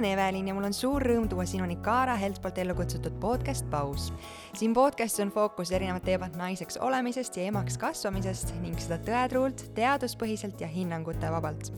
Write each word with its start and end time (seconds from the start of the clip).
olen 0.00 0.12
Evelin 0.12 0.48
ja 0.48 0.54
mul 0.56 0.64
on 0.64 0.72
suur 0.72 1.04
rõõm 1.04 1.26
tuua 1.28 1.44
sinuni 1.44 1.74
Kaara 1.84 2.14
Helt 2.16 2.38
poolt 2.40 2.56
ellu 2.62 2.72
kutsutud 2.74 3.12
podcast 3.20 3.66
Paus. 3.70 4.06
siin 4.56 4.72
podcastis 4.72 5.20
on 5.20 5.28
fookus 5.30 5.72
erinevad 5.76 6.00
teemad 6.06 6.38
naiseks 6.40 6.78
olemisest 6.80 7.36
ja 7.36 7.42
emaks 7.50 7.76
kasvamisest 7.78 8.54
ning 8.62 8.78
seda 8.80 8.96
tõetruult, 9.04 9.66
teaduspõhiselt 9.76 10.62
ja 10.64 10.68
hinnangute 10.72 11.28
vabalt. 11.30 11.68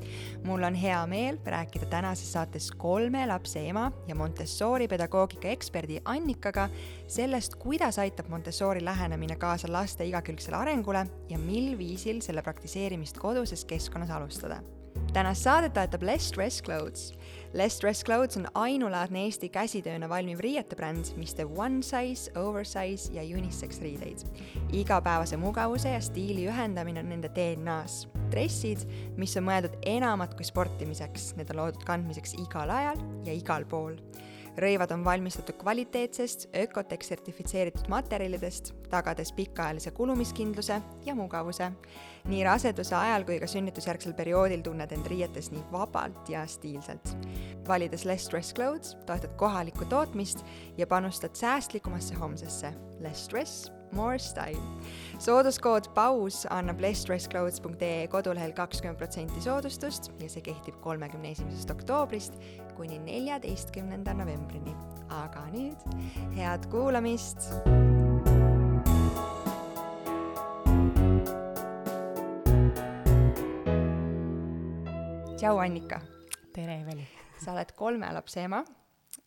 mul 0.45 0.63
on 0.63 0.75
hea 0.79 1.01
meel 1.11 1.39
rääkida 1.45 1.89
tänases 1.91 2.33
saates 2.33 2.71
kolme 2.71 3.25
lapse 3.27 3.65
ema 3.69 3.89
ja 4.07 4.15
Montessori 4.15 4.87
pedagoogika 4.89 5.49
eksperdi 5.49 5.99
Annikaga 6.05 6.69
sellest, 7.09 7.57
kuidas 7.57 7.99
aitab 7.99 8.29
Montessori 8.29 8.85
lähenemine 8.85 9.37
kaasa 9.37 9.73
laste 9.73 10.07
igakülgsele 10.07 10.57
arengule 10.57 11.07
ja 11.29 11.39
mil 11.39 11.75
viisil 11.79 12.23
selle 12.23 12.43
praktiseerimist 12.43 13.19
koduses 13.19 13.65
keskkonnas 13.65 14.11
alustada 14.11 14.61
tänast 15.13 15.43
saadet 15.43 15.73
toetab 15.73 16.03
Less 16.03 16.33
Dress 16.33 16.63
Clothes. 16.63 17.13
Less 17.55 17.81
Dress 17.81 18.05
Clothes 18.05 18.37
on 18.37 18.47
ainulaadne 18.55 19.27
Eesti 19.27 19.51
käsitööna 19.53 20.09
valmiv 20.09 20.41
riiete 20.41 20.77
bränd, 20.77 21.11
mis 21.21 21.35
teeb 21.37 21.53
one 21.53 21.83
size, 21.85 22.33
oversize 22.41 23.13
ja 23.13 23.23
unisex 23.23 23.81
riideid. 23.85 24.25
igapäevase 24.73 25.37
mugavuse 25.37 25.93
ja 25.93 26.01
stiili 26.01 26.47
ühendamine 26.49 27.05
on 27.05 27.09
nende 27.13 27.29
DNA-s. 27.29 28.09
dressid, 28.33 28.87
mis 29.17 29.37
on 29.37 29.45
mõeldud 29.45 29.77
enamat 29.85 30.33
kui 30.35 30.45
sportimiseks, 30.49 31.35
need 31.37 31.51
on 31.53 31.61
loodud 31.61 31.85
kandmiseks 31.85 32.33
igal 32.41 32.71
ajal 32.73 33.05
ja 33.27 33.37
igal 33.37 33.69
pool 33.69 34.01
rõivad 34.57 34.93
on 34.93 35.05
valmistatud 35.05 35.57
kvaliteetsest, 35.61 36.49
Ökotech 36.57 37.05
sertifitseeritud 37.07 37.89
materjalidest, 37.89 38.75
tagades 38.91 39.33
pikaajalise 39.33 39.91
kulumiskindluse 39.91 40.81
ja 41.07 41.15
mugavuse. 41.15 41.73
Nii 42.31 42.45
raseduse 42.47 42.95
ajal 42.97 43.27
kui 43.27 43.41
ka 43.43 43.51
sünnitusjärgsel 43.51 44.15
perioodil 44.19 44.63
tunned 44.63 44.95
end 44.95 45.11
riietes 45.11 45.51
nii 45.55 45.65
vabalt 45.73 46.29
ja 46.31 46.47
stiilselt. 46.47 47.17
valides 47.69 48.05
Less 48.05 48.27
Stress 48.27 48.55
Clothes, 48.55 48.97
toetad 49.07 49.37
kohalikku 49.37 49.85
tootmist 49.85 50.45
ja 50.79 50.87
panustad 50.87 51.35
säästlikumasse 51.35 52.15
homsesse. 52.15 52.75
Less 53.01 53.25
stress 53.25 53.73
more 53.93 54.19
style. 54.19 54.61
sooduskood 55.19 55.89
paus 55.95 56.47
annab 56.51 56.81
lessdressclothes.ee 56.81 58.09
kodulehel 58.09 58.53
kakskümmend 58.57 58.99
protsenti 58.99 59.41
soodustust 59.45 60.11
ja 60.21 60.29
see 60.33 60.43
kehtib 60.49 60.81
kolmekümne 60.81 61.31
esimesest 61.37 61.71
oktoobrist 61.71 62.39
kuni 62.77 62.99
neljateistkümnenda 62.99 64.15
novembrini. 64.15 64.77
aga 65.13 65.45
nüüd 65.53 65.77
head 66.37 66.71
kuulamist. 66.73 67.53
Tšau, 75.43 75.59
Annika. 75.59 75.97
tere, 76.55 76.77
Eveli. 76.85 77.03
sa 77.43 77.51
oled 77.51 77.73
kolme 77.75 78.07
lapse 78.15 78.45
ema 78.45 78.61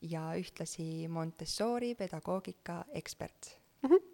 ja 0.08 0.30
ühtlasi 0.40 1.10
Montessori 1.12 1.90
pedagoogika 1.92 2.78
ekspert 2.96 3.50
mm. 3.82 3.90
-hmm 3.90 4.04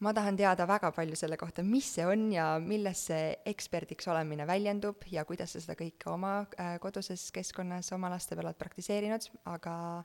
ma 0.00 0.12
tahan 0.12 0.36
teada 0.36 0.66
väga 0.66 0.90
palju 0.92 1.16
selle 1.16 1.36
kohta, 1.36 1.62
mis 1.62 1.86
see 1.94 2.06
on 2.06 2.32
ja 2.32 2.58
milles 2.58 3.06
see 3.06 3.36
eksperdiks 3.46 4.08
olemine 4.08 4.46
väljendub 4.46 5.06
ja 5.10 5.24
kuidas 5.24 5.52
sa 5.52 5.60
seda 5.60 5.78
kõike 5.78 6.10
oma 6.12 6.46
äh, 6.58 6.80
koduses 6.80 7.30
keskkonnas 7.30 7.92
oma 7.92 8.10
laste 8.10 8.34
peal 8.34 8.46
oled 8.46 8.58
praktiseerinud, 8.58 9.30
aga 9.44 10.04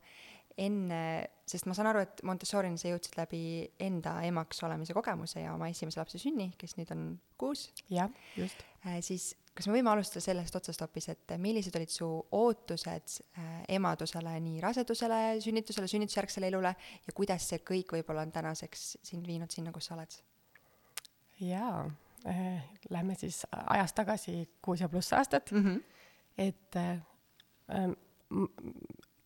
enne, 0.59 1.01
sest 1.47 1.67
ma 1.69 1.75
saan 1.77 1.91
aru, 1.91 2.03
et 2.05 2.23
Montessorini 2.27 2.79
sa 2.79 2.91
jõudsid 2.91 3.15
läbi 3.19 3.43
enda 3.81 4.17
emaks 4.27 4.63
olemise 4.67 4.95
kogemuse 4.95 5.43
ja 5.43 5.53
oma 5.55 5.69
esimese 5.71 6.01
lapse 6.01 6.19
sünni, 6.21 6.51
kes 6.59 6.77
nüüd 6.79 6.91
on 6.95 7.05
kuus. 7.39 7.69
jah, 7.89 8.11
just 8.35 8.65
äh,. 8.85 8.99
siis 9.05 9.31
kas 9.55 9.67
me 9.67 9.75
võime 9.77 9.91
alustada 9.91 10.23
sellest 10.23 10.55
otsast 10.55 10.81
hoopis, 10.83 11.09
et 11.11 11.33
millised 11.41 11.75
olid 11.75 11.91
su 11.91 12.07
ootused 12.37 13.15
äh, 13.39 13.49
emadusele, 13.75 14.35
nii 14.47 14.61
rasedusele, 14.63 15.21
sünnitusele, 15.43 15.89
sünnitusjärgsele 15.91 16.51
elule 16.51 16.71
ja 17.07 17.15
kuidas 17.15 17.49
see 17.51 17.63
kõik 17.67 17.97
võib-olla 17.97 18.25
on 18.27 18.31
tänaseks 18.35 18.85
sind 19.11 19.27
viinud 19.27 19.51
sinna, 19.51 19.73
kus 19.75 19.91
sa 19.91 19.97
oled? 19.97 20.19
jaa 21.41 21.83
äh,, 22.29 22.63
lähme 22.93 23.17
siis 23.19 23.43
ajas 23.51 23.95
tagasi 23.97 24.45
kuus 24.61 24.83
ja 24.83 24.89
pluss 24.89 25.13
aastat 25.17 25.51
mm, 25.51 25.65
-hmm. 25.65 25.83
et 26.37 26.75
äh, 26.79 26.99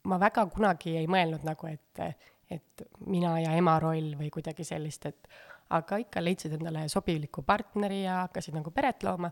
ma 0.05 0.19
väga 0.21 0.45
kunagi 0.53 0.95
ei 0.99 1.09
mõelnud 1.11 1.45
nagu, 1.47 1.67
et, 1.71 2.21
et 2.51 2.85
mina 3.05 3.35
ja 3.41 3.55
ema 3.57 3.77
roll 3.81 4.13
või 4.19 4.29
kuidagi 4.33 4.65
sellist, 4.67 5.05
et 5.09 5.29
aga 5.75 5.97
ikka 6.01 6.21
leidsid 6.21 6.53
endale 6.59 6.85
sobiliku 6.91 7.41
partneri 7.45 8.03
ja 8.03 8.21
hakkasid 8.25 8.57
nagu 8.57 8.71
peret 8.71 9.03
looma 9.05 9.31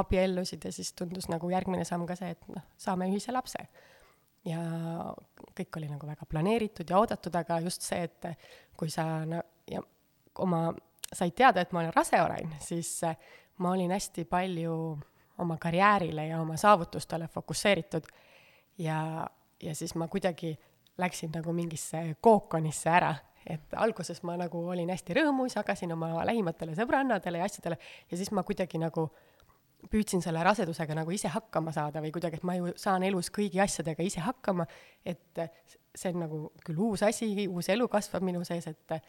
abiellusid 0.00 0.64
ja 0.64 0.72
siis 0.72 0.92
tundus 0.96 1.28
nagu 1.28 1.50
järgmine 1.50 1.84
samm 1.84 2.06
ka 2.08 2.16
see, 2.18 2.32
et 2.36 2.52
noh, 2.52 2.64
saame 2.78 3.10
ühise 3.10 3.34
lapse. 3.34 3.66
ja 4.44 4.60
kõik 5.56 5.76
oli 5.76 5.88
nagu 5.90 6.06
väga 6.08 6.24
planeeritud 6.24 6.88
ja 6.88 6.96
oodatud, 6.96 7.34
aga 7.36 7.58
just 7.60 7.84
see, 7.84 8.06
et 8.06 8.30
kui 8.78 8.88
sa 8.88 9.26
no, 9.28 9.42
ja 9.68 9.82
oma, 10.40 10.70
said 11.12 11.34
teada, 11.36 11.60
et 11.60 11.74
ma 11.76 11.82
olen 11.82 11.92
rase 11.92 12.22
olen, 12.22 12.54
siis 12.64 12.94
ma 13.60 13.74
olin 13.74 13.92
hästi 13.92 14.24
palju 14.24 14.76
oma 15.40 15.58
karjäärile 15.60 16.26
ja 16.30 16.40
oma 16.40 16.56
saavutustele 16.56 17.28
fokusseeritud 17.28 18.08
ja, 18.78 19.26
ja 19.62 19.74
siis 19.74 19.94
ma 19.94 20.08
kuidagi 20.08 20.54
läksin 21.00 21.32
nagu 21.34 21.52
mingisse 21.52 22.02
kookonisse 22.20 22.90
ära, 22.90 23.14
et 23.46 23.74
alguses 23.76 24.22
ma 24.22 24.36
nagu 24.40 24.62
olin 24.68 24.90
hästi 24.92 25.16
rõõmus, 25.16 25.56
jagasin 25.56 25.92
oma 25.96 26.12
lähimatele 26.28 26.74
sõbrannadele 26.76 27.40
ja 27.40 27.48
asjadele 27.48 27.78
ja 28.10 28.20
siis 28.20 28.32
ma 28.36 28.44
kuidagi 28.46 28.80
nagu 28.80 29.08
püüdsin 29.90 30.20
selle 30.20 30.42
rasedusega 30.44 30.94
nagu 30.98 31.12
ise 31.14 31.30
hakkama 31.32 31.72
saada 31.72 32.02
või 32.04 32.12
kuidagi, 32.12 32.40
et 32.40 32.44
ma 32.44 32.56
ju 32.58 32.74
saan 32.76 33.04
elus 33.06 33.30
kõigi 33.32 33.62
asjadega 33.64 34.04
ise 34.04 34.20
hakkama, 34.24 34.66
et 35.08 35.40
see 35.96 36.12
on 36.12 36.20
nagu 36.26 36.40
küll 36.66 36.82
uus 36.90 37.04
asi, 37.06 37.30
uus 37.48 37.70
elu 37.72 37.88
kasvab 37.88 38.26
minu 38.26 38.44
sees, 38.44 38.68
et 38.68 39.00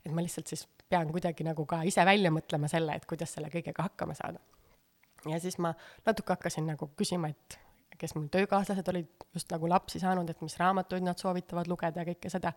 et 0.00 0.12
ma 0.16 0.22
lihtsalt 0.24 0.48
siis 0.48 0.62
pean 0.88 1.10
kuidagi 1.12 1.44
nagu 1.44 1.66
ka 1.68 1.82
ise 1.84 2.04
välja 2.08 2.30
mõtlema 2.32 2.70
selle, 2.72 2.94
et 2.96 3.04
kuidas 3.08 3.34
selle 3.36 3.50
kõigega 3.52 3.84
hakkama 3.84 4.14
saada. 4.16 4.40
ja 5.28 5.40
siis 5.40 5.58
ma 5.58 5.74
natuke 6.06 6.32
hakkasin 6.32 6.70
nagu 6.70 6.88
küsima, 6.96 7.28
et 7.28 7.58
kes 8.00 8.14
mul 8.16 8.28
töökaaslased 8.32 8.88
olid 8.92 9.28
just 9.34 9.52
nagu 9.52 9.68
lapsi 9.68 10.00
saanud, 10.02 10.30
et 10.30 10.40
mis 10.42 10.56
raamatuid 10.58 11.04
nad 11.04 11.20
soovitavad 11.20 11.68
lugeda 11.70 12.02
ja 12.02 12.08
kõike 12.08 12.32
seda. 12.32 12.52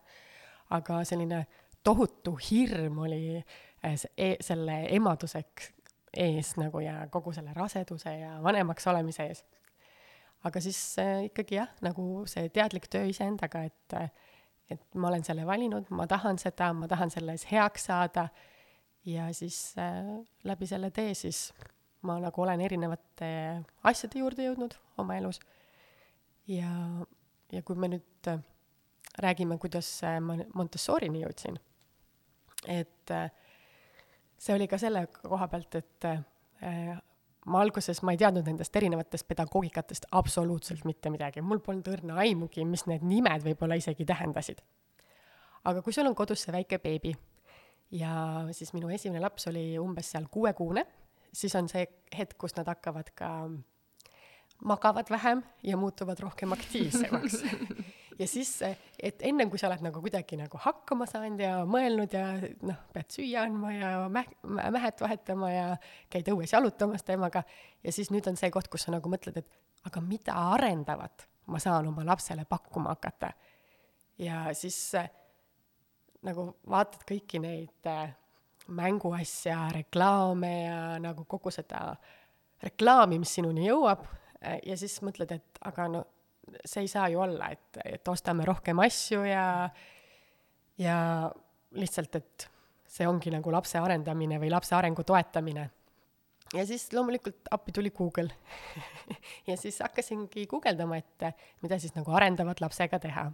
aga 0.73 1.03
selline 1.05 1.45
tohutu 1.83 2.37
hirm 2.49 2.99
oli 3.03 3.37
eh, 3.37 4.05
e 4.17 4.35
selle 4.41 4.77
emaduseks 4.95 5.71
ees 6.17 6.53
nagu 6.61 6.79
ja 6.79 7.07
kogu 7.11 7.33
selle 7.33 7.53
raseduse 7.53 8.13
ja 8.19 8.37
vanemaks 8.43 8.87
olemise 8.87 9.27
ees. 9.27 9.43
aga 10.43 10.61
siis 10.61 10.79
äh, 10.99 11.25
ikkagi 11.29 11.55
jah, 11.55 11.69
nagu 11.81 12.25
see 12.27 12.49
teadlik 12.53 12.87
töö 12.91 13.07
iseendaga, 13.09 13.63
et 13.63 13.97
äh, 13.99 14.09
et 14.71 14.95
ma 14.95 15.09
olen 15.09 15.23
selle 15.23 15.45
valinud, 15.45 15.89
ma 15.91 16.07
tahan 16.07 16.39
seda, 16.39 16.71
ma 16.73 16.87
tahan 16.87 17.11
selles 17.11 17.45
heaks 17.51 17.89
saada 17.89 18.27
ja 19.05 19.27
siis 19.33 19.75
äh, 19.77 20.13
läbi 20.47 20.67
selle 20.67 20.91
tee 20.91 21.13
siis 21.13 21.49
ma 22.07 22.17
nagu 22.21 22.43
olen 22.43 22.61
erinevate 22.63 23.29
asjade 23.87 24.19
juurde 24.19 24.47
jõudnud 24.47 24.75
oma 25.01 25.17
elus. 25.19 25.39
ja, 26.47 26.71
ja 27.51 27.61
kui 27.63 27.79
me 27.79 27.89
nüüd 27.95 28.29
äh, 28.31 28.41
räägime, 29.23 29.57
kuidas 29.61 29.87
äh, 30.03 30.19
ma 30.19 30.37
Montessorini 30.53 31.23
jõudsin, 31.23 31.59
et 32.67 33.13
äh, 33.15 33.31
see 34.37 34.55
oli 34.55 34.67
ka 34.67 34.79
selle 34.81 35.07
koha 35.21 35.47
pealt, 35.47 35.79
et 35.79 36.07
ma 37.43 37.59
alguses, 37.59 37.99
ma 38.07 38.13
ei 38.13 38.19
teadnud 38.19 38.47
nendest 38.47 38.75
erinevatest 38.79 39.27
pedagoogikatest 39.27 40.05
absoluutselt 40.15 40.85
mitte 40.87 41.11
midagi, 41.11 41.41
mul 41.43 41.59
polnud 41.63 41.89
õrna 41.91 42.15
aimugi, 42.23 42.63
mis 42.67 42.85
need 42.87 43.03
nimed 43.07 43.43
võib-olla 43.43 43.75
isegi 43.79 44.07
tähendasid. 44.07 44.61
aga 45.63 45.81
kui 45.83 45.95
sul 45.95 46.07
on 46.07 46.15
kodus 46.15 46.43
see 46.43 46.55
väike 46.55 46.79
beebi 46.83 47.13
ja 47.93 48.13
siis 48.51 48.73
minu 48.73 48.89
esimene 48.91 49.21
laps 49.23 49.47
oli 49.51 49.77
umbes 49.79 50.09
seal 50.11 50.27
kuuekuune, 50.31 50.85
siis 51.33 51.55
on 51.59 51.69
see 51.71 51.85
hetk, 52.17 52.37
kus 52.39 52.55
nad 52.57 52.69
hakkavad 52.69 53.09
ka 53.17 53.29
magavad 54.63 55.09
vähem 55.11 55.43
ja 55.63 55.77
muutuvad 55.77 56.19
rohkem 56.19 56.51
aktiivsemaks 56.55 57.41
ja 58.19 58.27
siis, 58.27 58.53
et 58.99 59.21
ennem 59.25 59.49
kui 59.49 59.59
sa 59.59 59.67
oled 59.69 59.83
nagu 59.85 60.01
kuidagi 60.03 60.37
nagu 60.39 60.59
hakkama 60.61 61.07
saanud 61.09 61.41
ja 61.41 61.55
mõelnud 61.69 62.13
ja 62.15 62.25
noh, 62.65 62.79
pead 62.93 63.11
süüa 63.13 63.47
andma 63.47 63.73
ja 63.73 63.91
mäh-, 64.13 64.31
mähet 64.45 65.01
vahetama 65.01 65.51
ja 65.51 65.67
käid 66.13 66.29
õues 66.31 66.53
jalutamas 66.53 67.03
temaga, 67.03 67.43
ja 67.83 67.95
siis 67.95 68.11
nüüd 68.13 68.27
on 68.29 68.39
see 68.39 68.51
koht, 68.53 68.69
kus 68.71 68.87
sa 68.87 68.93
nagu 68.95 69.11
mõtled, 69.11 69.41
et 69.41 69.87
aga 69.89 70.03
mida 70.05 70.37
arendavat 70.53 71.27
ma 71.51 71.59
saan 71.59 71.89
oma 71.89 72.05
lapsele 72.07 72.45
pakkuma 72.49 72.93
hakata. 72.93 73.33
ja 74.17 74.45
siis 74.55 74.77
nagu 76.23 76.53
vaatad 76.69 77.03
kõiki 77.09 77.41
neid 77.43 77.89
äh, 77.89 78.13
mänguasja, 78.67 79.67
reklaame 79.73 80.53
ja 80.63 80.79
nagu 81.03 81.25
kogu 81.29 81.51
seda 81.51 81.91
reklaami, 82.63 83.19
mis 83.19 83.33
sinuni 83.35 83.67
jõuab, 83.67 84.05
ja 84.63 84.77
siis 84.79 84.95
mõtled, 85.03 85.33
et 85.35 85.63
aga 85.67 85.87
no 85.91 86.03
see 86.65 86.83
ei 86.85 86.91
saa 86.91 87.07
ju 87.11 87.21
olla, 87.23 87.49
et, 87.53 87.79
et 87.85 88.11
ostame 88.11 88.45
rohkem 88.47 88.79
asju 88.83 89.23
ja, 89.27 89.45
ja 90.79 90.97
lihtsalt, 91.79 92.19
et 92.19 92.47
see 92.93 93.07
ongi 93.09 93.31
nagu 93.33 93.53
lapse 93.53 93.79
arendamine 93.79 94.39
või 94.41 94.51
lapse 94.53 94.75
arengu 94.77 95.05
toetamine. 95.07 95.69
ja 96.53 96.65
siis 96.69 96.89
loomulikult 96.93 97.49
appi 97.51 97.71
tuli 97.71 97.91
Google 97.95 98.29
ja 99.49 99.57
siis 99.57 99.79
hakkasingi 99.81 100.45
guugeldama, 100.47 100.99
et 100.99 101.27
mida 101.63 101.79
siis 101.79 101.95
nagu 101.95 102.11
arendavat 102.11 102.61
lapsega 102.61 102.99
teha. 102.99 103.31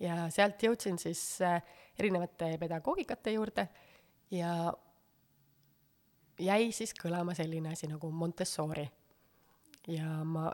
ja 0.00 0.26
sealt 0.30 0.62
jõudsin 0.62 0.98
siis 0.98 1.40
äh, 1.42 1.62
erinevate 1.98 2.56
pedagoogikate 2.58 3.36
juurde 3.36 3.68
ja 4.32 4.72
jäi 6.42 6.70
siis 6.74 6.94
kõlama 6.96 7.34
selline 7.36 7.72
asi 7.72 7.88
nagu 7.90 8.10
Montessori. 8.10 8.86
ja 9.88 10.22
ma 10.24 10.50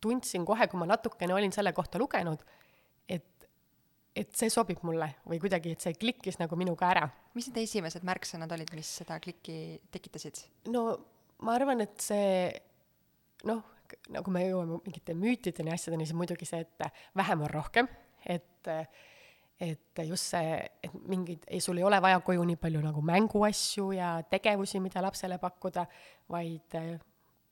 tundsin 0.00 0.44
kohe, 0.46 0.68
kui 0.68 0.78
ma 0.80 0.88
natukene 0.88 1.34
olin 1.34 1.52
selle 1.52 1.72
kohta 1.76 1.98
lugenud, 1.98 2.42
et, 3.08 3.48
et 4.14 4.34
see 4.36 4.52
sobib 4.52 4.82
mulle 4.86 5.08
või 5.26 5.40
kuidagi, 5.42 5.72
et 5.72 5.84
see 5.84 5.96
klikkis 5.96 6.38
nagu 6.42 6.56
minuga 6.56 6.90
ära. 6.92 7.08
mis 7.34 7.48
need 7.50 7.64
esimesed 7.64 8.06
märksõnad 8.06 8.52
olid, 8.52 8.72
mis 8.76 8.92
seda 9.02 9.18
klikki 9.20 9.80
tekitasid? 9.92 10.44
no 10.72 10.88
ma 11.42 11.56
arvan, 11.56 11.82
et 11.84 11.98
see 12.00 12.52
noh, 13.48 13.64
nagu 14.12 14.32
me 14.34 14.46
jõuame 14.46 14.80
mingite 14.86 15.14
müütideni, 15.16 15.72
asjadeni, 15.74 16.06
siis 16.06 16.16
muidugi 16.16 16.48
see, 16.48 16.64
et 16.64 17.04
vähem 17.16 17.44
on 17.46 17.52
rohkem, 17.52 17.90
et 18.26 18.72
et 19.60 20.02
just 20.04 20.34
see, 20.34 20.56
et 20.84 20.96
mingeid, 21.08 21.44
ei, 21.48 21.60
sul 21.64 21.78
ei 21.80 21.84
ole 21.88 22.00
vaja 22.02 22.20
koju 22.20 22.44
nii 22.44 22.58
palju 22.60 22.82
nagu 22.84 23.02
mänguasju 23.02 23.90
ja 23.96 24.10
tegevusi, 24.30 24.80
mida 24.84 25.02
lapsele 25.04 25.38
pakkuda, 25.40 25.86
vaid 26.28 26.76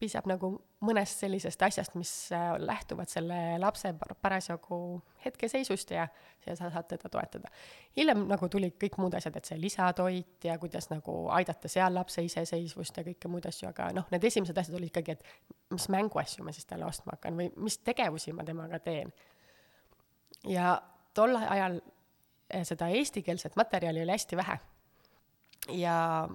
piisab 0.04 0.26
nagu 0.28 0.50
mõnest 0.84 1.22
sellisest 1.22 1.62
asjast, 1.64 1.94
mis 1.98 2.10
äh, 2.34 2.50
lähtuvad 2.60 3.08
selle 3.08 3.36
lapse 3.62 3.92
parasjagu 4.22 4.78
hetkeseisust 5.24 5.94
ja, 5.94 6.06
ja 6.44 6.56
sa 6.58 6.68
saad 6.72 6.88
teda 6.90 7.08
toetada. 7.12 7.52
hiljem 7.96 8.26
nagu 8.28 8.48
tulid 8.52 8.76
kõik 8.80 8.98
muud 9.00 9.16
asjad, 9.16 9.38
et 9.38 9.48
see 9.48 9.58
lisatoit 9.60 10.44
ja 10.44 10.58
kuidas 10.60 10.90
nagu 10.92 11.16
aidata 11.32 11.70
seal 11.72 11.94
lapse 11.96 12.24
iseseisvust 12.26 13.00
ja 13.00 13.06
kõike 13.06 13.30
muid 13.32 13.48
asju, 13.48 13.70
aga 13.70 13.90
noh, 13.96 14.08
need 14.12 14.28
esimesed 14.28 14.58
asjad 14.60 14.76
olid 14.80 14.92
ikkagi, 14.92 15.16
et 15.16 15.72
mis 15.72 15.88
mänguasju 15.94 16.44
ma 16.44 16.52
siis 16.52 16.68
talle 16.68 16.88
ostma 16.88 17.16
hakkan 17.16 17.40
või 17.40 17.48
mis 17.64 17.78
tegevusi 17.80 18.36
ma 18.36 18.44
temaga 18.44 18.82
teen. 18.84 19.14
ja 20.50 20.76
tol 21.14 21.38
ajal 21.38 21.80
äh, 21.80 21.93
seda 22.62 22.88
eestikeelset 22.92 23.56
materjali 23.56 24.02
oli 24.02 24.10
hästi 24.10 24.36
vähe. 24.36 24.58
ja 25.72 26.28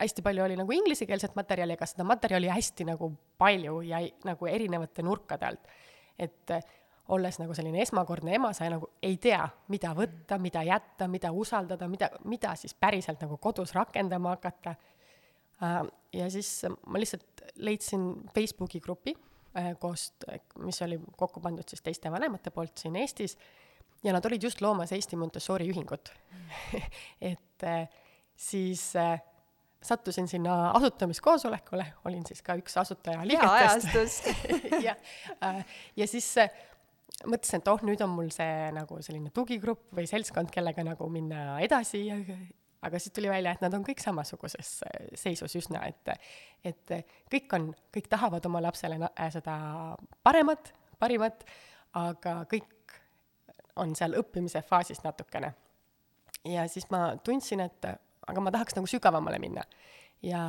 hästi 0.00 0.22
palju 0.22 0.44
oli 0.44 0.56
nagu 0.56 0.72
inglisekeelset 0.72 1.34
materjali, 1.36 1.76
aga 1.76 1.86
seda 1.86 2.06
materjali 2.06 2.48
hästi 2.50 2.86
nagu 2.88 3.10
palju 3.38 3.80
ja 3.86 4.00
nagu 4.24 4.48
erinevate 4.50 5.02
nurkade 5.02 5.46
alt. 5.46 5.68
et 6.18 6.50
äh, 6.50 6.62
olles 7.08 7.36
nagu 7.38 7.54
selline 7.54 7.82
esmakordne 7.82 8.34
ema, 8.38 8.52
sa 8.56 8.68
nagu 8.70 8.88
ei 9.02 9.16
tea, 9.20 9.42
mida 9.68 9.90
võtta, 9.96 10.38
mida 10.40 10.62
jätta, 10.64 11.08
mida 11.10 11.32
usaldada, 11.36 11.88
mida, 11.90 12.08
mida 12.24 12.54
siis 12.56 12.72
päriselt 12.74 13.20
nagu 13.20 13.36
kodus 13.42 13.74
rakendama 13.76 14.36
hakata. 14.36 14.76
Äh, 15.62 15.80
ja 16.12 16.30
siis 16.30 16.64
ma 16.86 17.02
lihtsalt 17.02 17.44
leidsin 17.56 18.06
Facebooki 18.34 18.80
grupi 18.80 19.14
äh, 19.58 19.74
koos, 19.80 20.12
mis 20.64 20.80
oli 20.86 20.98
kokku 21.18 21.42
pandud 21.44 21.68
siis 21.68 21.82
teiste 21.82 22.12
vanemate 22.12 22.54
poolt 22.54 22.78
siin 22.78 22.96
Eestis 22.96 23.36
ja 24.04 24.12
nad 24.12 24.26
olid 24.26 24.42
just 24.42 24.60
loomas 24.60 24.92
Eesti 24.92 25.16
Montessori 25.16 25.68
ühingut. 25.72 26.12
Et 27.32 27.68
siis 28.36 28.90
äh, 28.96 29.20
sattusin 29.84 30.28
sinna 30.28 30.70
asutamiskoosolekule, 30.70 31.86
olin 32.04 32.26
siis 32.26 32.42
ka 32.42 32.56
üks 32.58 32.76
asutaja 32.80 33.24
liikmetest. 33.28 34.28
ja, 34.86 34.96
äh, 35.44 35.60
ja 35.96 36.06
siis 36.08 36.28
äh, 36.40 36.52
mõtlesin, 37.28 37.60
et 37.60 37.70
oh, 37.72 37.82
nüüd 37.86 38.02
on 38.04 38.12
mul 38.14 38.30
see 38.34 38.70
nagu 38.74 39.00
selline 39.04 39.32
tugigrupp 39.34 39.92
või 39.96 40.08
seltskond, 40.10 40.52
kellega 40.54 40.86
nagu 40.86 41.08
minna 41.12 41.58
edasi. 41.64 42.06
Ja 42.08 42.20
aga 42.84 43.00
siis 43.00 43.14
tuli 43.16 43.30
välja, 43.32 43.54
et 43.54 43.62
nad 43.64 43.72
on 43.76 43.84
kõik 43.84 44.00
samasuguses 44.02 44.72
äh, 44.88 45.06
seisus 45.20 45.56
üsna, 45.60 45.84
et 45.88 46.16
et 46.64 46.96
kõik 47.32 47.52
on, 47.56 47.70
kõik 47.92 48.08
tahavad 48.12 48.44
oma 48.48 48.62
lapsele 48.64 48.96
seda 49.32 49.56
paremat, 50.24 50.72
parimat, 51.00 51.44
aga 52.00 52.38
kõik 52.48 52.70
on 53.76 53.94
seal 53.96 54.16
õppimise 54.18 54.62
faasis 54.66 55.02
natukene. 55.04 55.54
ja 56.44 56.68
siis 56.68 56.90
ma 56.90 57.16
tundsin, 57.24 57.60
et 57.60 57.86
aga 58.26 58.40
ma 58.40 58.52
tahaks 58.54 58.76
nagu 58.76 58.88
sügavamale 58.90 59.38
minna. 59.38 59.64
ja 60.22 60.42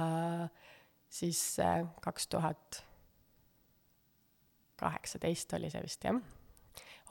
siis 1.09 1.59
äh, 1.59 1.85
kaks 2.01 2.27
tuhat 2.27 2.83
kaheksateist 4.75 5.53
oli 5.53 5.69
see 5.71 5.83
vist, 5.83 6.03
jah, 6.03 6.17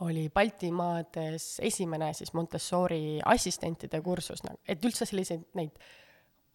oli 0.04 0.28
Baltimaades 0.34 1.60
esimene 1.64 2.12
siis 2.14 2.34
Montessori 2.34 3.20
assistentide 3.24 4.00
kursus, 4.04 4.42
nagu, 4.44 4.60
et 4.68 4.84
üldse 4.84 5.06
selliseid 5.08 5.46
neid 5.58 5.78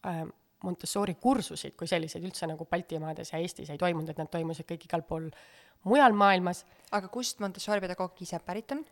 äh, 0.06 0.22
Montessori 0.64 1.14
kursusid 1.16 1.72
kui 1.78 1.88
selliseid 1.88 2.24
üldse 2.26 2.48
nagu 2.50 2.66
Baltimaades 2.68 3.32
ja 3.32 3.40
Eestis 3.40 3.70
ei 3.72 3.80
toimunud, 3.80 4.12
et 4.12 4.20
nad 4.20 4.30
toimusid 4.30 4.68
kõik 4.68 4.84
igal 4.86 5.04
pool 5.08 5.30
mujal 5.84 6.12
maailmas. 6.12 6.64
aga 6.92 7.08
kust 7.08 7.40
Montessori 7.40 7.80
pedagoog 7.80 8.22
ise 8.22 8.38
pärit 8.44 8.72
on? 8.72 8.84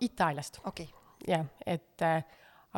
Itaaliast. 0.00 0.60
okei 0.64 0.84
okay.. 0.84 1.34
jah, 1.34 1.46
et 1.66 2.02
äh, 2.02 2.24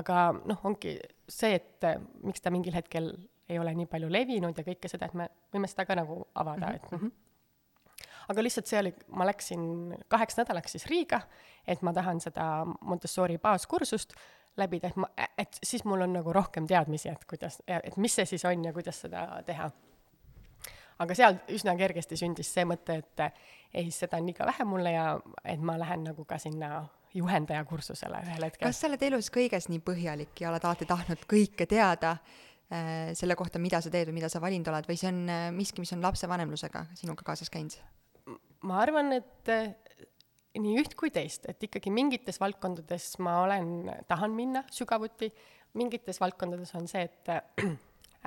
aga 0.00 0.30
noh, 0.44 0.60
ongi 0.64 0.98
see, 1.28 1.54
et 1.54 1.84
äh, 1.84 1.98
miks 2.22 2.40
ta 2.40 2.50
mingil 2.50 2.74
hetkel 2.74 3.12
ei 3.50 3.58
ole 3.58 3.74
nii 3.74 3.88
palju 3.90 4.10
levinud 4.12 4.58
ja 4.58 4.64
kõike 4.66 4.88
seda, 4.90 5.10
et 5.10 5.16
me 5.18 5.26
võime 5.52 5.68
seda 5.70 5.86
ka 5.88 5.96
nagu 5.98 6.22
avada 6.34 6.70
mm, 6.70 6.72
-hmm. 6.72 6.76
et 6.76 7.00
-hmm. 7.00 8.18
aga 8.28 8.42
lihtsalt 8.42 8.66
see 8.66 8.78
oli, 8.78 8.94
ma 9.08 9.26
läksin 9.26 9.62
kaheks 10.08 10.36
nädalaks 10.38 10.76
siis 10.76 10.86
Riiga, 10.86 11.20
et 11.66 11.82
ma 11.82 11.92
tahan 11.92 12.20
seda 12.20 12.66
Montessori 12.80 13.38
baaskursust 13.38 14.14
läbida, 14.56 14.88
et 14.88 14.96
ma, 14.96 15.08
et 15.38 15.58
siis 15.62 15.84
mul 15.84 16.00
on 16.00 16.12
nagu 16.12 16.32
rohkem 16.32 16.66
teadmisi, 16.66 17.08
et 17.08 17.24
kuidas, 17.24 17.62
et 17.66 17.96
mis 17.96 18.14
see 18.14 18.26
siis 18.26 18.44
on 18.44 18.64
ja 18.64 18.72
kuidas 18.72 19.00
seda 19.00 19.42
teha. 19.46 19.70
Aga 21.00 21.16
seal 21.16 21.38
üsna 21.54 21.74
kergesti 21.78 22.18
sündis 22.20 22.50
see 22.54 22.66
mõte, 22.68 23.00
et 23.00 23.24
ei, 23.72 23.90
seda 23.94 24.18
on 24.20 24.28
liiga 24.28 24.46
vähe 24.48 24.66
mulle 24.68 24.94
ja 24.94 25.06
et 25.44 25.62
ma 25.62 25.78
lähen 25.80 26.04
nagu 26.10 26.26
ka 26.28 26.38
sinna 26.42 26.82
juhendaja 27.14 27.64
kursusele 27.66 28.22
ühel 28.26 28.46
hetkel. 28.46 28.68
kas 28.68 28.80
sa 28.82 28.88
oled 28.90 29.02
elus 29.08 29.30
kõiges 29.34 29.68
nii 29.70 29.82
põhjalik 29.86 30.42
ja 30.42 30.50
oled 30.52 30.66
alati 30.66 30.86
tahtnud 30.88 31.24
kõike 31.30 31.66
teada 31.70 32.16
äh, 32.16 33.10
selle 33.18 33.36
kohta, 33.38 33.62
mida 33.62 33.80
sa 33.82 33.92
teed 33.92 34.10
või 34.10 34.20
mida 34.20 34.30
sa 34.32 34.42
valinud 34.42 34.70
oled 34.70 34.90
või 34.90 34.98
see 35.00 35.10
on 35.10 35.22
äh, 35.30 35.48
miski, 35.54 35.82
mis 35.82 35.94
on 35.96 36.04
lapsevanemlusega 36.06 36.86
sinuga 37.00 37.26
kaasas 37.26 37.50
käinud? 37.52 37.78
ma 38.66 38.82
arvan, 38.82 39.14
et 39.16 39.50
äh, 39.50 39.72
nii 40.60 40.78
üht 40.82 40.94
kui 40.98 41.12
teist, 41.14 41.48
et 41.50 41.62
ikkagi 41.66 41.92
mingites 41.94 42.40
valdkondades 42.42 43.14
ma 43.24 43.40
olen, 43.46 43.90
tahan 44.10 44.34
minna 44.36 44.64
sügavuti, 44.74 45.30
mingites 45.78 46.20
valdkondades 46.22 46.74
on 46.78 46.90
see, 46.90 47.06
et 47.06 47.34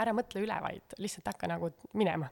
ära 0.01 0.13
mõtle 0.15 0.41
üle, 0.41 0.55
vaid 0.63 0.95
lihtsalt 1.01 1.27
hakka 1.29 1.49
nagu 1.51 1.69
minema 1.99 2.29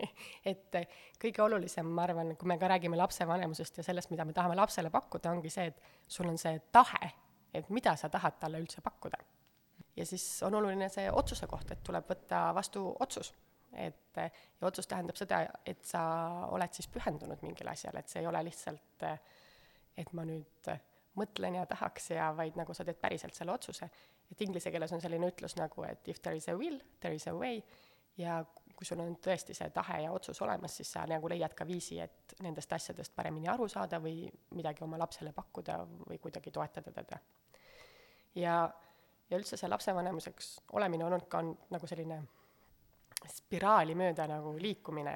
et 0.50 0.78
kõige 1.22 1.42
olulisem, 1.44 1.86
ma 1.86 2.08
arvan, 2.08 2.34
kui 2.38 2.50
me 2.50 2.56
ka 2.58 2.70
räägime 2.70 2.98
lapsevanemusest 2.98 3.78
ja 3.78 3.86
sellest, 3.86 4.10
mida 4.10 4.26
me 4.26 4.34
tahame 4.34 4.56
lapsele 4.58 4.90
pakkuda, 4.94 5.34
ongi 5.34 5.52
see, 5.52 5.68
et 5.70 6.10
sul 6.10 6.28
on 6.30 6.38
see 6.40 6.58
tahe, 6.74 7.10
et 7.54 7.70
mida 7.74 7.94
sa 8.00 8.10
tahad 8.10 8.40
talle 8.40 8.60
üldse 8.62 8.82
pakkuda. 8.84 9.20
ja 9.96 10.06
siis 10.06 10.26
on 10.42 10.54
oluline 10.58 10.88
see 10.90 11.06
otsuse 11.10 11.46
koht, 11.46 11.70
et 11.70 11.82
tuleb 11.86 12.08
võtta 12.10 12.48
vastu 12.54 12.88
otsus. 13.00 13.32
et 13.72 14.16
ja 14.16 14.66
otsus 14.66 14.86
tähendab 14.86 15.16
seda, 15.18 15.44
et 15.66 15.84
sa 15.86 16.02
oled 16.50 16.74
siis 16.74 16.88
pühendunud 16.88 17.42
mingile 17.42 17.70
asjale, 17.70 18.02
et 18.02 18.10
see 18.10 18.22
ei 18.22 18.26
ole 18.26 18.42
lihtsalt, 18.44 19.06
et 19.96 20.12
ma 20.12 20.26
nüüd 20.26 20.70
mõtlen 21.14 21.60
ja 21.60 21.66
tahaks 21.70 22.10
ja 22.10 22.32
vaid 22.34 22.56
nagu 22.58 22.74
sa 22.74 22.84
teed 22.84 22.98
päriselt 22.98 23.34
selle 23.38 23.54
otsuse 23.54 23.86
et 24.32 24.40
inglise 24.46 24.70
keeles 24.72 24.92
on 24.92 25.02
selline 25.02 25.28
ütlus 25.30 25.56
nagu, 25.58 25.84
et 25.88 26.08
if 26.08 26.20
there 26.22 26.36
is 26.36 26.48
a 26.48 26.56
will, 26.58 26.78
there 27.00 27.14
is 27.14 27.26
a 27.30 27.34
way, 27.36 27.62
ja 28.18 28.40
kui 28.74 28.86
sul 28.86 29.00
on 29.04 29.16
tõesti 29.22 29.54
see 29.54 29.70
tahe 29.74 30.00
ja 30.04 30.12
otsus 30.12 30.40
olemas, 30.42 30.76
siis 30.78 30.90
sa 30.96 31.04
nagu 31.08 31.28
leiad 31.30 31.54
ka 31.54 31.66
viisi, 31.66 32.00
et 32.02 32.34
nendest 32.42 32.72
asjadest 32.74 33.14
paremini 33.14 33.48
aru 33.50 33.68
saada 33.70 34.00
või 34.02 34.24
midagi 34.58 34.82
oma 34.86 34.98
lapsele 34.98 35.32
pakkuda 35.34 35.78
või 36.08 36.18
kuidagi 36.22 36.50
toetada 36.54 36.92
teda. 36.92 37.18
ja, 38.34 38.56
ja 39.30 39.38
üldse 39.38 39.56
see 39.60 39.70
lapsevanemuseks 39.70 40.50
olemine 40.72 41.06
olnud 41.06 41.28
ka 41.30 41.42
on, 41.44 41.52
nagu 41.70 41.90
selline 41.90 42.20
spiraali 43.30 43.94
mööda 43.96 44.26
nagu 44.28 44.56
liikumine, 44.58 45.14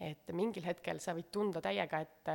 et 0.00 0.34
mingil 0.34 0.66
hetkel 0.66 1.00
sa 1.00 1.14
võid 1.16 1.30
tunda 1.32 1.62
täiega, 1.64 2.00
et, 2.02 2.32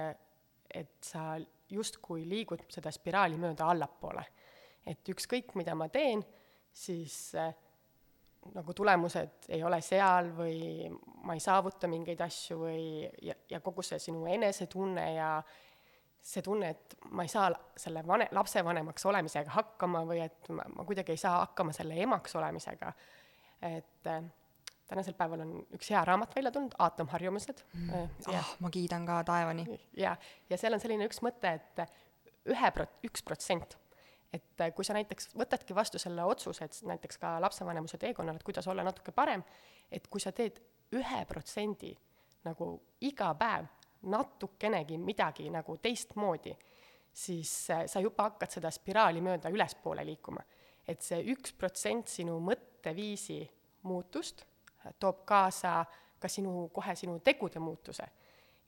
et 0.74 0.96
sa 1.04 1.36
justkui 1.70 2.24
liigud 2.28 2.66
seda 2.72 2.92
spiraali 2.92 3.38
mööda 3.40 3.68
allapoole 3.70 4.24
et 4.88 5.10
ükskõik, 5.10 5.54
mida 5.60 5.76
ma 5.76 5.88
teen, 5.92 6.24
siis 6.74 7.36
äh, 7.40 7.54
nagu 8.52 8.74
tulemused 8.76 9.48
ei 9.54 9.64
ole 9.64 9.80
seal 9.82 10.32
või 10.36 10.90
ma 11.24 11.36
ei 11.38 11.44
saavuta 11.44 11.88
mingeid 11.88 12.22
asju 12.26 12.60
või 12.60 12.82
ja, 13.24 13.36
ja 13.50 13.62
kogu 13.64 13.86
see 13.86 14.02
sinu 14.04 14.26
enesetunne 14.28 15.06
ja 15.16 15.30
see 16.24 16.44
tunne, 16.44 16.70
et 16.72 16.96
ma 17.12 17.26
ei 17.26 17.32
saa 17.32 17.50
selle 17.80 18.04
vane, 18.08 18.30
lapsevanemaks 18.32 19.06
olemisega 19.12 19.52
hakkama 19.58 20.04
või 20.08 20.22
et 20.24 20.48
ma, 20.56 20.66
ma 20.76 20.86
kuidagi 20.88 21.16
ei 21.16 21.20
saa 21.20 21.42
hakkama 21.42 21.76
selle 21.76 21.98
emaks 22.04 22.36
olemisega. 22.40 22.94
et 23.62 24.08
äh, 24.08 24.24
tänasel 24.88 25.16
päeval 25.20 25.44
on 25.44 25.54
üks 25.76 25.92
hea 25.92 26.04
raamat 26.08 26.36
välja 26.36 26.52
tulnud, 26.52 26.76
aatomharjumused 26.80 27.64
mm.. 27.74 27.94
ah 28.32 28.40
oh,, 28.40 28.56
ma 28.64 28.72
kiidan 28.72 29.06
ka 29.08 29.22
taevani. 29.28 29.68
ja, 30.00 30.16
ja 30.50 30.60
seal 30.60 30.76
on 30.76 30.84
selline 30.84 31.08
üks 31.08 31.24
mõte, 31.26 31.56
et 31.60 31.84
ühe 32.52 32.72
prot-, 32.76 33.00
üks 33.08 33.24
protsent 33.24 33.78
et 34.34 34.62
äh, 34.62 34.74
kui 34.74 34.86
sa 34.86 34.96
näiteks 34.98 35.34
võtadki 35.38 35.76
vastu 35.76 36.02
selle 36.02 36.26
otsuse, 36.26 36.66
et 36.66 36.80
näiteks 36.90 37.20
ka 37.22 37.36
lapsevanemuse 37.42 38.00
teekonnal, 38.02 38.40
et 38.40 38.44
kuidas 38.44 38.68
olla 38.68 38.84
natuke 38.84 39.12
parem, 39.12 39.44
et 39.92 40.08
kui 40.08 40.22
sa 40.22 40.32
teed 40.32 40.60
ühe 40.94 41.24
protsendi 41.30 41.94
nagu 42.44 42.74
iga 43.02 43.32
päev 43.40 43.70
natukenegi 44.12 44.98
midagi 45.00 45.48
nagu 45.54 45.78
teistmoodi, 45.78 46.56
siis 47.14 47.52
äh, 47.72 47.86
sa 47.88 48.02
juba 48.04 48.30
hakkad 48.32 48.58
seda 48.58 48.72
spiraali 48.74 49.22
mööda 49.22 49.52
ülespoole 49.54 50.06
liikuma. 50.06 50.44
et 50.88 51.02
see 51.02 51.22
üks 51.32 51.54
protsent 51.56 52.10
sinu 52.12 52.40
mõtteviisi 52.44 53.38
muutust 53.88 54.44
toob 55.00 55.24
kaasa 55.26 55.86
ka 56.20 56.28
sinu, 56.28 56.70
kohe 56.74 56.96
sinu 56.96 57.20
tegude 57.20 57.60
muutuse. 57.60 58.04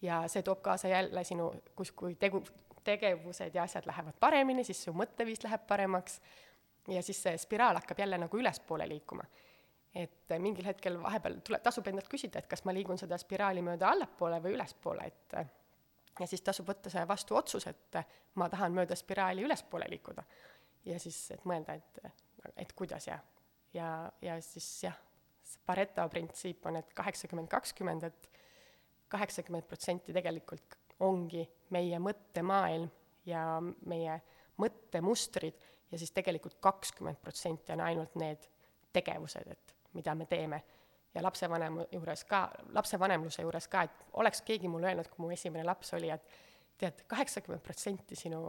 ja 0.01 0.24
see 0.27 0.43
toob 0.43 0.62
kaasa 0.62 0.88
jälle 0.88 1.24
sinu, 1.24 1.51
kus, 1.75 1.91
kui 1.91 2.15
tegu, 2.15 2.43
tegevused 2.86 3.56
ja 3.56 3.63
asjad 3.63 3.88
lähevad 3.89 4.18
paremini, 4.20 4.63
siis 4.63 4.84
su 4.86 4.94
mõtteviis 4.94 5.44
läheb 5.44 5.65
paremaks 5.68 6.20
ja 6.94 7.01
siis 7.04 7.22
see 7.24 7.38
spiraal 7.42 7.80
hakkab 7.80 8.00
jälle 8.00 8.18
nagu 8.22 8.38
ülespoole 8.38 8.88
liikuma. 8.89 9.25
et 9.96 10.32
mingil 10.44 10.65
hetkel 10.68 10.98
vahepeal 11.00 11.38
tule, 11.39 11.60
tasub 11.63 11.88
endalt 11.88 12.10
küsida, 12.12 12.42
et 12.42 12.50
kas 12.51 12.65
ma 12.68 12.74
liigun 12.75 12.98
seda 13.00 13.15
spiraali 13.18 13.62
mööda 13.63 13.94
allapoole 13.94 14.42
või 14.44 14.58
ülespoole, 14.58 15.06
et 15.08 15.36
ja 16.20 16.27
siis 16.27 16.44
tasub 16.44 16.68
võtta 16.68 16.92
see 16.92 17.06
vastu 17.08 17.38
otsus, 17.39 17.68
et 17.72 18.00
ma 18.36 18.50
tahan 18.51 18.75
mööda 18.75 18.96
spiraali 19.00 19.46
ülespoole 19.48 19.88
liikuda. 19.89 20.24
ja 20.86 21.00
siis, 21.00 21.32
et 21.32 21.46
mõelda, 21.46 21.74
et, 21.80 22.00
et 22.58 22.74
kuidas 22.75 23.08
ja, 23.08 23.20
ja, 23.74 24.12
ja 24.22 24.39
siis 24.42 24.70
jah, 24.84 25.01
Pareto 25.65 26.04
printsiip 26.10 26.65
on, 26.65 26.75
et 26.82 26.94
kaheksakümmend, 26.94 27.48
kakskümmend, 27.48 28.04
et 28.04 28.30
kaheksakümmend 29.13 29.68
protsenti 29.70 30.13
tegelikult 30.13 30.75
ongi 30.99 31.43
meie 31.69 31.99
mõttemaailm 31.99 32.89
ja 33.25 33.43
meie 33.85 34.19
mõttemustrid 34.61 35.65
ja 35.91 35.99
siis 35.99 36.11
tegelikult 36.15 36.57
kakskümmend 36.63 37.19
protsenti 37.21 37.73
on 37.75 37.83
ainult 37.85 38.15
need 38.19 38.47
tegevused, 38.93 39.51
et 39.51 39.75
mida 39.93 40.15
me 40.15 40.25
teeme. 40.25 40.63
ja 41.15 41.23
lapsevanema 41.23 41.85
juures 41.91 42.25
ka, 42.27 42.49
lapsevanemluse 42.75 43.41
juures 43.41 43.67
ka, 43.71 43.85
et 43.87 44.05
oleks 44.19 44.41
keegi 44.41 44.67
mulle 44.67 44.89
öelnud, 44.89 45.07
kui 45.07 45.23
mu 45.23 45.29
esimene 45.31 45.63
laps 45.63 45.93
oli, 45.95 46.09
et 46.11 46.25
tead, 46.77 47.05
kaheksakümmend 47.07 47.63
protsenti 47.63 48.15
sinu 48.19 48.41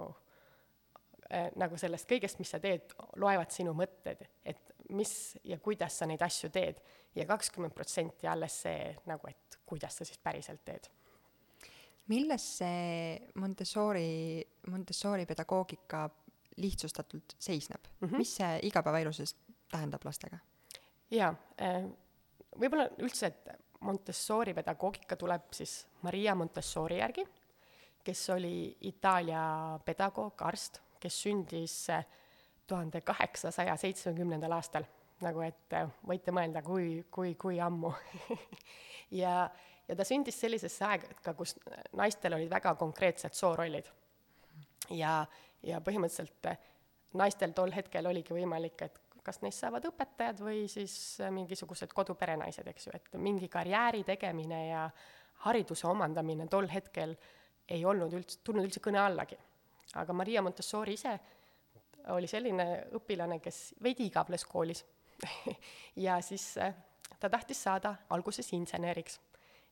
äh, 1.30 1.50
nagu 1.54 1.78
sellest 1.78 2.08
kõigest, 2.10 2.40
mis 2.42 2.50
sa 2.50 2.58
teed, 2.62 2.94
loevad 3.22 3.54
sinu 3.54 3.74
mõtted, 3.74 4.26
et 4.44 4.74
mis 4.90 5.36
ja 5.44 5.58
kuidas 5.62 5.98
sa 5.98 6.10
neid 6.10 6.22
asju 6.22 6.50
teed. 6.50 6.82
ja 7.14 7.26
kakskümmend 7.26 7.74
protsenti 7.74 8.26
alles 8.26 8.60
see 8.62 8.96
nagu, 9.06 9.30
et 9.30 9.58
kuidas 9.66 9.96
sa 9.96 10.04
siis 10.04 10.18
päriselt 10.18 10.64
teed 10.64 10.90
milles 12.12 12.46
see 12.58 13.30
Montessori, 13.34 14.46
Montessori 14.70 15.26
pedagoogika 15.26 16.08
lihtsustatult 16.56 17.36
seisneb 17.38 17.88
mm? 18.00 18.08
-hmm. 18.08 18.16
mis 18.16 18.36
see 18.36 18.58
igapäevaeluses 18.62 19.36
tähendab 19.70 20.04
lastega? 20.04 20.38
jaa, 21.10 21.34
äh, 21.60 21.86
võib-olla 22.58 22.88
üldse, 22.98 23.26
et 23.26 23.48
Montessori 23.80 24.54
pedagoogika 24.54 25.16
tuleb 25.16 25.52
siis 25.52 25.86
Maria 26.02 26.34
Montessori 26.34 26.98
järgi, 26.98 27.26
kes 28.04 28.30
oli 28.30 28.76
Itaalia 28.80 29.78
pedagoog, 29.84 30.42
arst, 30.42 30.80
kes 31.00 31.22
sündis 31.22 31.90
äh, 31.90 32.06
tuhande 32.66 33.00
kaheksasaja 33.00 33.76
seitsmekümnendal 33.76 34.52
aastal. 34.52 34.84
Nagu 35.24 35.40
et 35.46 35.76
äh, 35.76 35.88
võite 36.06 36.34
mõelda, 36.34 36.62
kui, 36.66 37.04
kui, 37.10 37.34
kui 37.40 37.60
ammu 37.62 37.92
ja 39.22 39.46
ja 39.88 39.96
ta 39.96 40.04
sündis 40.06 40.38
sellisesse 40.40 40.84
aega, 40.86 41.34
kus 41.38 41.54
naistel 41.96 42.36
olid 42.36 42.50
väga 42.50 42.74
konkreetsed 42.78 43.34
soorollid. 43.38 43.88
ja, 44.90 45.24
ja 45.62 45.80
põhimõtteliselt 45.80 46.50
eh, 46.50 46.58
naistel 47.18 47.54
tol 47.56 47.72
hetkel 47.74 48.06
oligi 48.06 48.34
võimalik, 48.34 48.82
et 48.82 49.00
kas 49.26 49.40
neist 49.42 49.62
saavad 49.62 49.86
õpetajad 49.90 50.42
või 50.42 50.66
siis 50.70 51.20
eh, 51.20 51.30
mingisugused 51.34 51.94
koduperenaised, 51.94 52.66
eks 52.72 52.88
ju, 52.88 52.96
et 52.98 53.18
mingi 53.20 53.48
karjääri 53.52 54.04
tegemine 54.06 54.60
ja 54.68 54.88
hariduse 55.46 55.86
omandamine 55.86 56.48
tol 56.50 56.68
hetkel 56.72 57.16
ei 57.68 57.84
olnud 57.84 58.12
üldse, 58.14 58.40
tulnud 58.44 58.66
üldse 58.66 58.82
kõne 58.82 59.02
allagi. 59.02 59.38
aga 59.94 60.12
Maria 60.12 60.42
Montessori 60.42 60.94
ise 60.98 61.18
oli 62.14 62.26
selline 62.30 62.86
õpilane, 62.94 63.40
kes 63.42 63.74
veidi 63.82 64.06
igavles 64.06 64.44
koolis 64.46 64.84
ja 66.06 66.20
siis 66.20 66.56
eh, 66.56 66.74
ta 67.20 67.30
tahtis 67.30 67.62
saada 67.62 67.94
alguses 68.10 68.52
inseneriks 68.52 69.20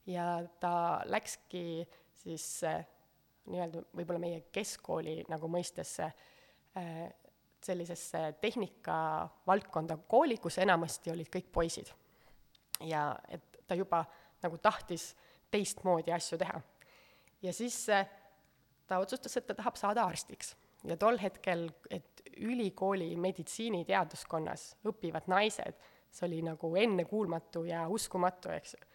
ja 0.07 0.45
ta 0.61 1.01
läkski 1.05 1.85
siis 2.25 2.47
äh, 2.65 2.87
nii-öelda 3.51 3.85
võib-olla 3.97 4.21
meie 4.21 4.41
keskkooli 4.53 5.23
nagu 5.29 5.49
mõistesse 5.51 6.07
äh, 6.09 7.05
sellisesse 7.65 8.35
tehnikavaldkonda 8.41 9.97
kooli, 10.09 10.37
kus 10.37 10.59
enamasti 10.61 11.13
olid 11.13 11.31
kõik 11.33 11.49
poisid. 11.53 11.93
ja 12.81 13.15
et 13.29 13.61
ta 13.67 13.75
juba 13.75 14.05
nagu 14.43 14.59
tahtis 14.59 15.15
teistmoodi 15.51 16.13
asju 16.13 16.39
teha. 16.39 16.61
ja 17.43 17.53
siis 17.53 17.89
äh, 17.89 18.09
ta 18.87 18.99
otsustas, 18.99 19.37
et 19.37 19.47
ta 19.47 19.55
tahab 19.55 19.77
saada 19.77 20.05
arstiks. 20.05 20.57
Ja 20.85 20.97
tol 21.01 21.19
hetkel, 21.23 21.69
et 21.91 22.23
ülikooli 22.45 23.15
meditsiiniteaduskonnas 23.21 24.67
õpivad 24.91 25.29
naised, 25.31 25.79
see 26.15 26.27
oli 26.29 26.41
nagu 26.47 26.71
ennekuulmatu 26.79 27.65
ja 27.69 27.85
uskumatu, 27.91 28.53
eks 28.55 28.77
ju. 28.77 28.91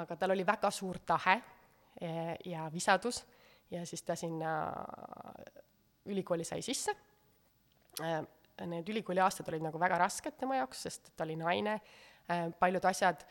Aga 0.00 0.16
tal 0.16 0.34
oli 0.36 0.44
väga 0.46 0.70
suur 0.70 1.00
tahe 1.06 1.34
eh, 2.00 2.36
ja 2.46 2.68
visadus. 2.72 3.24
Ja 3.70 3.84
siis 3.86 4.02
ta 4.02 4.16
sinna 4.18 4.52
ülikooli 6.10 6.46
sai 6.46 6.62
sisse. 6.62 6.94
Eh, 8.02 8.20
need 8.70 8.88
ülikooli 8.92 9.22
aastad 9.22 9.48
olid 9.50 9.64
nagu 9.64 9.80
väga 9.80 9.98
rasked 9.98 10.38
tema 10.38 10.60
jaoks, 10.60 10.86
sest 10.86 11.12
ta 11.16 11.26
oli 11.26 11.36
naine, 11.38 11.80
eh, 12.28 12.48
paljud 12.58 12.86
asjad, 12.86 13.24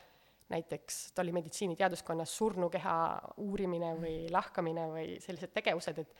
näiteks 0.50 1.12
ta 1.14 1.22
oli 1.22 1.32
meditsiiniteaduskonnas 1.32 2.36
surnukeha 2.36 2.96
uurimine 3.44 3.94
või 4.00 4.14
lahkamine 4.32 4.88
või 4.90 5.06
sellised 5.22 5.52
tegevused, 5.54 6.00
et 6.02 6.16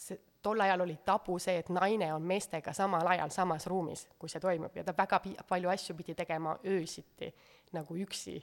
see, 0.00 0.18
tol 0.44 0.60
ajal 0.60 0.84
oli 0.84 0.98
tabu 1.04 1.38
see, 1.40 1.56
et 1.58 1.70
naine 1.72 2.12
on 2.14 2.22
meestega 2.22 2.72
samal 2.76 3.06
ajal 3.14 3.32
samas 3.32 3.66
ruumis, 3.66 4.06
kui 4.18 4.28
see 4.28 4.40
toimub 4.40 4.76
ja 4.76 4.84
ta 4.84 4.94
väga 4.96 5.18
pi-, 5.24 5.36
palju 5.48 5.72
asju 5.72 5.96
pidi 5.96 6.14
tegema 6.14 6.58
öösiti 6.64 7.32
nagu 7.72 7.96
üksi 7.96 8.36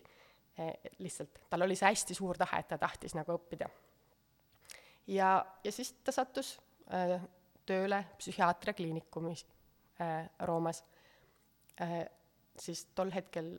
Eh, 0.60 0.92
lihtsalt 1.00 1.40
tal 1.50 1.64
oli 1.64 1.76
see 1.80 1.88
hästi 1.88 2.16
suur 2.16 2.36
tahe, 2.38 2.60
et 2.60 2.68
ta 2.68 2.78
tahtis 2.78 3.14
nagu 3.16 3.32
õppida. 3.38 3.70
ja, 5.08 5.30
ja 5.64 5.72
siis 5.72 5.94
ta 6.04 6.12
sattus 6.12 6.58
äh, 6.92 7.22
tööle 7.66 8.02
psühhiaatria 8.20 8.74
kliinikumis 8.76 9.46
äh, 10.02 10.28
Roomas 10.44 10.84
äh,. 11.82 12.04
siis 12.60 12.84
tol 12.96 13.14
hetkel 13.16 13.54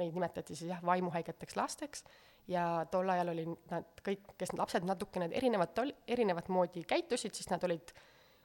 neid 0.00 0.14
nimetati 0.16 0.56
siis 0.56 0.70
jah, 0.70 0.82
vaimuhaigeteks 0.84 1.56
lasteks 1.56 2.04
ja 2.50 2.86
tol 2.90 3.08
ajal 3.08 3.32
oli 3.32 3.46
nad 3.70 4.02
kõik, 4.04 4.34
kes 4.38 4.52
lapsed 4.58 4.84
natukene 4.84 5.30
erinevat, 5.32 5.78
erinevat 6.06 6.50
moodi 6.52 6.84
käitusid, 6.88 7.34
siis 7.34 7.48
nad 7.52 7.64
olid 7.64 7.94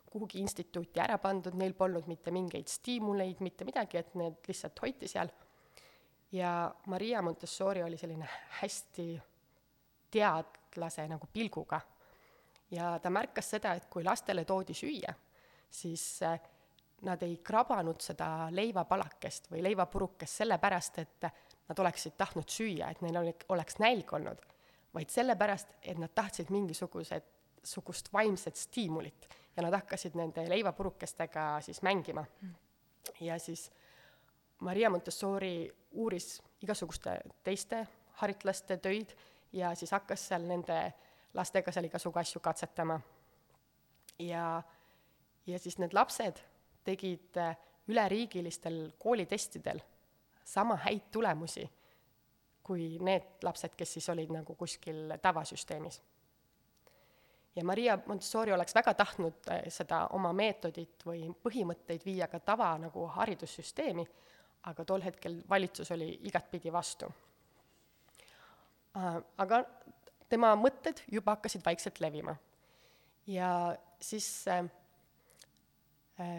kuhugi 0.09 0.39
instituuti 0.41 1.01
ära 1.01 1.19
pandud, 1.21 1.53
neil 1.59 1.75
polnud 1.77 2.07
mitte 2.09 2.31
mingeid 2.33 2.69
stiimuleid, 2.71 3.43
mitte 3.45 3.67
midagi, 3.67 3.99
et 3.99 4.15
need 4.17 4.49
lihtsalt 4.49 4.81
hoiti 4.81 5.09
seal 5.11 5.29
ja 6.31 6.75
Maria 6.85 7.21
Montessori 7.21 7.83
oli 7.83 7.97
selline 7.97 8.29
hästi 8.61 9.21
teadlase 10.11 11.07
nagu 11.07 11.27
pilguga. 11.33 11.81
ja 12.71 12.99
ta 12.99 13.09
märkas 13.09 13.49
seda, 13.49 13.73
et 13.73 13.85
kui 13.89 14.03
lastele 14.03 14.45
toodi 14.45 14.73
süüa, 14.77 15.13
siis 15.69 16.21
äh, 16.23 16.39
nad 17.01 17.23
ei 17.23 17.37
krabanud 17.43 18.01
seda 18.03 18.49
leivapalakest 18.51 19.49
või 19.51 19.63
leivapurukest 19.63 20.41
sellepärast, 20.41 20.99
et 20.99 21.27
nad 21.69 21.79
oleksid 21.79 22.15
tahtnud 22.17 22.49
süüa, 22.49 22.89
et 22.89 23.01
neil 23.05 23.17
oli, 23.21 23.33
oleks 23.53 23.79
nälg 23.79 24.13
olnud, 24.13 24.41
vaid 24.93 25.11
sellepärast, 25.13 25.75
et 25.81 25.99
nad 26.01 26.11
tahtsid 26.15 26.49
mingisugused, 26.53 27.35
sugust 27.63 28.13
vaimset 28.13 28.55
stiimulit 28.55 29.27
ja 29.55 29.63
nad 29.63 29.75
hakkasid 29.75 30.15
nende 30.15 30.45
leivapurukestega 30.49 31.61
siis 31.61 31.81
mängima. 31.81 32.25
ja 33.19 33.39
siis 33.39 33.71
Maria 34.59 34.89
Montessori 34.89 35.71
uuris 35.91 36.41
igasuguste 36.61 37.19
teiste 37.43 37.87
haritlaste 38.21 38.77
töid 38.77 39.11
ja 39.53 39.75
siis 39.75 39.91
hakkas 39.91 40.27
seal 40.27 40.47
nende 40.47 40.93
lastega 41.33 41.71
seal 41.71 41.85
igasugu 41.85 42.19
asju 42.19 42.39
katsetama. 42.39 42.99
ja, 44.19 44.63
ja 45.47 45.59
siis 45.59 45.77
need 45.77 45.93
lapsed 45.93 46.39
tegid 46.89 47.37
äh, 47.37 47.53
üleriigilistel 47.89 48.89
koolitestidel 48.99 49.81
sama 50.49 50.75
häid 50.81 51.11
tulemusi 51.13 51.69
kui 52.69 52.99
need 53.01 53.41
lapsed, 53.43 53.73
kes 53.77 53.95
siis 53.97 54.07
olid 54.13 54.29
nagu 54.33 54.53
kuskil 54.55 55.15
tavasüsteemis. 55.21 56.01
ja 57.55 57.63
Maria 57.65 57.97
Montessori 58.05 58.53
oleks 58.53 58.75
väga 58.75 58.93
tahtnud 58.93 59.49
äh, 59.49 59.63
seda 59.73 60.03
oma 60.13 60.29
meetodit 60.33 61.05
või 61.05 61.23
põhimõtteid 61.45 62.05
viia 62.05 62.27
ka 62.29 62.39
tava 62.39 62.69
nagu 62.77 63.07
haridussüsteemi, 63.15 64.05
aga 64.69 64.85
tol 64.85 65.01
hetkel 65.01 65.41
valitsus 65.49 65.91
oli 65.91 66.11
igatpidi 66.29 66.71
vastu. 66.73 67.09
Äh, 68.97 69.17
aga 69.37 69.63
tema 70.29 70.53
mõtted 70.55 71.01
juba 71.11 71.39
hakkasid 71.39 71.65
vaikselt 71.65 71.99
levima. 72.05 72.35
ja 73.27 73.75
siis 74.01 74.47
äh, 74.47 74.69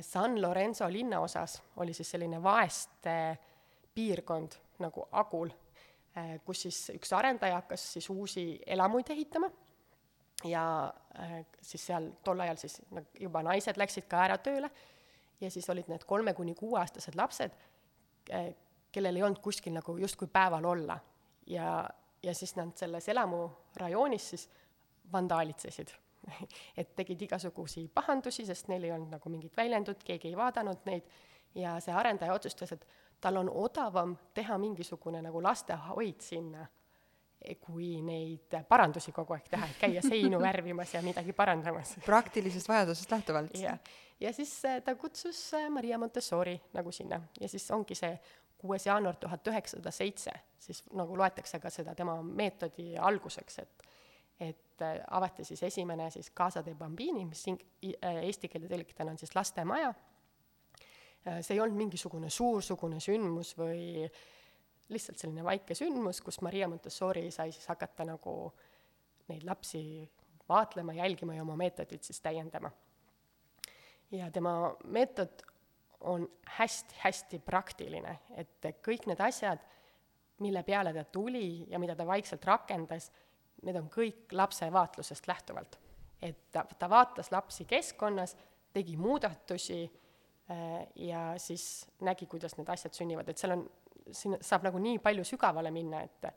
San 0.05 0.43
Lorenzo 0.43 0.89
linnaosas 0.93 1.63
oli 1.77 1.95
siis 1.97 2.11
selline 2.11 2.43
vaeste 2.43 3.39
piirkond 3.95 4.53
nagu 4.79 5.07
Agul, 5.13 5.49
äh, 6.17 6.37
kus 6.45 6.67
siis 6.67 6.81
üks 6.95 7.13
arendaja 7.17 7.61
hakkas 7.61 7.87
siis 7.95 8.11
uusi 8.11 8.45
elamuid 8.67 9.11
ehitama. 9.11 9.51
Ja 10.45 10.65
äh, 11.17 11.41
siis 11.63 11.87
seal 11.87 12.11
tol 12.25 12.41
ajal 12.45 12.61
siis 12.61 12.81
juba 13.21 13.43
naised 13.45 13.81
läksid 13.81 14.09
ka 14.09 14.25
ära 14.27 14.37
tööle. 14.39 14.71
Ja 15.41 15.51
siis 15.51 15.69
olid 15.73 15.89
need 15.89 16.05
kolme 16.05 16.35
kuni 16.37 16.53
kuueaastased 16.55 17.17
lapsed, 17.17 17.55
kellel 18.93 19.17
ei 19.17 19.23
olnud 19.25 19.41
kuskil 19.41 19.73
nagu 19.73 19.95
justkui 19.97 20.29
päeval 20.29 20.65
olla. 20.69 20.99
ja, 21.47 21.89
ja 22.23 22.35
siis 22.35 22.53
nad 22.57 22.77
selles 22.77 23.09
elamurajoonis 23.09 24.29
siis 24.31 24.45
vandaalitsesid 25.13 25.95
et 26.81 26.95
tegid 26.97 27.23
igasugusi 27.29 27.89
pahandusi, 27.95 28.47
sest 28.47 28.69
neil 28.69 28.85
ei 28.85 28.93
olnud 28.93 29.13
nagu 29.17 29.33
mingit 29.33 29.57
väljendut, 29.57 30.05
keegi 30.05 30.33
ei 30.33 30.37
vaadanud 30.37 30.85
neid 30.89 31.09
ja 31.55 31.77
see 31.83 31.95
arendaja 31.95 32.35
otsustas, 32.35 32.73
et 32.73 32.87
tal 33.21 33.37
on 33.37 33.51
odavam 33.51 34.17
teha 34.35 34.59
mingisugune 34.59 35.23
nagu 35.23 35.43
lastehoid 35.43 36.21
sinna, 36.25 36.67
kui 37.61 37.95
neid 38.05 38.53
parandusi 38.69 39.13
kogu 39.17 39.33
aeg 39.33 39.49
teha, 39.49 39.67
et 39.67 39.81
käia 39.81 40.03
seinu 40.05 40.41
värvimas 40.47 40.95
ja 40.95 41.03
midagi 41.03 41.33
parandamas. 41.33 41.97
praktilisest 42.07 42.69
vajadusest 42.69 43.11
lähtuvalt. 43.11 43.57
jah, 43.57 43.79
ja 44.21 44.33
siis 44.33 44.53
äh, 44.65 44.83
ta 44.83 44.95
kutsus 44.95 45.55
äh, 45.55 45.71
Maria 45.71 45.99
Montessori 45.99 46.61
nagu 46.73 46.93
sinna 46.93 47.21
ja 47.41 47.49
siis 47.49 47.71
ongi 47.71 47.95
see 47.95 48.13
kuues 48.61 48.87
jaanuar 48.87 49.17
tuhat 49.17 49.47
üheksasada 49.49 49.91
seitse, 49.91 50.33
siis 50.59 50.83
nagu 50.93 51.17
loetakse 51.17 51.59
ka 51.59 51.71
seda 51.73 51.95
tema 51.97 52.19
meetodi 52.23 52.93
alguseks, 52.99 53.59
et 53.59 53.87
et 54.41 54.83
äh, 54.83 54.99
avati 55.11 55.45
siis 55.45 55.63
esimene 55.69 56.11
siis 56.11 56.33
Casa 56.37 56.63
de 56.65 56.75
Bambini, 56.75 57.25
mis 57.29 57.43
ing-, 57.53 57.65
äh, 58.01 58.23
eesti 58.25 58.49
keelde 58.49 58.71
tõlgituna 58.73 59.13
on 59.13 59.21
siis 59.21 59.35
lastemaja. 59.37 59.93
Äh, 61.27 61.41
see 61.45 61.57
ei 61.57 61.61
olnud 61.61 61.79
mingisugune 61.79 62.31
suursugune 62.33 63.01
sündmus 63.05 63.53
või 63.59 64.09
lihtsalt 64.91 65.21
selline 65.21 65.45
väike 65.47 65.77
sündmus, 65.79 66.23
kus 66.25 66.41
Maria 66.43 66.69
Montessori 66.69 67.29
sai 67.31 67.53
siis 67.55 67.69
hakata 67.71 68.09
nagu 68.09 68.35
neid 69.31 69.45
lapsi 69.47 69.83
vaatlema, 70.51 70.97
jälgima 70.97 71.37
ja 71.37 71.45
oma 71.45 71.57
meetodit 71.57 72.03
siis 72.03 72.21
täiendama. 72.21 72.71
ja 74.11 74.31
tema 74.31 74.75
meetod 74.85 75.45
on 76.01 76.25
hästi-hästi 76.57 77.39
praktiline, 77.45 78.19
et 78.35 78.67
kõik 78.83 79.05
need 79.07 79.21
asjad, 79.21 79.61
mille 80.41 80.63
peale 80.65 80.95
ta 80.97 81.05
tuli 81.05 81.67
ja 81.69 81.79
mida 81.79 81.95
ta 81.95 82.07
vaikselt 82.09 82.45
rakendas, 82.45 83.11
need 83.67 83.77
on 83.77 83.89
kõik 83.93 84.33
lapse 84.33 84.69
vaatlusest 84.73 85.27
lähtuvalt. 85.29 85.79
et 86.23 86.51
ta, 86.53 86.65
ta 86.79 86.89
vaatas 86.91 87.31
lapsi 87.33 87.65
keskkonnas, 87.65 88.37
tegi 88.73 88.97
muudatusi 88.97 89.83
äh, 90.51 90.87
ja 90.95 91.35
siis 91.37 91.87
nägi, 92.01 92.27
kuidas 92.27 92.57
need 92.59 92.69
asjad 92.69 92.95
sünnivad, 92.95 93.29
et 93.29 93.39
seal 93.39 93.57
on, 93.57 93.65
siin 94.13 94.37
saab 94.41 94.67
nagu 94.67 94.79
nii 94.79 94.99
palju 94.99 95.25
sügavale 95.25 95.71
minna, 95.71 96.03
et 96.03 96.33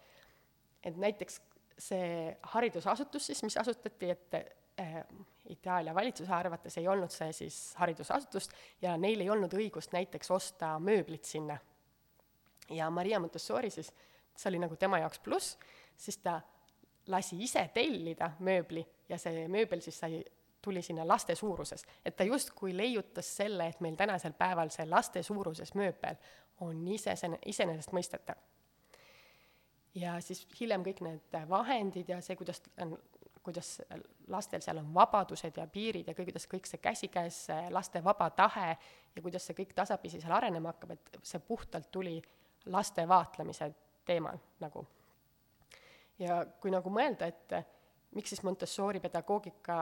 et 0.84 0.98
näiteks 1.00 1.40
see 1.80 2.34
haridusasutus 2.54 3.26
siis, 3.30 3.44
mis 3.44 3.58
asutati, 3.58 4.10
et 4.10 4.36
äh, 4.80 5.04
Itaalia 5.50 5.96
valitsuse 5.96 6.32
arvates 6.34 6.78
ei 6.80 6.88
olnud 6.88 7.12
see 7.12 7.34
siis 7.36 7.58
haridusasutust 7.76 8.54
ja 8.82 8.96
neil 8.98 9.22
ei 9.22 9.30
olnud 9.30 9.52
õigust 9.60 9.92
näiteks 9.96 10.32
osta 10.32 10.78
mööblit 10.80 11.28
sinna. 11.28 11.58
ja 12.70 12.90
Maria 12.90 13.20
Montessori 13.20 13.70
siis, 13.70 13.92
see 14.36 14.50
oli 14.50 14.60
nagu 14.64 14.76
tema 14.80 15.00
jaoks 15.04 15.20
pluss, 15.20 15.58
siis 15.98 16.18
ta 16.18 16.40
lasi 17.08 17.38
ise 17.44 17.70
tellida 17.74 18.32
mööbli 18.40 18.86
ja 19.10 19.18
see 19.20 19.48
mööbel 19.52 19.82
siis 19.84 20.00
sai, 20.00 20.24
tuli 20.64 20.82
sinna 20.82 21.08
laste 21.08 21.36
suuruses. 21.36 21.86
et 22.06 22.16
ta 22.16 22.24
justkui 22.24 22.78
leiutas 22.78 23.36
selle, 23.38 23.68
et 23.68 23.82
meil 23.82 23.96
tänasel 23.96 24.34
päeval 24.34 24.70
see 24.72 24.86
laste 24.86 25.24
suuruses 25.24 25.74
mööbel 25.76 26.16
on 26.62 26.88
isesene-, 26.88 27.40
iseenesestmõistetav. 27.46 28.36
ja 29.96 30.22
siis 30.22 30.48
hiljem 30.60 30.84
kõik 30.84 31.02
need 31.02 31.40
vahendid 31.50 32.10
ja 32.10 32.22
see, 32.22 32.36
kuidas 32.36 32.62
on, 32.82 32.98
kuidas 33.44 33.82
lastel 34.28 34.62
seal 34.62 34.80
on 34.80 34.94
vabadused 34.94 35.58
ja 35.58 35.68
piirid 35.68 36.08
ja 36.08 36.16
kuidas 36.16 36.48
kõik 36.48 36.68
see 36.70 36.80
käsikäes 36.80 37.48
laste 37.70 38.04
vaba 38.04 38.30
tahe 38.30 38.78
ja 39.16 39.22
kuidas 39.22 39.46
see 39.48 39.58
kõik 39.58 39.76
tasapisi 39.76 40.22
seal 40.22 40.32
arenema 40.32 40.72
hakkab, 40.72 40.96
et 40.96 41.20
see 41.24 41.44
puhtalt 41.44 41.92
tuli 41.92 42.22
laste 42.66 43.08
vaatlemise 43.08 43.74
teemal 44.06 44.40
nagu 44.64 44.88
ja 46.20 46.44
kui 46.62 46.72
nagu 46.74 46.92
mõelda, 46.94 47.28
et 47.28 47.56
miks 48.14 48.34
siis 48.34 48.44
Montessori 48.46 49.02
pedagoogika 49.04 49.78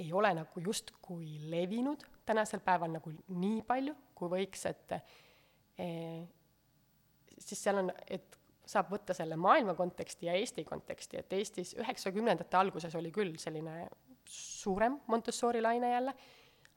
ei 0.00 0.12
ole 0.12 0.32
nagu 0.36 0.60
justkui 0.60 1.38
levinud 1.50 2.04
tänasel 2.26 2.60
päeval 2.64 2.92
nagu 2.96 3.12
nii 3.28 3.62
palju, 3.66 3.94
kui 4.14 4.32
võiks, 4.32 4.66
et 4.68 4.96
eh, 4.96 6.24
siis 7.38 7.62
seal 7.62 7.80
on, 7.84 7.92
et 8.10 8.36
saab 8.66 8.90
võtta 8.90 9.14
selle 9.14 9.38
maailma 9.38 9.76
konteksti 9.78 10.26
ja 10.26 10.34
Eesti 10.36 10.64
konteksti, 10.66 11.20
et 11.20 11.32
Eestis 11.38 11.74
üheksakümnendate 11.78 12.58
alguses 12.58 12.94
oli 12.98 13.12
küll 13.14 13.36
selline 13.38 13.86
suurem 14.26 14.98
Montessori 15.06 15.62
laine 15.62 15.92
jälle, 15.92 16.14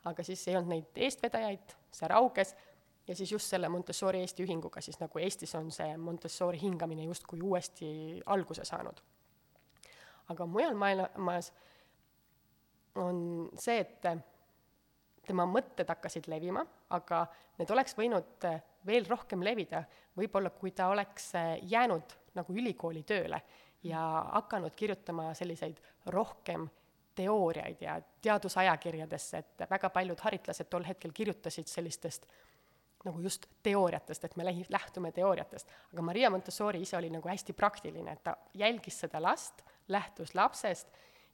aga 0.05 0.23
siis 0.23 0.45
ei 0.47 0.58
olnud 0.60 0.75
neid 0.75 1.01
eestvedajaid, 1.08 1.73
see 1.91 2.12
rauges 2.12 2.53
ja 3.10 3.15
siis 3.15 3.32
just 3.32 3.50
selle 3.50 3.69
Montessori 3.69 4.22
Eesti 4.22 4.45
Ühinguga 4.45 4.82
siis 4.82 5.00
nagu 5.02 5.19
Eestis 5.19 5.56
on 5.58 5.72
see 5.74 5.98
Montessori 5.98 6.60
hingamine 6.62 7.08
justkui 7.08 7.41
uuesti 7.41 7.88
alguse 8.26 8.65
saanud. 8.65 9.02
aga 10.30 10.45
mujal 10.45 10.76
maailmas 10.78 11.54
on 12.95 13.50
see, 13.58 13.80
et 13.80 14.06
tema 15.26 15.45
mõtted 15.50 15.89
hakkasid 15.89 16.28
levima, 16.30 16.62
aga 16.89 17.24
need 17.58 17.72
oleks 17.74 17.98
võinud 17.98 18.45
veel 18.86 19.08
rohkem 19.10 19.41
levida, 19.45 19.82
võib-olla 20.17 20.52
kui 20.54 20.72
ta 20.72 20.89
oleks 20.93 21.32
jäänud 21.62 22.13
nagu 22.38 22.54
ülikooli 22.54 23.04
tööle 23.04 23.41
ja 23.84 24.04
hakanud 24.36 24.76
kirjutama 24.76 25.34
selliseid 25.34 25.82
rohkem 26.13 26.67
teooriaid 27.15 27.82
ja 27.82 27.98
teadusajakirjadesse, 28.22 29.38
et 29.38 29.65
väga 29.69 29.89
paljud 29.89 30.22
haritlased 30.28 30.69
tol 30.69 30.86
hetkel 30.86 31.12
kirjutasid 31.15 31.67
sellistest 31.67 32.26
äh, 32.30 32.48
nagu 33.05 33.21
just 33.23 33.45
teooriatest, 33.63 34.25
et 34.25 34.35
me 34.35 34.43
lähi-, 34.43 34.65
lähtume 34.69 35.12
teooriatest. 35.12 35.71
aga 35.93 36.01
Maria 36.01 36.29
Montessori 36.29 36.81
ise 36.81 36.97
oli 36.97 37.09
nagu 37.09 37.29
hästi 37.29 37.53
praktiline, 37.53 38.12
et 38.12 38.23
ta 38.23 38.35
jälgis 38.53 38.99
seda 38.99 39.21
last, 39.21 39.63
lähtus 39.88 40.35
lapsest 40.35 40.88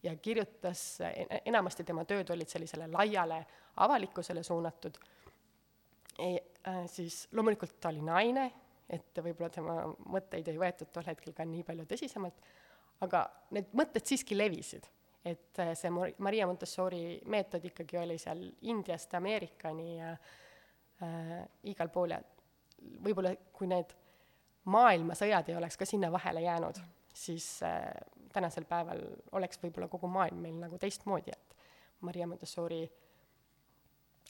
ja 0.04 0.16
kirjutas, 0.16 1.00
enamasti 1.46 1.84
tema 1.84 2.06
tööd 2.06 2.30
olid 2.30 2.50
sellisele 2.50 2.88
laiale 2.92 3.46
avalikkusele 3.82 4.44
suunatud 4.44 5.00
e,, 6.20 6.30
äh, 6.68 6.84
siis 6.92 7.26
loomulikult 7.32 7.80
ta 7.82 7.90
oli 7.90 8.04
naine, 8.06 8.52
et 8.90 9.18
võib-olla 9.18 9.50
tema 9.50 9.80
mõtteid 10.14 10.48
ei 10.52 10.62
võetud 10.62 10.94
tol 10.94 11.08
hetkel 11.10 11.34
ka 11.34 11.46
nii 11.50 11.66
palju 11.66 11.88
tõsisemalt, 11.90 12.46
aga 13.02 13.26
need 13.58 13.74
mõtted 13.74 14.06
siiski 14.06 14.38
levisid. 14.38 14.86
et 15.26 15.60
äh, 15.60 15.74
see 15.74 15.90
Maria 15.90 16.46
Montessori 16.46 17.22
meetod 17.26 17.64
ikkagi 17.66 17.98
oli 17.98 18.18
seal 18.22 18.46
Indiast 18.62 19.14
Ameerikani 19.18 19.98
ja 19.98 20.12
äh, 20.12 20.34
äh, 21.04 21.46
igal 21.72 21.90
pool 21.94 22.16
ja 22.16 22.20
võib-olla 23.06 23.34
kui 23.56 23.68
need 23.70 23.94
maailmasõjad 24.72 25.50
ei 25.50 25.58
oleks 25.60 25.78
ka 25.78 25.88
sinna 25.88 26.12
vahele 26.12 26.42
jäänud, 26.46 26.80
siis 27.14 27.48
äh, 27.64 27.90
tänasel 28.34 28.68
päeval 28.70 29.02
oleks 29.38 29.60
võib-olla 29.64 29.90
kogu 29.92 30.08
maailm 30.12 30.44
meil 30.46 30.62
nagu 30.62 30.80
teistmoodi, 30.82 31.34
et 31.34 31.58
Maria 32.06 32.28
Montessori 32.28 32.84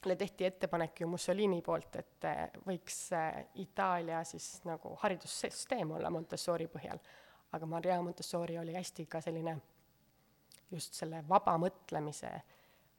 le 0.06 0.16
tehti 0.16 0.44
ettepanek 0.44 1.00
ju 1.00 1.08
Mussolini 1.10 1.62
poolt, 1.62 1.96
et 1.96 2.28
äh, 2.28 2.42
võiks 2.66 3.00
äh, 3.16 3.46
Itaalia 3.62 4.24
siis 4.24 4.60
nagu 4.68 4.94
haridussüsteem 5.02 5.96
olla 5.96 6.10
Montessori 6.10 6.68
põhjal, 6.72 7.00
aga 7.56 7.66
Maria 7.66 8.02
Montessori 8.02 8.58
oli 8.58 8.76
hästi 8.76 9.06
ka 9.10 9.22
selline 9.24 9.56
just 10.70 10.94
selle 10.98 11.22
vaba 11.28 11.54
mõtlemise 11.62 12.30
Äh, 12.32 12.55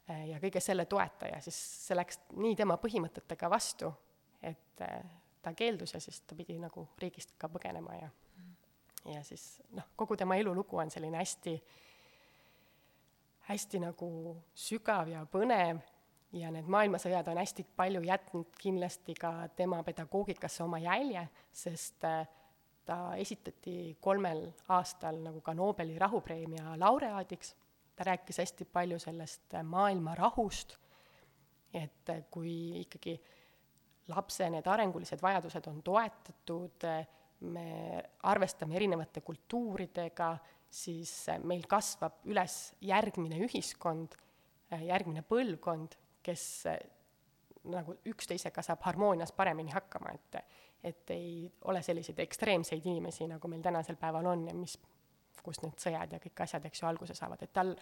ja 0.07 0.39
kõige 0.39 0.61
selle 0.63 0.85
toetaja, 0.85 1.41
siis 1.43 1.57
see 1.87 1.97
läks 1.97 2.21
nii 2.39 2.55
tema 2.55 2.77
põhimõtetega 2.81 3.49
vastu, 3.51 3.91
et 4.41 4.83
äh, 4.85 5.01
ta 5.41 5.53
keeldus 5.57 5.93
ja 5.93 5.99
siis 6.03 6.21
ta 6.27 6.35
pidi 6.35 6.57
nagu 6.61 6.87
riigist 7.01 7.35
ka 7.37 7.49
põgenema 7.51 7.99
ja 7.99 8.09
ja 9.07 9.23
siis 9.23 9.61
noh, 9.75 9.85
kogu 9.95 10.17
tema 10.19 10.35
elulugu 10.35 10.77
on 10.81 10.89
selline 10.91 11.19
hästi, 11.21 11.53
hästi 13.47 13.79
nagu 13.79 14.09
sügav 14.55 15.07
ja 15.11 15.21
põnev 15.31 15.79
ja 16.35 16.51
need 16.51 16.67
maailmasõjad 16.67 17.29
on 17.31 17.39
hästi 17.39 17.63
palju 17.77 18.01
jätnud 18.03 18.57
kindlasti 18.59 19.15
ka 19.15 19.31
tema 19.55 19.79
pedagoogikasse 19.87 20.63
oma 20.65 20.79
jälje, 20.83 21.23
sest 21.51 22.03
äh, 22.07 22.27
ta 22.87 23.15
esitati 23.19 23.97
kolmel 24.01 24.45
aastal 24.75 25.19
nagu 25.23 25.41
ka 25.43 25.53
Nobeli 25.55 25.97
rahupreemia 25.99 26.75
laureaadiks 26.79 27.55
ta 27.97 28.05
rääkis 28.05 28.37
hästi 28.37 28.65
palju 28.65 28.99
sellest 29.01 29.53
äh, 29.57 29.63
maailma 29.65 30.15
rahust, 30.15 30.77
et 31.73 32.09
äh, 32.09 32.23
kui 32.31 32.81
ikkagi 32.83 33.17
lapse 34.13 34.49
need 34.53 34.67
arengulised 34.69 35.21
vajadused 35.21 35.67
on 35.71 35.81
toetatud, 35.83 36.85
äh, 36.85 37.07
me 37.41 38.03
arvestame 38.29 38.77
erinevate 38.77 39.21
kultuuridega, 39.21 40.35
siis 40.69 41.11
meil 41.45 41.65
kasvab 41.69 42.23
üles 42.25 42.55
järgmine 42.81 43.37
ühiskond, 43.45 44.15
järgmine 44.81 45.21
põlvkond, 45.23 45.93
kes 46.25 46.43
nagu 47.69 47.93
üksteisega 48.09 48.63
saab 48.65 48.81
harmoonias 48.89 49.31
paremini 49.37 49.71
hakkama, 49.75 50.15
et 50.17 50.41
et 50.83 51.09
ei 51.09 51.51
ole 51.65 51.81
selliseid 51.81 52.19
ekstreemseid 52.21 52.85
inimesi, 52.85 53.25
nagu 53.27 53.49
meil 53.49 53.63
tänasel 53.65 53.97
päeval 53.99 54.25
on 54.29 54.45
ja 54.47 54.53
mis, 54.55 54.77
kust 55.47 55.63
need 55.63 55.79
sõjad 55.81 56.13
ja 56.13 56.21
kõik 56.23 56.43
asjad, 56.45 56.65
eks 56.67 56.83
ju, 56.83 56.87
alguse 56.89 57.15
saavad, 57.17 57.43
et 57.43 57.53
tal 57.55 57.73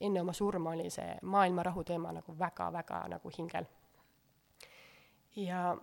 enne 0.00 0.20
oma 0.20 0.34
surma 0.36 0.72
oli 0.74 0.90
see 0.90 1.16
maailma 1.22 1.62
rahu 1.68 1.84
teema 1.84 2.12
nagu 2.12 2.36
väga-väga 2.38 3.04
nagu 3.14 3.32
hingel. 3.38 3.66
ja 5.36 5.74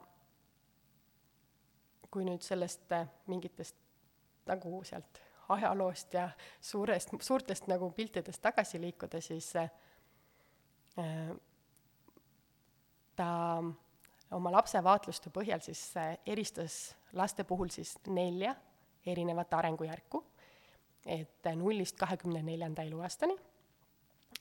kui 2.11 2.25
nüüd 2.27 2.43
sellest 2.43 2.91
äh, 2.91 3.07
mingitest 3.31 3.77
nagu 4.47 4.81
sealt 4.83 5.21
ajaloost 5.51 6.13
ja 6.13 6.29
suurest, 6.61 7.13
suurtest 7.21 7.67
nagu 7.67 7.91
piltidest 7.95 8.41
tagasi 8.41 8.81
liikuda, 8.81 9.21
siis 9.21 9.53
äh, 9.55 9.71
ta 13.15 13.29
oma 14.31 14.51
lapse 14.51 14.83
vaatluste 14.83 15.31
põhjal 15.33 15.63
siis 15.63 15.83
äh, 15.99 16.17
eristas 16.25 16.95
laste 17.13 17.43
puhul 17.43 17.71
siis 17.71 17.97
nelja 18.07 18.55
erinevat 19.05 19.53
arengujärku, 19.53 20.23
et 21.05 21.49
nullist 21.55 21.97
kahekümne 21.97 22.43
neljanda 22.43 22.83
eluaastani. 22.83 23.35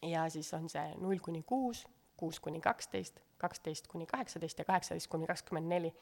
Ja 0.01 0.29
siis 0.29 0.53
on 0.53 0.69
see 0.69 0.93
null 0.97 1.19
kuni 1.21 1.43
kuus, 1.43 1.85
kuus 2.17 2.39
kuni 2.39 2.61
kaksteist, 2.61 3.19
kaksteist 3.37 3.87
kuni 3.87 4.05
kaheksateist 4.05 4.59
ja 4.59 4.65
kaheksateist 4.65 5.09
kuni 5.11 5.27
kakskümmend 5.27 5.69
neli, 5.69 5.93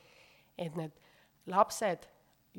et 0.58 0.76
need 0.76 0.96
lapsed 1.48 2.08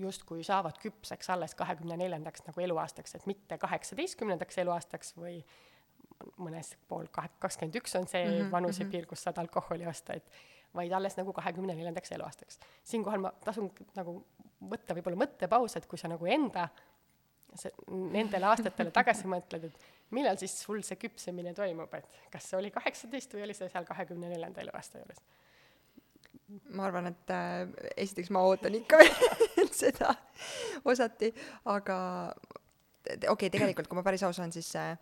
justkui 0.01 0.45
saavad 0.45 0.79
küpseks 0.83 1.31
alles 1.31 1.55
kahekümne 1.55 1.97
neljandaks 1.97 2.45
nagu 2.47 2.61
eluaastaks, 2.61 3.15
et 3.15 3.27
mitte 3.27 3.59
kaheksateistkümnendaks 3.59 4.59
eluaastaks 4.59 5.17
või 5.17 5.41
mõnes 6.41 6.75
pool 6.89 7.09
kahe, 7.13 7.31
kakskümmend 7.41 7.81
üks 7.81 7.97
on 7.97 8.07
see 8.09 8.25
mm 8.25 8.33
-hmm, 8.33 8.51
vanusepiir, 8.53 9.07
kus 9.07 9.23
saad 9.23 9.39
alkoholi 9.39 9.87
osta, 9.87 10.15
et 10.15 10.31
vaid 10.75 10.93
alles 10.93 11.17
nagu 11.17 11.33
kahekümne 11.33 11.75
neljandaks 11.75 12.13
eluaastaks. 12.13 12.59
siinkohal 12.85 13.21
ma 13.21 13.33
tasun 13.45 13.71
nagu 13.97 14.25
võtta 14.61 14.95
võib-olla 14.95 15.17
mõttepaus, 15.17 15.77
et 15.77 15.87
kui 15.87 15.99
sa 15.99 16.09
nagu 16.09 16.27
enda 16.27 16.69
see, 17.59 17.73
nendele 18.15 18.49
aastatele 18.51 18.93
tagasi 18.95 19.29
mõtled, 19.31 19.69
et 19.71 20.15
millal 20.15 20.39
siis 20.41 20.55
sul 20.63 20.83
see 20.87 20.99
küpsemine 21.01 21.55
toimub, 21.57 21.93
et 21.99 22.25
kas 22.33 22.49
see 22.51 22.59
oli 22.59 22.73
kaheksateist 22.75 23.37
või 23.37 23.47
oli 23.47 23.57
see 23.57 23.71
seal 23.73 23.87
kahekümne 23.89 24.33
neljanda 24.33 24.65
eluaasta 24.65 25.03
juures? 25.03 25.23
ma 26.75 26.87
arvan, 26.89 27.07
et 27.11 27.31
äh, 27.31 27.61
esiteks 28.05 28.31
ma 28.35 28.43
ootan 28.47 28.75
ikka 28.75 28.99
veel 28.99 29.71
seda 29.83 30.15
osati, 30.89 31.31
aga 31.71 31.99
okei 32.35 33.31
okay,, 33.31 33.51
tegelikult 33.51 33.91
kui 33.91 33.99
ma 33.99 34.05
päris 34.07 34.25
aus 34.27 34.41
olen, 34.43 34.51
siis 34.55 34.71
äh, 34.79 34.97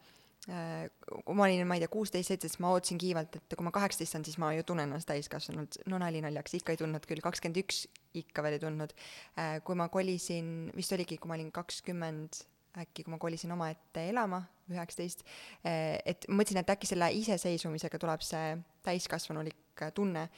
kui 0.48 1.37
ma 1.37 1.44
olin, 1.44 1.62
ma 1.68 1.76
ei 1.76 1.82
tea, 1.82 1.90
kuusteist, 1.92 2.30
seitseteist, 2.30 2.61
ma 2.64 2.70
ootasin 2.72 3.00
kiivalt, 3.00 3.37
et 3.37 3.56
kui 3.56 3.66
ma 3.66 3.72
kaheksateist 3.74 4.14
saan, 4.14 4.24
siis 4.24 4.38
ma 4.40 4.50
ju 4.56 4.64
tunnen 4.68 4.88
ennast 4.88 5.08
täiskasvanud, 5.11 5.80
no 5.92 5.98
nali 6.00 6.22
naljaks, 6.24 6.54
ikka 6.56 6.72
ei 6.72 6.80
tundnud 6.80 7.04
küll, 7.08 7.20
kakskümmend 7.24 7.61
üks 7.61 7.82
ikka 8.16 8.44
veel 8.46 8.56
ei 8.56 8.62
tundnud 8.62 8.94
äh,. 9.37 9.58
kui 9.66 9.76
ma 9.78 9.90
kolisin, 9.92 10.70
vist 10.76 10.94
oligi, 10.96 11.18
kui 11.20 11.28
ma 11.28 11.37
olin 11.37 11.50
kakskümmend 11.52 12.40
äkki, 12.78 13.04
kui 13.04 13.12
ma 13.12 13.18
kolisin 13.20 13.52
omaette 13.52 14.06
elama, 14.08 14.40
üheksateist, 14.72 15.26
äh, 15.66 15.98
et 16.08 16.24
mõtlesin, 16.32 16.62
et 16.62 16.72
äkki 16.72 16.88
selle 16.88 17.11
iseseisvumisega 17.18 18.00
tuleb 18.00 18.24
see 18.24 18.56
täiskasvanulik 18.88 19.84
tunne 19.94 20.28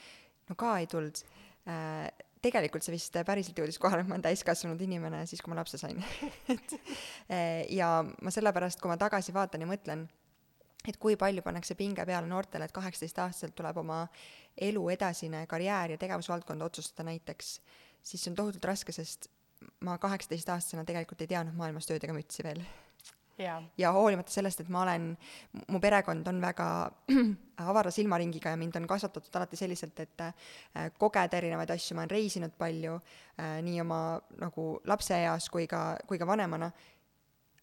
no 0.50 0.58
ka 0.58 0.74
ei 0.82 0.90
tulnud 0.90 1.22
äh,. 1.70 2.10
Tegelikult 2.44 2.84
see 2.84 2.94
vist 2.94 3.16
päriselt 3.26 3.58
jõudis 3.60 3.78
kohale, 3.80 4.04
et 4.04 4.08
ma 4.08 4.16
olen 4.16 4.24
täiskasvanud 4.24 4.80
inimene 4.80 5.24
siis, 5.28 5.42
kui 5.44 5.52
ma 5.52 5.60
lapse 5.60 5.80
sain. 5.80 6.00
Et 6.54 6.74
äh, 6.76 7.66
ja 7.76 8.00
ma 8.02 8.32
sellepärast, 8.32 8.80
kui 8.80 8.90
ma 8.90 8.96
tagasi 9.00 9.34
vaatan 9.36 9.66
ja 9.66 9.68
mõtlen, 9.70 10.06
et 10.88 10.96
kui 11.00 11.18
palju 11.20 11.44
pannakse 11.44 11.76
pinge 11.76 12.06
peale 12.08 12.28
noortele, 12.28 12.66
et 12.66 12.76
kaheksateistaastaselt 12.76 13.56
tuleb 13.58 13.82
oma 13.82 14.02
elu 14.56 14.86
edasine 14.96 15.44
karjäär 15.50 15.96
ja 15.96 16.00
tegevusvaldkond 16.00 16.64
otsustada 16.64 17.10
näiteks, 17.10 17.58
siis 18.02 18.24
see 18.24 18.32
on 18.32 18.38
tohutult 18.40 18.64
raske, 18.72 18.94
sest 18.96 19.28
ma 19.84 19.98
kaheksateistaastasena 20.00 20.86
tegelikult 20.88 21.20
ei 21.20 21.34
teadnud 21.34 21.58
maailmas 21.58 21.88
tööd 21.88 22.04
ega 22.06 22.16
mütsi 22.16 22.44
veel 22.46 22.64
yeah.. 23.40 23.62
ja 23.78 23.92
hoolimata 23.92 24.32
sellest, 24.32 24.60
et 24.60 24.68
ma 24.68 24.82
olen, 24.82 25.10
mu 25.68 25.80
perekond 25.80 26.26
on 26.26 26.40
väga 26.42 26.68
avara 27.70 27.90
silmaringiga 27.90 28.54
ja 28.54 28.60
mind 28.60 28.76
on 28.76 28.86
kasvatatud 28.88 29.36
alati 29.36 29.56
selliselt, 29.56 30.00
et 30.00 30.24
äh, 30.24 30.32
kogeda 30.98 31.40
erinevaid 31.40 31.74
asju, 31.74 31.96
ma 31.96 32.04
olen 32.04 32.14
reisinud 32.14 32.54
palju 32.58 32.96
äh, 32.96 33.58
nii 33.66 33.80
oma 33.84 34.00
nagu 34.40 34.70
lapseeas 34.86 35.50
kui 35.50 35.66
ka, 35.70 35.84
kui 36.06 36.18
ka 36.18 36.28
vanemana, 36.28 36.70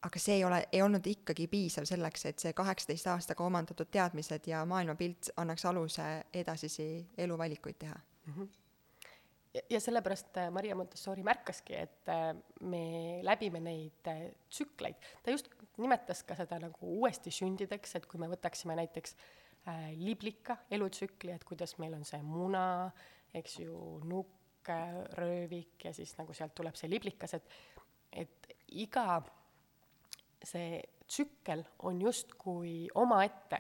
aga 0.08 0.22
see 0.22 0.38
ei 0.38 0.46
ole, 0.46 0.62
ei 0.72 0.84
olnud 0.86 1.08
ikkagi 1.10 1.48
piisav 1.52 1.88
selleks, 1.90 2.28
et 2.30 2.46
see 2.46 2.54
kaheksateist 2.58 3.10
aastaga 3.14 3.46
omandatud 3.46 3.90
teadmised 3.92 4.48
ja 4.48 4.64
maailmapilt 4.70 5.34
annaks 5.38 5.66
aluse 5.66 6.08
edasisi 6.34 6.90
eluvalikuid 7.18 7.84
teha. 7.86 8.00
Mm. 8.28 8.34
-hmm 8.38 8.56
ja 9.70 9.80
sellepärast 9.82 10.38
äh, 10.38 10.52
Maria 10.52 10.76
Montessori 10.76 11.24
märkaski, 11.24 11.76
et 11.76 12.10
me 12.62 12.82
läbime 13.24 13.60
neid 13.60 14.10
tsükleid, 14.50 14.96
ta 15.24 15.32
just 15.32 15.50
nimetas 15.78 16.24
ka 16.28 16.36
seda 16.38 16.60
nagu 16.62 16.94
uuesti 17.00 17.34
sündideks, 17.34 17.96
et 17.98 18.08
kui 18.10 18.20
me 18.22 18.30
võtaksime 18.32 18.76
näiteks 18.80 19.16
äh, 19.68 19.92
liblika 20.00 20.58
elutsükli, 20.72 21.34
et 21.36 21.46
kuidas 21.48 21.78
meil 21.82 21.96
on 21.98 22.06
see 22.08 22.22
muna, 22.26 22.92
eks 23.38 23.60
ju, 23.64 23.78
nukk, 24.08 24.34
röövik 25.16 25.86
ja 25.88 25.94
siis 25.96 26.12
nagu 26.18 26.34
sealt 26.36 26.52
tuleb 26.58 26.76
see 26.76 26.90
liblikas, 26.92 27.38
et, 27.38 27.54
et 28.12 28.50
iga 28.76 29.22
see 30.44 30.82
tsükkel 31.08 31.64
on 31.88 32.02
justkui 32.02 32.88
omaette, 32.96 33.60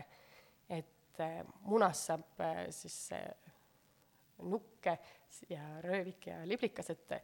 et 0.69 1.21
äh, 1.23 1.39
munast 1.67 2.09
saab 2.09 2.43
äh, 2.43 2.65
siis 2.75 2.97
äh, 3.15 3.23
nukke 4.43 4.97
ja 5.49 5.63
röövik 5.81 6.27
ja 6.27 6.41
liblikas, 6.47 6.91
et 6.93 7.15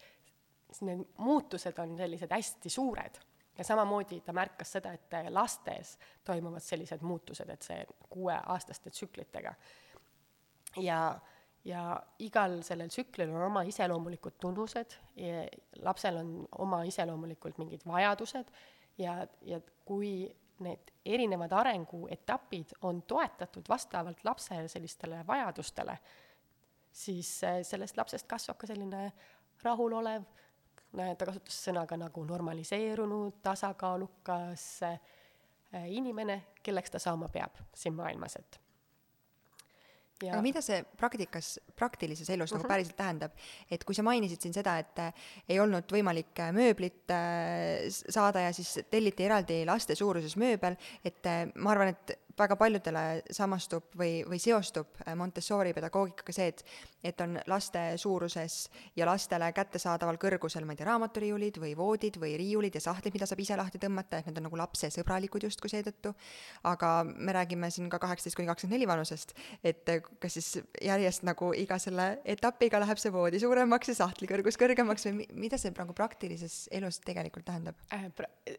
need 0.81 1.03
muutused 1.21 1.77
on 1.83 1.97
sellised 1.99 2.31
hästi 2.33 2.71
suured 2.71 3.19
ja 3.57 3.63
samamoodi 3.63 4.21
ta 4.21 4.33
märkas 4.33 4.71
seda, 4.77 4.93
et 4.93 5.15
lastes 5.29 5.97
toimuvad 6.25 6.63
sellised 6.63 7.01
muutused, 7.01 7.49
et 7.49 7.61
see 7.61 7.85
kuueaastaste 8.09 8.89
tsüklitega. 8.89 9.53
ja, 10.81 11.19
ja 11.65 12.03
igal 12.19 12.61
sellel 12.61 12.89
tsüklil 12.89 13.29
on 13.29 13.41
oma 13.49 13.61
iseloomulikud 13.61 14.39
tunnused, 14.41 14.97
lapsel 15.81 16.17
on 16.17 16.47
oma 16.57 16.83
iseloomulikult 16.83 17.57
mingid 17.57 17.85
vajadused 17.87 18.51
ja, 18.97 19.27
ja 19.41 19.61
kui 19.85 20.35
need 20.63 20.91
erinevad 21.05 21.51
arenguetapid 21.51 22.75
on 22.81 23.01
toetatud 23.01 23.69
vastavalt 23.69 24.23
lapse 24.23 24.67
sellistele 24.67 25.23
vajadustele, 25.27 25.97
siis 26.91 27.41
sellest 27.61 27.97
lapsest 27.97 28.27
kasvab 28.27 28.57
ka 28.57 28.69
selline 28.69 29.11
rahulolev, 29.63 30.23
ta 30.93 31.25
kasutas 31.25 31.59
sõna 31.67 31.85
ka 31.89 31.97
nagu 31.97 32.25
normaliseerunud, 32.25 33.39
tasakaalukas 33.45 34.65
äh, 34.89 34.99
inimene, 35.87 36.43
kelleks 36.63 36.93
ta 36.93 37.01
saama 37.01 37.29
peab 37.33 37.57
siin 37.73 37.95
maailmas, 37.97 38.37
et 38.41 38.59
ja. 40.23 40.33
aga 40.33 40.43
mida 40.45 40.61
see 40.63 40.79
praktikas, 40.99 41.55
praktilises 41.77 42.29
elus 42.29 42.51
uh 42.51 42.55
-huh. 42.55 42.59
nagu 42.59 42.67
mhm. 42.67 42.73
päriselt 42.73 42.97
tähendab, 42.97 43.31
et 43.71 43.83
kui 43.83 43.95
sa 43.95 44.03
mainisid 44.03 44.41
siin 44.41 44.53
seda, 44.53 44.77
et 44.79 44.99
äh, 44.99 45.13
ei 45.49 45.59
olnud 45.59 45.89
võimalik 45.91 46.39
äh, 46.39 46.51
mööblit 46.53 47.11
äh, 47.11 47.89
saada 47.89 48.39
ja 48.39 48.53
siis 48.53 48.79
telliti 48.89 49.23
eraldi 49.23 49.65
laste 49.65 49.95
suuruses 49.95 50.37
mööbel, 50.37 50.77
et 51.03 51.25
äh, 51.25 51.47
ma 51.55 51.71
arvan, 51.71 51.87
et 51.87 52.19
väga 52.37 52.57
paljudele 52.57 53.03
samastub 53.31 53.93
või, 53.97 54.23
või 54.27 54.39
seostub 54.41 54.97
äh, 55.05 55.15
Montessori 55.15 55.73
pedagoogikaga 55.73 56.35
see, 56.35 56.47
et 56.53 56.65
et 57.03 57.21
on 57.21 57.35
laste 57.51 57.81
suuruses 57.99 58.69
ja 58.95 59.05
lastele 59.05 59.49
kättesaadaval 59.51 60.15
kõrgusel, 60.21 60.63
ma 60.63 60.71
ei 60.71 60.79
tea, 60.79 60.87
raamaturiiulid 60.87 61.57
või 61.59 61.73
voodid 61.75 62.15
või 62.21 62.37
riiulid 62.39 62.77
ja 62.77 62.81
sahtlid, 62.85 63.11
mida 63.17 63.27
saab 63.27 63.41
ise 63.43 63.57
lahti 63.59 63.81
tõmmata, 63.81 64.21
et 64.21 64.29
need 64.29 64.39
on 64.39 64.47
nagu 64.47 64.59
lapsesõbralikud 64.61 65.43
justkui 65.43 65.71
seetõttu. 65.73 66.13
aga 66.63 66.91
me 67.03 67.33
räägime 67.35 67.69
siin 67.71 67.89
ka 67.89 67.99
kaheksateist 67.99 68.37
kuni 68.39 68.47
kakskümmend 68.47 68.77
neli 68.77 68.87
vanusest, 68.87 69.35
et 69.63 69.89
äh, 69.89 69.99
kas 70.19 70.39
siis 70.39 70.63
järjest 70.81 71.27
nagu 71.27 71.51
iga 71.59 71.75
selle 71.79 72.21
etapiga 72.23 72.79
läheb 72.79 72.97
see 72.97 73.11
voodi 73.11 73.39
suuremaks 73.43 73.91
ja 73.91 73.95
sahtli 73.99 74.27
kõrgus 74.31 74.57
kõrgemaks 74.59 75.07
või 75.09 75.27
mida 75.33 75.59
see 75.59 75.75
nagu 75.75 75.93
praktilises 75.93 76.69
elus 76.71 77.01
tegelikult 77.03 77.45
tähendab 77.51 77.75
äh,? 77.91 78.07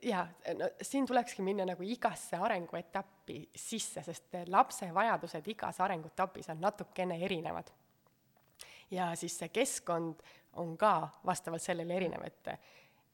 jaa, 0.02 0.26
no 0.58 0.68
siin 0.82 1.06
tulekski 1.06 1.42
minna 1.42 1.64
nagu 1.64 1.82
igasse 1.82 2.36
arenguetappi 2.36 3.23
sisse, 3.56 4.02
sest 4.02 4.38
lapse 4.52 4.88
vajadused 4.94 5.48
igas 5.48 5.80
arenguetapis 5.80 6.50
on 6.52 6.60
natukene 6.60 7.18
erinevad. 7.24 7.70
ja 8.90 9.14
siis 9.16 9.38
see 9.38 9.48
keskkond 9.48 10.22
on 10.60 10.76
ka 10.76 11.08
vastavalt 11.26 11.62
sellele 11.62 11.96
erinev, 11.96 12.24
et 12.24 12.56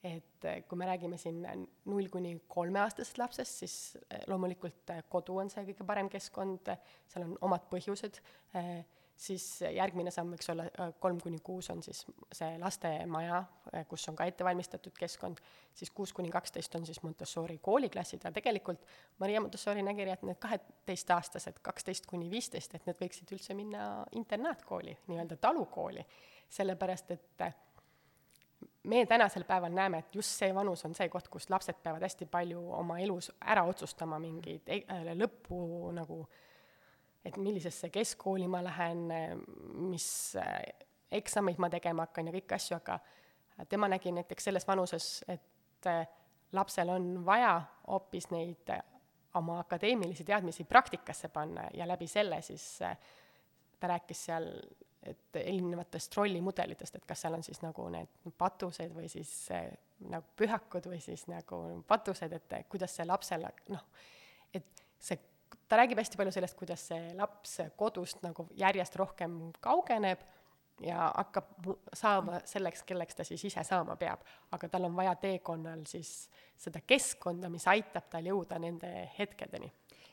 et 0.04 0.64
kui 0.68 0.78
me 0.78 0.86
räägime 0.88 1.16
siin 1.20 1.42
null 1.84 2.08
kuni 2.08 2.40
kolmeaastasest 2.48 3.18
lapsest, 3.18 3.58
siis 3.58 3.98
loomulikult 4.26 4.92
kodu 5.12 5.36
on 5.42 5.50
see 5.52 5.64
kõige 5.66 5.84
parem 5.84 6.08
keskkond, 6.08 6.70
seal 7.08 7.26
on 7.26 7.34
omad 7.44 7.66
põhjused, 7.68 8.20
siis 9.20 9.44
järgmine 9.74 10.10
samm 10.14 10.32
võiks 10.34 10.48
olla 10.52 10.64
äh, 10.70 10.92
kolm 11.02 11.18
kuni 11.20 11.40
kuus 11.44 11.68
on 11.72 11.82
siis 11.84 12.02
see 12.32 12.56
lastemaja, 12.60 13.42
äh, 13.74 13.84
kus 13.88 14.06
on 14.08 14.16
ka 14.16 14.24
ettevalmistatud 14.30 14.96
keskkond, 14.96 15.42
siis 15.76 15.92
kuus 15.94 16.14
kuni 16.16 16.32
kaksteist 16.32 16.74
on 16.78 16.86
siis 16.88 17.02
Montessori 17.04 17.58
kooliklassid 17.62 18.24
ja 18.24 18.32
tegelikult 18.32 18.84
Maria 19.20 19.42
Montessori 19.44 19.84
nägi, 19.84 20.08
et 20.08 20.24
need 20.26 20.40
kaheteistaastased, 20.40 21.60
kaksteist 21.62 22.08
kuni 22.08 22.30
viisteist, 22.32 22.74
et 22.74 22.86
need 22.88 23.00
võiksid 23.00 23.32
üldse 23.36 23.56
minna 23.58 23.90
internaatkooli, 24.16 24.96
nii-öelda 25.10 25.36
talukooli, 25.40 26.06
sellepärast 26.48 27.16
et 27.16 27.44
äh, 27.44 27.56
me 28.88 29.04
tänasel 29.06 29.44
päeval 29.44 29.74
näeme, 29.76 30.00
et 30.00 30.14
just 30.16 30.32
see 30.40 30.54
vanus 30.56 30.86
on 30.88 30.96
see 30.96 31.12
koht, 31.12 31.28
kus 31.28 31.50
lapsed 31.52 31.82
peavad 31.84 32.08
hästi 32.08 32.28
palju 32.30 32.62
oma 32.80 33.02
elus 33.04 33.28
ära 33.40 33.68
otsustama 33.68 34.18
mingeid 34.22 34.72
e-, 34.72 34.86
lõppu 35.12 35.60
nagu 35.92 36.22
äh, 36.24 36.46
et 37.24 37.36
millisesse 37.36 37.88
keskkooli 37.88 38.48
ma 38.48 38.62
lähen, 38.64 39.08
mis 39.90 40.36
äh, 40.40 40.62
eksameid 41.12 41.60
ma 41.60 41.70
tegema 41.70 42.06
hakkan 42.06 42.30
ja 42.30 42.34
kõiki 42.34 42.56
asju, 42.56 42.78
aga 42.78 42.98
tema 43.68 43.88
nägi 43.90 44.12
näiteks 44.14 44.48
selles 44.48 44.66
vanuses, 44.68 45.08
et 45.28 45.88
äh, 45.90 46.04
lapsel 46.56 46.92
on 46.94 47.12
vaja 47.26 47.58
hoopis 47.88 48.30
neid 48.32 48.72
äh, 48.72 48.82
oma 49.34 49.60
akadeemilisi 49.62 50.24
teadmisi 50.24 50.64
praktikasse 50.64 51.28
panna 51.28 51.68
ja 51.74 51.86
läbi 51.88 52.08
selle 52.10 52.40
siis 52.42 52.64
ta 53.80 53.88
rääkis 53.88 54.24
seal, 54.24 54.48
et 55.06 55.36
erinevatest 55.38 56.16
rollimudelitest, 56.16 56.98
et 56.98 57.06
kas 57.08 57.22
seal 57.22 57.36
on 57.36 57.44
siis 57.46 57.62
nagu 57.62 57.86
need 57.92 58.32
patused 58.38 58.90
või 58.92 59.08
siis 59.08 59.30
nagu 60.10 60.26
pühakud 60.36 60.90
või 60.90 60.98
siis 61.00 61.24
nagu 61.30 61.60
patused, 61.88 62.34
et 62.36 62.56
kuidas 62.68 62.96
see 62.96 63.06
lapsele 63.06 63.52
noh, 63.72 63.86
et 64.52 64.82
see 64.98 65.29
ta 65.70 65.78
räägib 65.78 66.00
hästi 66.02 66.18
palju 66.18 66.34
sellest, 66.34 66.58
kuidas 66.58 66.82
see 66.90 67.14
laps 67.14 67.60
kodust 67.78 68.22
nagu 68.26 68.48
järjest 68.58 68.96
rohkem 68.98 69.38
kaugeneb 69.62 70.22
ja 70.82 71.10
hakkab 71.14 71.68
saama 71.94 72.40
selleks, 72.48 72.82
kelleks 72.88 73.18
ta 73.18 73.26
siis 73.28 73.44
ise 73.50 73.62
saama 73.66 73.96
peab. 74.00 74.24
aga 74.50 74.68
tal 74.68 74.88
on 74.88 74.96
vaja 74.96 75.14
teekonnal 75.20 75.84
siis 75.86 76.28
seda 76.58 76.82
keskkonda, 76.86 77.50
mis 77.52 77.66
aitab 77.70 78.08
tal 78.10 78.26
jõuda 78.26 78.58
nende 78.58 79.10
hetkedeni. 79.18 79.72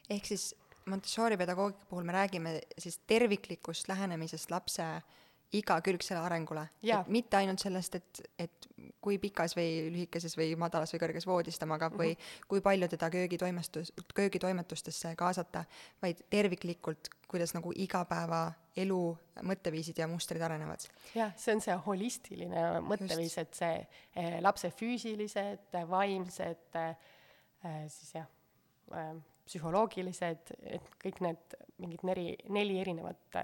ehk 0.10 0.26
siis 0.26 0.54
Montessori 0.88 1.36
pedagoogika 1.38 1.86
puhul 1.90 2.06
me 2.08 2.14
räägime 2.16 2.60
siis 2.78 3.02
terviklikust 3.08 3.88
lähenemisest 3.88 4.52
lapse 4.52 4.86
igakülgsele 5.54 6.20
arengule. 6.20 6.68
mitte 7.08 7.38
ainult 7.38 7.60
sellest, 7.60 7.96
et, 7.96 8.22
et 8.40 8.68
kui 9.02 9.18
pikas 9.22 9.56
või 9.56 9.88
lühikeses 9.94 10.36
või 10.38 10.56
madalas 10.60 10.92
või 10.94 11.00
kõrges 11.00 11.28
voodis 11.28 11.60
ta 11.60 11.66
magab 11.66 11.94
mm 11.94 12.00
-hmm. 12.00 12.04
või 12.04 12.12
mhm. 12.12 12.48
kui 12.48 12.62
palju 12.62 12.88
teda 12.88 13.10
köögitoimestus, 13.10 13.94
köögitoimetustesse 14.14 15.16
kaasata, 15.16 15.64
vaid 16.02 16.24
terviklikult, 16.30 17.10
kuidas 17.28 17.54
nagu 17.54 17.72
igapäevaelu 17.76 19.18
mõtteviisid 19.42 19.98
ja 19.98 20.08
mustrid 20.08 20.42
arenevad. 20.42 20.80
jah, 21.16 21.34
see 21.38 21.56
on 21.56 21.62
see 21.62 21.78
holistiline 21.86 22.82
mõtteviis, 22.82 23.38
et 23.38 23.54
see 23.54 23.88
eh, 24.16 24.42
lapse 24.42 24.72
füüsilised, 24.72 25.80
vaimsed 25.88 26.76
eh, 26.76 27.88
siis 27.88 28.16
jah 28.16 28.28
eh,, 28.92 29.16
psühholoogilised, 29.48 30.52
et 30.62 30.90
kõik 31.04 31.22
need 31.22 31.56
mingid 31.78 32.04
neli, 32.04 32.36
neli 32.50 32.80
erinevat 32.80 33.38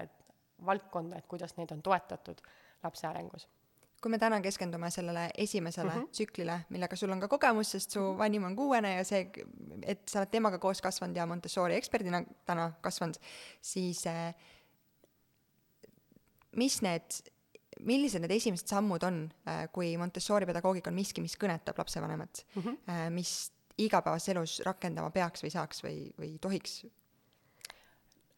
valdkonda, 0.66 1.18
et 1.18 1.26
kuidas 1.30 1.56
neid 1.56 1.72
on 1.72 1.82
toetatud 1.82 2.40
lapse 2.82 3.06
arengus 3.06 3.48
kui 4.04 4.12
me 4.12 4.18
täna 4.20 4.36
keskendume 4.44 4.90
sellele 4.92 5.30
esimesele 5.40 5.90
mm 5.90 6.00
-hmm. 6.00 6.08
tsüklile, 6.12 6.58
millega 6.68 6.96
sul 6.96 7.10
on 7.10 7.20
ka 7.20 7.28
kogemus, 7.28 7.70
sest 7.70 7.90
su 7.90 8.00
mhm. 8.00 8.18
vanim 8.18 8.44
on 8.44 8.56
kuuene 8.56 8.96
ja 8.96 9.04
see, 9.04 9.30
et 9.82 10.08
sa 10.08 10.18
oled 10.20 10.30
temaga 10.30 10.58
koos 10.58 10.82
kasvanud 10.82 11.16
ja 11.16 11.26
Montessori 11.26 11.74
eksperdina 11.74 12.22
täna 12.46 12.72
kasvanud, 12.80 13.16
siis 13.60 14.06
eh, 14.06 14.34
mis 16.56 16.82
need, 16.82 17.16
millised 17.80 18.20
need 18.20 18.30
esimesed 18.36 18.68
sammud 18.68 19.02
on, 19.02 19.32
eh, 19.46 19.68
kui 19.72 19.96
Montessori 19.96 20.46
pedagoogika 20.46 20.90
on 20.90 21.00
miski, 21.00 21.24
mis 21.24 21.38
kõnetab 21.40 21.78
lapsevanemat 21.78 22.44
mm, 22.54 22.62
-hmm. 22.62 23.10
mis 23.10 23.52
igapäevases 23.78 24.28
elus 24.28 24.60
rakendama 24.66 25.10
peaks 25.10 25.42
või 25.44 25.50
saaks 25.50 25.84
või, 25.84 26.12
või 26.20 26.38
tohiks? 26.38 26.84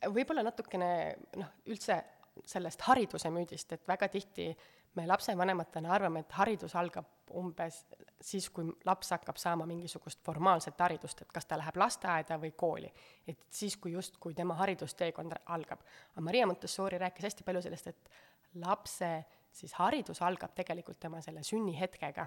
võib-olla 0.06 0.42
natukene 0.42 1.16
noh, 1.36 1.50
üldse 1.66 2.04
sellest 2.44 2.82
hariduse 2.88 3.30
müüdist, 3.30 3.72
et 3.72 3.88
väga 3.88 4.08
tihti 4.12 4.50
me 4.96 5.06
lapsevanematena 5.06 5.92
arvame, 5.92 6.22
et 6.24 6.32
haridus 6.38 6.74
algab 6.76 7.08
umbes 7.36 7.82
siis, 8.22 8.48
kui 8.54 8.68
laps 8.86 9.10
hakkab 9.12 9.38
saama 9.40 9.66
mingisugust 9.68 10.22
formaalset 10.24 10.80
haridust, 10.80 11.22
et 11.22 11.32
kas 11.34 11.48
ta 11.48 11.58
läheb 11.58 11.76
lasteaeda 11.80 12.38
või 12.40 12.52
kooli. 12.56 12.92
et 13.26 13.46
siis, 13.50 13.76
kui 13.76 13.92
justkui 13.92 14.34
tema 14.34 14.54
haridusteekond 14.54 15.32
algab. 15.46 15.80
aga 16.12 16.20
Maria 16.20 16.46
Montessori 16.46 16.98
rääkis 16.98 17.24
hästi 17.24 17.44
palju 17.44 17.62
sellest, 17.62 17.86
et 17.86 18.10
lapse 18.54 19.10
siis 19.52 19.72
haridus 19.72 20.22
algab 20.22 20.54
tegelikult 20.54 21.00
tema 21.00 21.20
selle 21.20 21.42
sünnihetkega. 21.42 22.26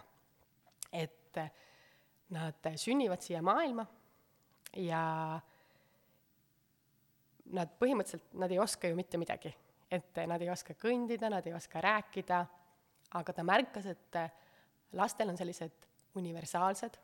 et 0.92 1.38
nad 2.30 2.70
sünnivad 2.76 3.22
siia 3.22 3.42
maailma 3.42 3.86
ja 4.78 5.40
nad 7.46 7.72
põhimõtteliselt, 7.82 8.34
nad 8.34 8.52
ei 8.52 8.60
oska 8.60 8.90
ju 8.90 8.98
mitte 8.98 9.18
midagi. 9.18 9.54
Et 9.92 10.20
nad 10.28 10.42
ei 10.42 10.50
oska 10.50 10.74
kõndida, 10.78 11.30
nad 11.30 11.46
ei 11.48 11.54
oska 11.54 11.82
rääkida 11.82 12.46
aga 13.18 13.34
ta 13.34 13.46
märkas, 13.46 13.88
et 13.90 14.20
lastel 14.98 15.32
on 15.32 15.38
sellised 15.38 15.88
universaalsed 16.20 16.98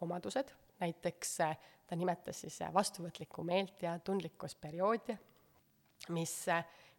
omadused, 0.00 0.52
näiteks 0.80 1.34
äh, 1.44 1.56
ta 1.86 1.96
nimetas 1.98 2.40
siis 2.44 2.60
äh, 2.64 2.72
vastuvõtlikku 2.74 3.44
meelt 3.44 3.82
ja 3.84 3.98
tundlikkusperioodi, 3.98 5.16
mis 6.16 6.34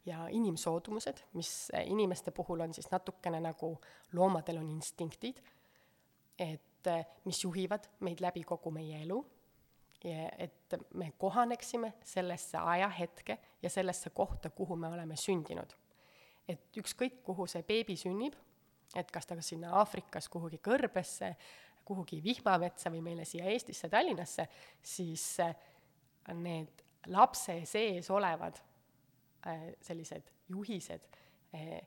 ja 0.05 0.27
inimsoodumused, 0.33 1.23
mis 1.37 1.71
inimeste 1.85 2.31
puhul 2.33 2.61
on 2.65 2.73
siis 2.73 2.91
natukene 2.91 3.39
nagu 3.41 3.73
loomadel 4.13 4.61
on 4.61 4.69
instinktid, 4.69 5.41
et 6.39 6.89
mis 7.25 7.43
juhivad 7.43 7.85
meid 8.05 8.21
läbi 8.21 8.43
kogu 8.45 8.71
meie 8.73 9.03
elu, 9.03 9.19
et 10.05 10.73
me 10.93 11.11
kohaneksime 11.17 11.93
sellesse 12.03 12.57
ajahetke 12.57 13.37
ja 13.61 13.69
sellesse 13.69 14.09
kohta, 14.09 14.49
kuhu 14.49 14.75
me 14.75 14.87
oleme 14.87 15.15
sündinud 15.15 15.75
et 16.51 16.79
ükskõik, 16.81 17.21
kuhu 17.25 17.47
see 17.49 17.63
beebi 17.67 17.97
sünnib, 17.99 18.35
et 18.97 19.11
kas 19.13 19.27
ta 19.27 19.37
sinna 19.43 19.75
Aafrikas 19.79 20.27
kuhugi 20.31 20.59
kõrbesse, 20.63 21.33
kuhugi 21.87 22.21
vihmametsa 22.23 22.91
või 22.93 23.01
meile 23.05 23.25
siia 23.25 23.47
Eestisse, 23.51 23.89
Tallinnasse, 23.89 24.47
siis 24.83 25.25
äh, 25.43 25.55
need 26.37 26.83
lapse 27.11 27.61
sees 27.65 28.09
olevad 28.13 28.59
äh, 29.47 29.71
sellised 29.81 30.29
juhised 30.51 31.07
äh, 31.55 31.79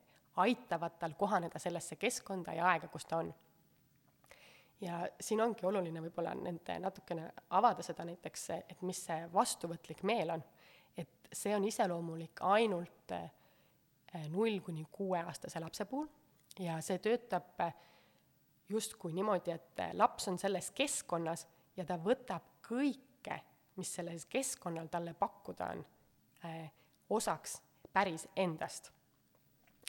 aitavad 0.43 0.99
tal 0.99 1.15
kohaneda 1.19 1.61
sellesse 1.63 1.97
keskkonda 2.01 2.57
ja 2.57 2.73
aega, 2.73 2.91
kus 2.91 3.07
ta 3.07 3.23
on. 3.23 3.31
Ja 4.81 5.05
siin 5.21 5.41
ongi 5.41 5.67
oluline 5.67 6.03
võib-olla 6.03 6.35
nende 6.35 6.79
natukene 6.83 7.31
avada 7.51 7.83
seda 7.83 8.05
näiteks, 8.05 8.51
et 8.69 8.83
mis 8.83 9.05
see 9.07 9.29
vastuvõtlik 9.33 10.03
meel 10.03 10.31
on. 10.35 10.45
et 10.97 11.29
see 11.33 11.55
on 11.57 11.65
iseloomulik 11.65 12.41
ainult 12.41 13.13
äh, 13.13 13.31
null 14.29 14.61
kuni 14.61 14.87
kuueaastase 14.93 15.61
lapse 15.61 15.85
puhul 15.85 16.09
ja 16.59 16.81
see 16.81 16.99
töötab 16.99 17.61
justkui 18.69 19.13
niimoodi, 19.13 19.51
et 19.51 19.83
laps 19.93 20.29
on 20.29 20.39
selles 20.39 20.71
keskkonnas 20.71 21.47
ja 21.77 21.85
ta 21.85 21.99
võtab 22.01 22.47
kõike, 22.65 23.39
mis 23.77 23.91
selles 23.95 24.27
keskkonnal 24.31 24.89
talle 24.91 25.15
pakkuda 25.19 25.71
on, 25.75 25.85
eh, 26.45 26.71
osaks 27.11 27.61
päris 27.93 28.29
endast. 28.37 28.91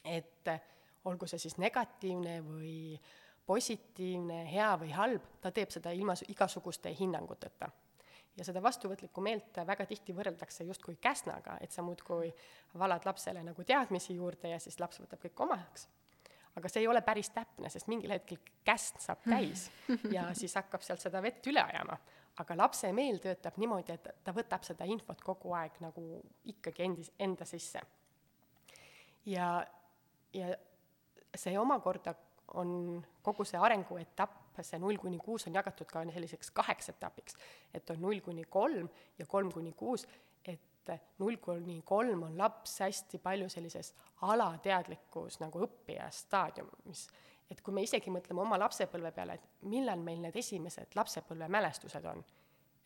et 0.05 0.49
olgu 1.05 1.25
see 1.25 1.39
siis 1.39 1.55
negatiivne 1.57 2.35
või 2.45 2.99
positiivne, 3.45 4.43
hea 4.51 4.69
või 4.81 4.91
halb, 4.95 5.25
ta 5.41 5.51
teeb 5.51 5.73
seda 5.73 5.91
ilma 5.93 6.15
igasuguste 6.27 6.93
hinnanguteta 6.99 7.69
ja 8.37 8.45
seda 8.45 8.61
vastuvõtlikku 8.63 9.23
meelt 9.23 9.59
väga 9.67 9.85
tihti 9.89 10.15
võrreldakse 10.15 10.65
justkui 10.67 10.97
käsnaga, 11.01 11.57
et 11.61 11.71
sa 11.71 11.83
muudkui 11.85 12.31
valad 12.79 13.05
lapsele 13.07 13.43
nagu 13.43 13.63
teadmisi 13.63 14.15
juurde 14.15 14.51
ja 14.51 14.59
siis 14.59 14.79
laps 14.79 14.99
võtab 15.03 15.21
kõik 15.23 15.45
omaks. 15.47 15.87
aga 16.55 16.69
see 16.71 16.83
ei 16.83 16.87
ole 16.87 17.01
päris 17.01 17.29
täpne, 17.35 17.69
sest 17.69 17.87
mingil 17.91 18.11
hetkel 18.15 18.39
käsn 18.63 18.99
saab 18.99 19.23
täis 19.27 19.69
ja 20.11 20.29
siis 20.33 20.55
hakkab 20.55 20.83
sealt 20.83 21.03
seda 21.03 21.21
vett 21.21 21.47
üle 21.47 21.63
ajama. 21.63 21.97
aga 22.37 22.57
lapse 22.57 22.91
meel 22.93 23.19
töötab 23.23 23.57
niimoodi, 23.57 23.93
et 23.93 24.07
ta 24.23 24.31
võtab 24.35 24.63
seda 24.63 24.85
infot 24.85 25.21
kogu 25.23 25.53
aeg 25.53 25.79
nagu 25.79 26.21
ikkagi 26.43 26.83
endis, 26.83 27.11
enda 27.19 27.45
sisse. 27.45 27.81
ja, 29.25 29.65
ja 30.33 30.55
see 31.35 31.59
omakorda 31.59 32.15
on 32.53 33.05
kogu 33.23 33.45
see 33.45 33.59
arenguetapp 33.59 34.61
see 34.63 34.79
null 34.79 34.97
kuni 35.01 35.17
kuus 35.17 35.47
on 35.47 35.55
jagatud 35.55 35.87
ka 35.89 36.03
selliseks 36.13 36.51
kaheks 36.51 36.89
etapiks. 36.89 37.35
et 37.73 37.89
on 37.89 38.01
null 38.01 38.19
kuni 38.19 38.45
kolm 38.45 38.89
ja 39.19 39.25
kolm 39.25 39.51
kuni 39.51 39.73
kuus, 39.73 40.07
et 40.45 40.91
null 41.19 41.37
kuni 41.41 41.81
kolm 41.85 42.23
on 42.23 42.37
laps 42.37 42.79
hästi 42.79 43.19
palju 43.19 43.49
sellises 43.49 43.93
alateadlikus 44.21 45.39
nagu 45.39 45.65
õppija 45.65 46.09
staadiumis. 46.11 47.07
et 47.49 47.61
kui 47.61 47.73
me 47.73 47.83
isegi 47.83 48.09
mõtleme 48.09 48.41
oma 48.41 48.57
lapsepõlve 48.59 49.11
peale, 49.11 49.33
et 49.33 49.67
millal 49.69 49.99
meil 49.99 50.21
need 50.21 50.35
esimesed 50.35 50.95
lapsepõlvemälestused 50.95 52.05
on, 52.05 52.23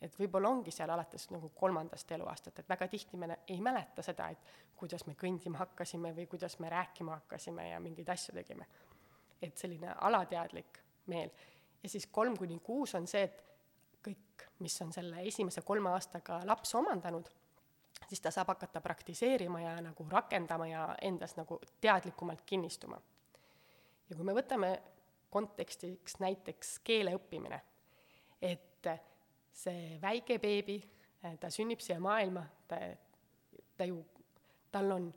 et 0.00 0.18
võib-olla 0.18 0.48
ongi 0.48 0.72
seal 0.72 0.90
alates 0.90 1.30
nagu 1.30 1.48
kolmandast 1.54 2.12
eluaastat, 2.12 2.58
et 2.58 2.68
väga 2.68 2.88
tihti 2.88 3.16
me 3.16 3.38
ei 3.48 3.60
mäleta 3.60 4.02
seda, 4.02 4.28
et 4.28 4.52
kuidas 4.76 5.06
me 5.06 5.14
kõndima 5.14 5.60
hakkasime 5.60 6.12
või 6.16 6.26
kuidas 6.26 6.58
me 6.58 6.68
rääkima 6.72 7.20
hakkasime 7.20 7.68
ja 7.70 7.80
mingeid 7.80 8.08
asju 8.08 8.34
tegime. 8.34 8.66
Et 9.42 9.58
selline 9.58 9.94
alateadlik 10.00 10.80
meel. 11.06 11.30
ja 11.82 11.88
siis 11.88 12.06
kolm 12.06 12.36
kuni 12.36 12.58
kuus 12.60 12.94
on 12.94 13.06
see, 13.06 13.22
et 13.22 13.44
kõik, 14.04 14.46
mis 14.58 14.76
on 14.82 14.92
selle 14.92 15.22
esimese 15.26 15.62
kolme 15.62 15.90
aastaga 15.90 16.40
laps 16.44 16.74
omandanud, 16.74 17.30
siis 18.08 18.20
ta 18.20 18.30
saab 18.30 18.52
hakata 18.54 18.80
praktiseerima 18.80 19.60
ja 19.60 19.74
nagu 19.84 20.06
rakendama 20.08 20.66
ja 20.68 20.86
endas 21.02 21.36
nagu 21.36 21.60
teadlikumalt 21.80 22.42
kinnistuma. 22.46 23.00
ja 24.10 24.16
kui 24.16 24.24
me 24.24 24.34
võtame 24.34 24.74
kontekstiks 25.30 26.18
näiteks 26.18 26.78
keele 26.84 27.14
õppimine, 27.14 27.60
et 28.42 28.88
see 29.52 29.98
väike 30.02 30.38
beebi, 30.42 30.80
ta 31.40 31.50
sünnib 31.52 31.80
siia 31.84 32.00
maailma, 32.00 32.42
ta, 32.68 32.80
ta 33.76 33.86
ju, 33.86 34.00
tal 34.72 34.90
on 34.96 35.10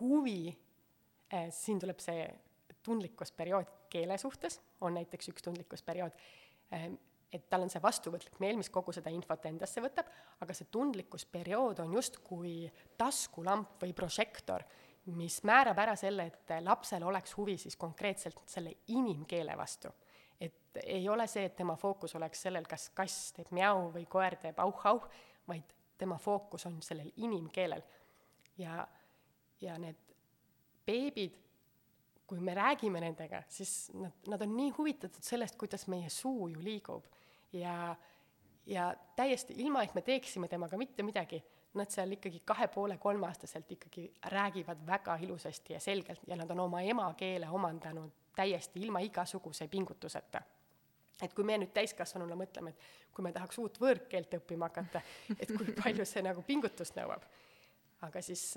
huvi, 0.00 0.50
siin 1.50 1.78
tuleb 1.78 2.00
see 2.02 2.24
tundlikkusperiood 2.82 3.70
keele 3.90 4.18
suhtes, 4.18 4.60
on 4.80 4.94
näiteks 4.94 5.28
üks 5.32 5.44
tundlikkusperiood, 5.44 6.16
et 7.32 7.48
tal 7.50 7.64
on 7.64 7.70
see 7.70 7.82
vastuvõtlik 7.82 8.38
meel, 8.42 8.58
mis 8.58 8.70
kogu 8.72 8.92
seda 8.94 9.12
infot 9.14 9.44
endasse 9.46 9.82
võtab, 9.82 10.08
aga 10.42 10.54
see 10.56 10.70
tundlikkusperiood 10.72 11.82
on 11.84 11.94
justkui 11.94 12.54
taskulamp 12.98 13.82
või 13.82 13.94
prožektor, 13.96 14.64
mis 15.16 15.40
määrab 15.48 15.78
ära 15.82 15.96
selle, 15.98 16.26
et 16.30 16.54
lapsel 16.64 17.04
oleks 17.06 17.34
huvi 17.38 17.56
siis 17.58 17.76
konkreetselt 17.80 18.42
selle 18.46 18.74
inimkeele 18.94 19.56
vastu. 19.56 19.88
et 20.40 20.78
ei 20.84 21.08
ole 21.08 21.26
see, 21.26 21.44
et 21.44 21.56
tema 21.56 21.76
fookus 21.76 22.14
oleks 22.14 22.42
sellel, 22.42 22.64
kas 22.64 22.88
kass 22.94 23.32
teeb 23.36 23.50
mjau 23.50 23.90
või 23.92 24.06
koer 24.08 24.36
teeb 24.40 24.58
auh-auh, 24.58 25.08
vaid 25.48 25.74
tema 25.98 26.16
fookus 26.18 26.66
on 26.66 26.82
sellel 26.82 27.12
inimkeelel. 27.16 27.82
ja, 28.58 28.86
ja 29.60 29.78
need 29.78 30.09
beebid, 30.90 31.38
kui 32.30 32.42
me 32.42 32.54
räägime 32.54 33.00
nendega, 33.02 33.42
siis 33.50 33.90
nad, 33.98 34.14
nad 34.30 34.42
on 34.46 34.52
nii 34.56 34.74
huvitatud 34.76 35.24
sellest, 35.26 35.56
kuidas 35.58 35.88
meie 35.90 36.10
suu 36.10 36.48
ju 36.52 36.60
liigub 36.62 37.06
ja, 37.52 37.96
ja 38.66 38.92
täiesti 39.16 39.56
ilma, 39.58 39.82
et 39.82 39.94
me 39.94 40.02
teeksime 40.06 40.48
temaga 40.48 40.78
mitte 40.78 41.02
midagi, 41.02 41.40
nad 41.74 41.90
seal 41.90 42.14
ikkagi 42.14 42.42
kahe 42.46 42.66
poole 42.68 42.96
kolmeaastaselt 42.98 43.72
ikkagi 43.72 44.12
räägivad 44.34 44.86
väga 44.86 45.16
ilusasti 45.22 45.72
ja 45.72 45.80
selgelt 45.80 46.20
ja 46.26 46.36
nad 46.36 46.50
on 46.50 46.60
oma 46.60 46.80
emakeele 46.80 47.48
omandanud 47.48 48.10
täiesti 48.36 48.80
ilma 48.80 48.98
igasuguse 48.98 49.68
pingutuseta. 49.68 50.42
et 51.22 51.34
kui 51.34 51.44
me 51.44 51.58
nüüd 51.60 51.72
täiskasvanuna 51.76 52.36
mõtleme, 52.38 52.70
et 52.72 53.10
kui 53.14 53.22
me 53.22 53.32
tahaks 53.32 53.58
uut 53.60 53.74
võõrkeelt 53.80 54.38
õppima 54.38 54.70
hakata, 54.70 55.02
et 55.36 55.50
kui 55.52 55.74
palju 55.82 56.06
see 56.08 56.22
nagu 56.24 56.42
pingutust 56.42 56.96
nõuab. 56.96 57.26
aga 58.00 58.22
siis 58.22 58.54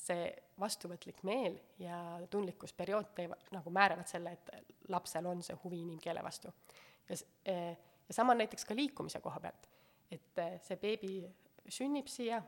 see, 0.00 0.28
vastuvõtlik 0.60 1.22
meel 1.28 1.58
ja 1.80 1.96
tundlikkusperiood 2.30 3.12
teevad, 3.16 3.48
nagu 3.54 3.72
määravad 3.74 4.08
selle, 4.08 4.32
et 4.32 4.88
lapsel 4.92 5.26
on 5.30 5.42
see 5.44 5.56
huvi 5.64 5.82
inimkeele 5.84 6.22
vastu. 6.24 6.52
ja, 7.08 7.16
eh, 7.44 7.76
ja 8.08 8.14
sama 8.14 8.34
näiteks 8.34 8.64
ka 8.64 8.76
liikumise 8.76 9.20
koha 9.20 9.40
pealt. 9.40 9.68
et 10.10 10.38
eh, 10.38 10.60
see 10.62 10.76
beebi 10.76 11.12
sünnib 11.68 12.08
siia, 12.08 12.42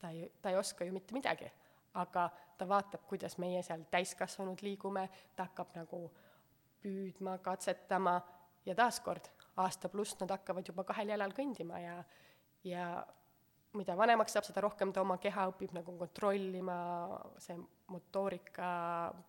ta 0.00 0.10
ei, 0.10 0.32
ta 0.42 0.50
ei 0.50 0.56
oska 0.56 0.84
ju 0.84 0.92
mitte 0.92 1.14
midagi, 1.14 1.50
aga 1.94 2.30
ta 2.58 2.68
vaatab, 2.68 3.06
kuidas 3.08 3.38
meie 3.38 3.62
seal 3.62 3.84
täiskasvanud 3.90 4.62
liigume, 4.62 5.08
ta 5.36 5.48
hakkab 5.48 5.74
nagu 5.78 6.10
püüdma, 6.82 7.38
katsetama 7.38 8.20
ja 8.66 8.74
taaskord, 8.74 9.28
aasta 9.56 9.88
pluss 9.88 10.18
nad 10.20 10.30
hakkavad 10.34 10.68
juba 10.68 10.84
kahel 10.84 11.14
jalal 11.14 11.32
kõndima 11.36 11.80
ja, 11.80 11.96
ja 12.64 12.88
mida 13.74 13.96
vanemaks 13.98 14.36
saab, 14.36 14.46
seda 14.46 14.62
rohkem 14.64 14.92
ta 14.94 15.02
oma 15.02 15.16
keha 15.22 15.48
õpib 15.50 15.74
nagu 15.74 15.96
kontrollima, 15.98 16.76
see 17.42 17.56
motoorika, 17.90 18.68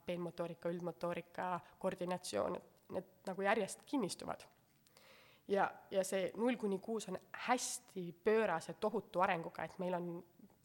peenmotoorika, 0.05 0.69
üldmotoorika, 0.69 1.47
koordinatsioon, 1.81 2.59
need 2.95 3.09
nagu 3.25 3.45
järjest 3.47 3.81
kinnistuvad 3.89 4.45
ja, 5.47 5.67
ja 5.91 6.03
see 6.05 6.29
null 6.37 6.57
kuni 6.59 6.79
kuus 6.83 7.09
on 7.09 7.17
hästi 7.47 8.07
pöörase 8.23 8.73
tohutu 8.81 9.21
arenguga, 9.21 9.65
et 9.65 9.77
meil 9.79 9.97
on 9.97 10.09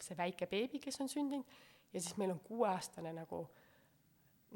see 0.01 0.17
väike 0.17 0.49
beebi, 0.49 0.81
kes 0.81 1.01
on 1.01 1.11
sündinud, 1.13 1.59
ja 1.93 2.01
siis 2.01 2.17
meil 2.17 2.33
on 2.33 2.41
kuueaastane 2.45 3.13
nagu, 3.13 3.43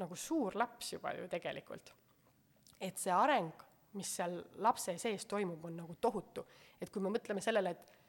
nagu 0.01 0.15
suur 0.15 0.57
laps 0.57 0.93
juba 0.93 1.13
ju 1.13 1.27
tegelikult. 1.31 1.93
et 2.81 2.97
see 2.99 3.11
areng, 3.13 3.53
mis 3.95 4.09
seal 4.17 4.33
lapse 4.59 4.97
sees 4.99 5.25
toimub, 5.25 5.63
on 5.65 5.77
nagu 5.77 5.95
tohutu. 6.01 6.45
et 6.81 6.89
kui 6.89 7.01
me 7.01 7.09
mõtleme 7.09 7.41
sellele, 7.41 7.71
et 7.71 8.04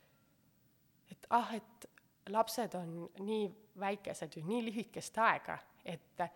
et 1.11 1.27
ah, 1.31 1.55
et 1.55 1.89
lapsed 2.29 2.75
on 2.75 3.09
nii 3.23 3.49
väikesed 3.79 4.37
ju 4.37 4.45
nii 4.47 4.65
lühikest 4.71 5.19
aega, 5.19 5.59
et 5.85 6.27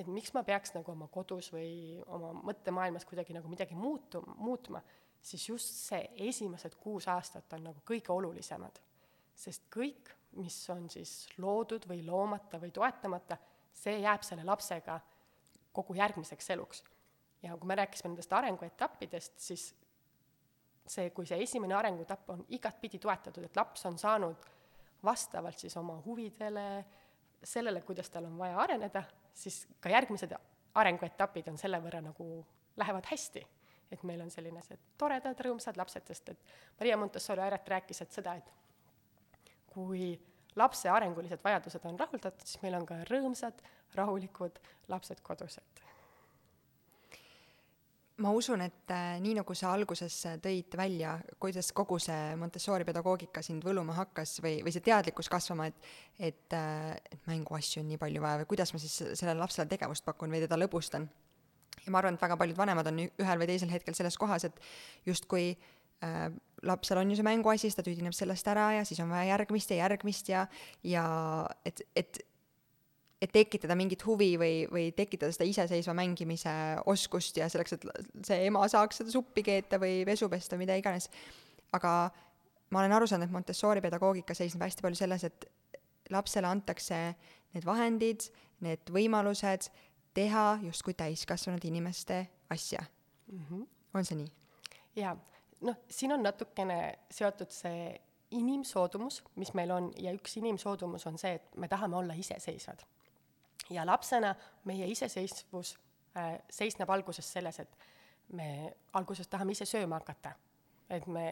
et 0.00 0.06
miks 0.06 0.30
ma 0.32 0.44
peaks 0.46 0.70
nagu 0.76 0.92
oma 0.92 1.08
kodus 1.10 1.50
või 1.52 1.98
oma 2.06 2.30
mõttemaailmas 2.46 3.04
kuidagi 3.04 3.34
nagu 3.34 3.48
midagi 3.50 3.74
muutu-, 3.74 4.22
muutma 4.38 4.80
siis 5.22 5.48
just 5.48 5.74
see 5.74 6.00
esimesed 6.28 6.76
kuus 6.80 7.08
aastat 7.08 7.52
on 7.56 7.68
nagu 7.70 7.82
kõige 7.86 8.12
olulisemad. 8.12 8.80
sest 9.40 9.62
kõik, 9.72 10.10
mis 10.36 10.56
on 10.70 10.90
siis 10.92 11.28
loodud 11.40 11.86
või 11.88 12.02
loomata 12.04 12.58
või 12.60 12.70
toetamata, 12.70 13.38
see 13.72 14.00
jääb 14.02 14.24
selle 14.26 14.44
lapsega 14.44 14.98
kogu 15.72 15.94
järgmiseks 15.94 16.50
eluks. 16.50 16.84
ja 17.42 17.56
kui 17.56 17.66
me 17.66 17.74
rääkisime 17.74 18.12
nendest 18.12 18.32
arenguetappidest, 18.32 19.38
siis 19.38 19.74
see, 20.86 21.10
kui 21.14 21.26
see 21.26 21.42
esimene 21.42 21.74
arenguetapp 21.76 22.30
on 22.34 22.44
igatpidi 22.56 22.98
toetatud, 22.98 23.44
et 23.44 23.56
laps 23.56 23.86
on 23.86 23.98
saanud 23.98 24.48
vastavalt 25.04 25.58
siis 25.58 25.76
oma 25.80 25.96
huvidele, 26.04 26.84
sellele, 27.44 27.82
kuidas 27.86 28.10
tal 28.10 28.26
on 28.28 28.38
vaja 28.38 28.58
areneda, 28.60 29.02
siis 29.34 29.62
ka 29.80 29.92
järgmised 29.92 30.34
arenguetapid 30.74 31.48
on 31.48 31.58
selle 31.58 31.80
võrra 31.82 32.02
nagu, 32.04 32.44
lähevad 32.76 33.08
hästi 33.10 33.46
et 33.90 34.02
meil 34.06 34.22
on 34.22 34.30
sellised 34.30 34.78
toredad, 34.98 35.38
rõõmsad 35.42 35.78
lapsed, 35.80 36.06
sest 36.06 36.28
et 36.34 36.52
Maria 36.78 36.96
Montessori 37.00 37.42
Airet 37.42 37.68
rääkis, 37.68 38.02
et 38.04 38.14
seda, 38.14 38.36
et 38.38 38.52
kui 39.70 40.12
lapse 40.58 40.90
arengulised 40.90 41.42
vajadused 41.44 41.86
on 41.90 41.98
rahuldatud, 41.98 42.46
siis 42.46 42.62
meil 42.62 42.78
on 42.78 42.86
ka 42.86 43.00
rõõmsad, 43.10 43.62
rahulikud 43.98 44.60
lapsed 44.92 45.22
kodused. 45.26 45.79
Ma 48.20 48.32
usun, 48.36 48.60
et 48.64 48.92
äh, 48.92 49.16
nii 49.22 49.34
nagu 49.38 49.54
sa 49.56 49.72
alguses 49.74 50.14
tõid 50.44 50.74
välja, 50.78 51.14
kuidas 51.40 51.70
kogu 51.76 51.98
see 52.02 52.34
Montessori 52.40 52.84
pedagoogika 52.88 53.42
sind 53.44 53.64
võluma 53.66 53.96
hakkas 53.96 54.36
või, 54.44 54.58
või 54.66 54.74
see 54.74 54.84
teadlikkus 54.84 55.30
kasvama, 55.32 55.70
et 55.70 55.90
et, 56.20 56.52
äh, 56.56 56.94
et 57.00 57.26
mänguasju 57.30 57.80
on 57.82 57.88
nii 57.88 58.00
palju 58.00 58.22
vaja 58.22 58.42
või 58.42 58.50
kuidas 58.52 58.74
ma 58.74 58.82
siis 58.82 58.98
sellele 59.16 59.40
lapsele 59.40 59.68
tegevust 59.70 60.04
pakun 60.04 60.32
või 60.32 60.42
teda 60.44 60.58
lõbustan. 60.60 61.08
Ja 61.80 61.92
ma 61.92 62.00
arvan, 62.02 62.18
et 62.18 62.22
väga 62.22 62.36
paljud 62.36 62.58
vanemad 62.58 62.90
on 62.90 63.04
ühel 63.08 63.40
või 63.40 63.48
teisel 63.48 63.72
hetkel 63.72 63.96
selles 63.96 64.18
kohas, 64.20 64.44
et 64.44 64.60
justkui 65.08 65.54
äh, 66.04 66.26
lapsel 66.62 67.00
on 67.00 67.10
ju 67.10 67.16
see 67.16 67.26
mänguasi, 67.26 67.68
siis 67.68 67.78
ta 67.78 67.84
tüdineb 67.86 68.16
sellest 68.16 68.48
ära 68.52 68.70
ja 68.76 68.84
siis 68.84 69.00
on 69.00 69.12
vaja 69.12 69.32
järgmist 69.32 69.72
ja 69.72 69.80
järgmist 69.84 70.28
ja, 70.28 70.44
ja 70.84 71.06
et, 71.64 71.80
et 71.96 72.20
et 73.20 73.32
tekitada 73.32 73.76
mingit 73.76 74.00
huvi 74.06 74.32
või, 74.40 74.64
või 74.72 74.86
tekitada 74.96 75.32
seda 75.34 75.48
iseseisva 75.48 75.92
mängimise 75.96 76.52
oskust 76.88 77.36
ja 77.36 77.50
selleks, 77.52 77.76
et 77.76 77.86
see 78.26 78.46
ema 78.48 78.64
saaks 78.72 79.02
seda 79.02 79.12
suppi 79.12 79.44
keeta 79.44 79.80
või 79.82 80.00
pesu 80.08 80.28
pesta, 80.32 80.56
mida 80.60 80.76
iganes. 80.80 81.10
aga 81.76 82.10
ma 82.70 82.80
olen 82.80 82.92
aru 82.96 83.06
saanud, 83.06 83.28
et 83.28 83.34
Montessori 83.34 83.82
pedagoogika 83.84 84.34
seisneb 84.34 84.64
hästi 84.64 84.86
palju 84.86 84.98
selles, 85.02 85.24
et 85.28 85.46
lapsele 86.10 86.48
antakse 86.48 87.00
need 87.54 87.66
vahendid, 87.66 88.30
need 88.64 88.92
võimalused 88.92 89.68
teha 90.14 90.58
justkui 90.64 90.94
täiskasvanud 90.98 91.64
inimeste 91.64 92.26
asja 92.50 92.80
mm. 92.80 93.44
-hmm. 93.50 93.66
on 93.94 94.04
see 94.04 94.16
nii? 94.16 94.32
jaa, 94.96 95.16
noh, 95.60 95.76
siin 95.90 96.12
on 96.12 96.22
natukene 96.22 96.98
seotud 97.10 97.52
see 97.54 98.00
inimsoodumus, 98.30 99.22
mis 99.36 99.52
meil 99.54 99.70
on, 99.74 99.90
ja 99.98 100.12
üks 100.14 100.36
inimsoodumus 100.38 101.06
on 101.06 101.18
see, 101.18 101.34
et 101.38 101.56
me 101.56 101.68
tahame 101.68 101.96
olla 101.96 102.14
iseseisvad. 102.14 102.84
Ja 103.70 103.86
lapsena 103.86 104.34
meie 104.64 104.86
iseseisvus 104.90 105.78
äh, 106.16 106.38
seisneb 106.50 106.90
alguses 106.90 107.32
selles, 107.32 107.60
et 107.60 107.76
me 108.32 108.76
alguses 108.92 109.28
tahame 109.28 109.52
ise 109.52 109.66
sööma 109.66 110.00
hakata. 110.00 110.34
et 110.90 111.06
me 111.06 111.24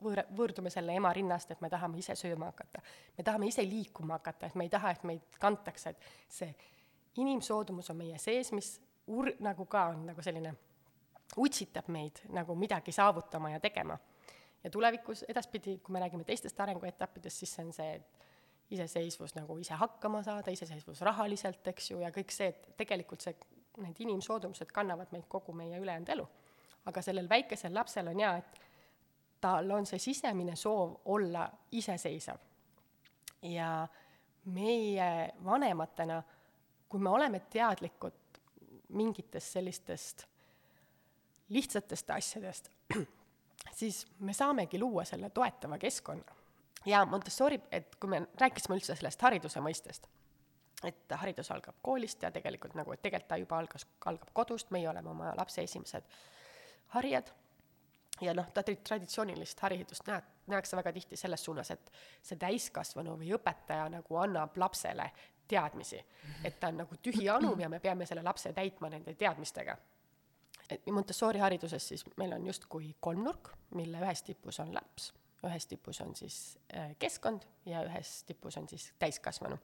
võõr-, 0.00 0.24
võõrdume 0.36 0.70
selle 0.72 0.94
ema 0.96 1.12
rinnast, 1.12 1.50
et 1.50 1.60
me 1.60 1.68
tahame 1.68 1.98
ise 2.00 2.16
sööma 2.16 2.50
hakata. 2.52 2.82
me 3.18 3.24
tahame 3.24 3.46
ise 3.46 3.64
liikuma 3.68 4.18
hakata, 4.18 4.46
et 4.46 4.54
me 4.54 4.64
ei 4.64 4.72
taha, 4.72 4.90
et 4.90 5.04
meid 5.04 5.38
kantakse, 5.40 5.90
et 5.90 6.10
see 6.28 6.54
inimsoodumus 7.20 7.90
on 7.90 8.00
meie 8.00 8.18
sees, 8.18 8.52
mis 8.52 8.78
ur-, 9.10 9.34
nagu 9.40 9.66
ka 9.66 9.88
on 9.94 10.06
nagu 10.10 10.22
selline, 10.22 10.54
utsitab 11.40 11.88
meid 11.92 12.24
nagu 12.34 12.54
midagi 12.58 12.92
saavutama 12.92 13.50
ja 13.50 13.60
tegema. 13.60 13.98
ja 14.64 14.70
tulevikus 14.70 15.24
edaspidi, 15.28 15.78
kui 15.78 15.92
me 15.92 16.00
räägime 16.00 16.24
teistest 16.24 16.58
arenguetappidest, 16.60 17.36
siis 17.36 17.54
see 17.54 17.64
on 17.64 17.72
see, 17.72 17.94
et 17.94 18.26
iseseisvus 18.70 19.34
nagu 19.34 19.56
ise 19.58 19.74
hakkama 19.74 20.22
saada, 20.22 20.50
iseseisvus 20.50 21.00
rahaliselt, 21.06 21.66
eks 21.72 21.90
ju, 21.90 22.00
ja 22.04 22.10
kõik 22.14 22.32
see, 22.34 22.50
et 22.52 22.68
tegelikult 22.78 23.24
see, 23.24 23.34
need 23.80 23.98
inimsoodumused 24.04 24.70
kannavad 24.74 25.12
meid 25.14 25.26
kogu 25.28 25.54
meie 25.56 25.78
ülejäänud 25.80 26.12
elu. 26.16 26.28
aga 26.86 27.02
sellel 27.02 27.28
väikesel 27.28 27.74
lapsel 27.74 28.08
on 28.08 28.20
jaa, 28.20 28.36
et 28.40 28.60
tal 29.40 29.70
on 29.70 29.86
see 29.86 29.98
sisemine 29.98 30.56
soov 30.56 31.00
olla 31.04 31.48
iseseisev. 31.72 32.38
ja 33.42 33.88
meie 34.44 35.32
vanematena, 35.44 36.22
kui 36.88 37.00
me 37.00 37.10
oleme 37.10 37.40
teadlikud 37.40 38.40
mingitest 38.88 39.52
sellistest 39.52 40.26
lihtsatest 41.50 42.10
asjadest, 42.10 42.70
siis 43.78 44.06
me 44.18 44.32
saamegi 44.32 44.78
luua 44.78 45.04
selle 45.04 45.30
toetava 45.30 45.78
keskkonna. 45.78 46.39
Ja 46.86 47.04
Montessori, 47.06 47.60
et 47.70 47.96
kui 47.96 48.10
me 48.10 48.22
rääkisime 48.40 48.78
üldse 48.78 48.96
sellest 48.96 49.22
hariduse 49.22 49.60
mõistest, 49.60 50.08
et 50.84 51.12
haridus 51.22 51.50
algab 51.50 51.76
koolist 51.82 52.22
ja 52.22 52.30
tegelikult 52.30 52.74
nagu, 52.74 52.92
et 52.92 53.02
tegelikult 53.02 53.28
ta 53.28 53.36
juba 53.36 53.58
algas, 53.58 53.86
algab 54.06 54.32
kodust, 54.32 54.70
meie 54.70 54.88
oleme 54.88 55.10
oma 55.10 55.34
lapse 55.36 55.62
esimesed 55.62 56.06
harijad 56.94 57.32
ja 58.20 58.34
noh, 58.34 58.48
ta 58.52 58.62
traditsioonilist 58.62 59.60
haridust 59.64 60.08
näeb, 60.08 60.24
nähakse 60.50 60.76
väga 60.76 60.92
tihti 60.92 61.16
selles 61.16 61.44
suunas, 61.44 61.70
et 61.70 61.92
see 62.22 62.38
täiskasvanu 62.40 63.16
või 63.20 63.32
õpetaja 63.36 63.88
nagu 63.92 64.18
annab 64.20 64.56
lapsele 64.60 65.10
teadmisi. 65.50 66.00
et 66.44 66.60
ta 66.60 66.68
on 66.68 66.82
nagu 66.84 66.96
tühi 67.02 67.28
anum 67.28 67.60
ja 67.60 67.68
me 67.68 67.80
peame 67.80 68.06
selle 68.06 68.22
lapse 68.22 68.52
täitma 68.52 68.88
nende 68.88 69.14
teadmistega. 69.14 69.76
et 70.70 70.86
Montessori 70.86 71.38
hariduses 71.38 71.88
siis 71.88 72.04
meil 72.16 72.32
on 72.32 72.46
justkui 72.46 72.94
kolmnurk, 73.00 73.50
mille 73.74 73.98
ühes 73.98 74.22
tipus 74.22 74.60
on 74.60 74.74
laps, 74.74 75.12
ühes 75.46 75.66
tipus 75.66 76.00
on 76.00 76.14
siis 76.16 76.58
äh, 76.74 76.92
keskkond 76.98 77.46
ja 77.66 77.84
ühes 77.86 78.22
tipus 78.28 78.56
on 78.56 78.68
siis 78.68 78.92
täiskasvanu. 78.98 79.58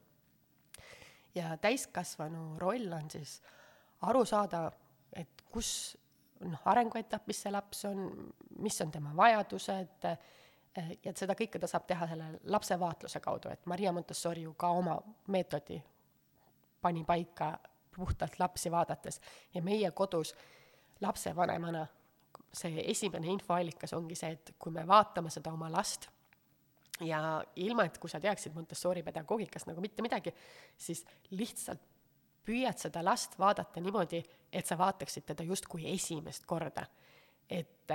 ja 1.34 1.56
täiskasvanu 1.56 2.58
roll 2.58 2.92
on 2.92 3.10
siis 3.10 3.42
aru 4.02 4.24
saada, 4.24 4.70
et 5.12 5.42
kus 5.52 5.96
noh, 6.40 6.60
arenguetapis 6.64 7.42
see 7.42 7.52
laps 7.52 7.84
on, 7.88 8.08
mis 8.58 8.80
on 8.80 8.90
tema 8.92 9.12
vajadused, 9.16 10.04
eh, 10.04 10.90
ja 11.04 11.12
et 11.12 11.16
seda 11.16 11.36
kõike 11.38 11.60
ta 11.60 11.68
saab 11.70 11.86
teha 11.88 12.08
selle 12.10 12.30
lapse 12.52 12.78
vaatluse 12.80 13.20
kaudu, 13.20 13.52
et 13.52 13.66
Maria 13.66 13.92
Montessori 13.92 14.42
ju 14.42 14.54
ka 14.54 14.70
oma 14.76 14.98
meetodi 15.32 15.80
pani 16.82 17.04
paika 17.04 17.56
puhtalt 17.96 18.38
lapsi 18.38 18.70
vaadates 18.70 19.20
ja 19.54 19.62
meie 19.62 19.90
kodus 19.90 20.34
lapsevanemana 21.00 21.86
see 22.52 22.84
esimene 22.90 23.30
infoallikas 23.32 23.92
ongi 23.96 24.16
see, 24.18 24.36
et 24.36 24.54
kui 24.58 24.72
me 24.72 24.86
vaatame 24.86 25.30
seda 25.32 25.52
oma 25.52 25.70
last 25.72 26.08
ja 27.04 27.42
ilma, 27.60 27.84
et 27.84 27.98
kui 28.00 28.10
sa 28.10 28.20
teaksid 28.22 28.54
Montessori 28.56 29.02
pedagoogikast 29.04 29.68
nagu 29.68 29.82
mitte 29.84 30.04
midagi, 30.04 30.32
siis 30.78 31.04
lihtsalt 31.36 31.82
püüad 32.46 32.78
seda 32.78 33.02
last 33.04 33.34
vaadata 33.38 33.82
niimoodi, 33.82 34.22
et 34.52 34.66
sa 34.66 34.78
vaataksid 34.78 35.26
teda 35.32 35.44
justkui 35.44 35.88
esimest 35.92 36.46
korda. 36.46 36.86
et 37.50 37.92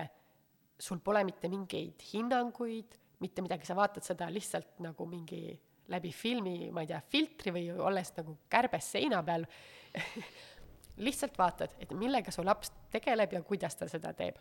sul 0.81 0.99
pole 1.03 1.23
mitte 1.27 1.49
mingeid 1.51 2.01
hinnanguid, 2.11 2.95
mitte 3.21 3.43
midagi, 3.45 3.67
sa 3.67 3.75
vaatad 3.77 4.05
seda 4.05 4.29
lihtsalt 4.33 4.79
nagu 4.81 5.05
mingi 5.05 5.51
läbi 5.91 6.11
filmi, 6.15 6.71
ma 6.73 6.83
ei 6.85 6.89
tea, 6.89 7.01
filtri 7.11 7.53
või 7.53 7.67
olles 7.75 8.13
nagu 8.17 8.37
kärbes 8.49 8.91
seina 8.95 9.21
peal 9.27 9.45
lihtsalt 10.97 11.37
vaatad, 11.37 11.75
et 11.79 11.91
millega 11.97 12.31
su 12.31 12.43
laps 12.43 12.71
tegeleb 12.91 13.33
ja 13.33 13.41
kuidas 13.41 13.75
ta 13.75 13.87
seda 13.89 14.13
teeb. 14.13 14.37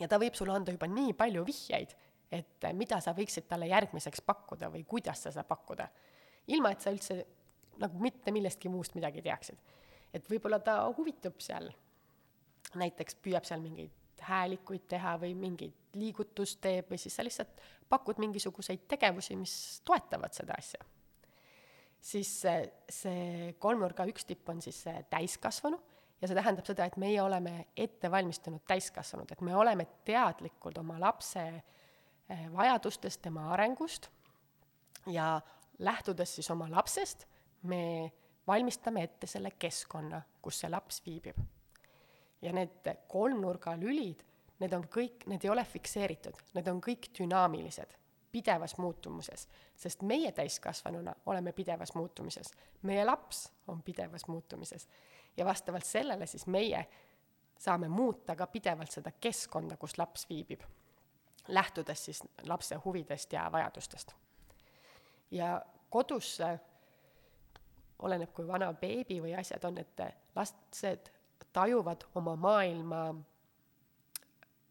ja 0.00 0.08
ta 0.08 0.18
võib 0.20 0.34
sulle 0.34 0.52
anda 0.52 0.72
juba 0.72 0.86
nii 0.86 1.12
palju 1.16 1.44
vihjeid, 1.46 1.94
et 2.30 2.66
mida 2.72 3.00
sa 3.00 3.14
võiksid 3.16 3.46
talle 3.48 3.66
järgmiseks 3.70 4.20
pakkuda 4.26 4.68
või 4.70 4.84
kuidas 4.84 5.22
sa 5.22 5.30
seda 5.30 5.44
pakkuda. 5.44 5.88
ilma, 6.46 6.70
et 6.70 6.80
sa 6.80 6.90
üldse 6.90 7.24
nagu 7.78 7.98
mitte 7.98 8.32
millestki 8.32 8.68
muust 8.68 8.94
midagi 8.94 9.22
teaksid. 9.22 9.58
et 10.12 10.30
võib-olla 10.30 10.58
ta 10.60 10.80
huvitub 10.96 11.40
seal, 11.40 11.70
näiteks 12.74 13.14
püüab 13.22 13.44
seal 13.44 13.60
mingeid 13.60 13.92
häälikuid 14.26 14.86
teha 14.88 15.16
või 15.20 15.34
mingit 15.34 15.96
liigutust 15.96 16.60
teeb 16.60 16.90
või 16.90 16.98
siis 16.98 17.16
sa 17.16 17.24
lihtsalt 17.24 17.60
pakud 17.88 18.18
mingisuguseid 18.18 18.86
tegevusi, 18.88 19.36
mis 19.36 19.82
toetavad 19.84 20.34
seda 20.34 20.56
asja. 20.58 20.80
Siis 22.06 22.30
see, 22.42 22.64
see 22.92 23.52
kolmnurga 23.62 24.06
üks 24.10 24.26
tipp 24.28 24.48
on 24.52 24.62
siis 24.62 24.78
see 24.86 25.00
täiskasvanu 25.10 25.78
ja 26.20 26.28
see 26.28 26.36
tähendab 26.38 26.68
seda, 26.68 26.86
et 26.86 26.98
meie 27.00 27.18
oleme 27.22 27.66
ette 27.76 28.10
valmistunud 28.10 28.62
täiskasvanud, 28.68 29.32
et 29.32 29.42
me 29.44 29.56
oleme 29.56 29.86
teadlikud 30.06 30.78
oma 30.82 31.00
lapse 31.02 31.42
eh, 31.50 32.46
vajadustest, 32.54 33.22
tema 33.26 33.50
arengust 33.54 34.08
ja 35.12 35.40
lähtudes 35.78 36.38
siis 36.38 36.50
oma 36.50 36.70
lapsest 36.70 37.26
me 37.66 38.12
valmistame 38.46 39.02
ette 39.02 39.26
selle 39.26 39.50
keskkonna, 39.58 40.20
kus 40.42 40.62
see 40.62 40.70
laps 40.70 41.02
viibib. 41.06 41.38
ja 42.42 42.52
need 42.52 42.84
kolmnurgalülid, 43.08 44.20
need 44.60 44.74
on 44.76 44.84
kõik, 44.92 45.24
need 45.26 45.44
ei 45.44 45.50
ole 45.50 45.64
fikseeritud, 45.64 46.36
need 46.54 46.68
on 46.68 46.82
kõik 46.84 47.08
dünaamilised, 47.16 47.94
pidevas 48.36 48.76
muutumuses, 48.78 49.48
sest 49.76 50.02
meie 50.02 50.32
täiskasvanuna 50.32 51.14
oleme 51.26 51.52
pidevas 51.56 51.94
muutumises, 51.94 52.50
meie 52.82 53.04
laps 53.04 53.46
on 53.72 53.82
pidevas 53.82 54.26
muutumises 54.28 54.88
ja 55.36 55.44
vastavalt 55.44 55.84
sellele 55.84 56.26
siis 56.26 56.46
meie 56.46 56.82
saame 57.58 57.88
muuta 57.88 58.36
ka 58.36 58.46
pidevalt 58.46 58.92
seda 58.92 59.10
keskkonda, 59.20 59.78
kus 59.80 59.96
laps 59.98 60.26
viibib, 60.28 60.60
lähtudes 61.48 62.04
siis 62.04 62.20
lapse 62.44 62.76
huvidest 62.84 63.32
ja 63.32 63.48
vajadustest. 63.52 64.12
ja 65.30 65.62
kodus 65.90 66.38
oleneb, 67.98 68.32
kui 68.36 68.46
vana 68.48 68.68
beebi 68.74 69.22
või 69.22 69.32
asjad 69.40 69.64
on, 69.64 69.78
et 69.78 70.04
lapsed 70.36 71.08
tajuvad 71.52 72.04
oma 72.14 72.36
maailma 72.36 73.00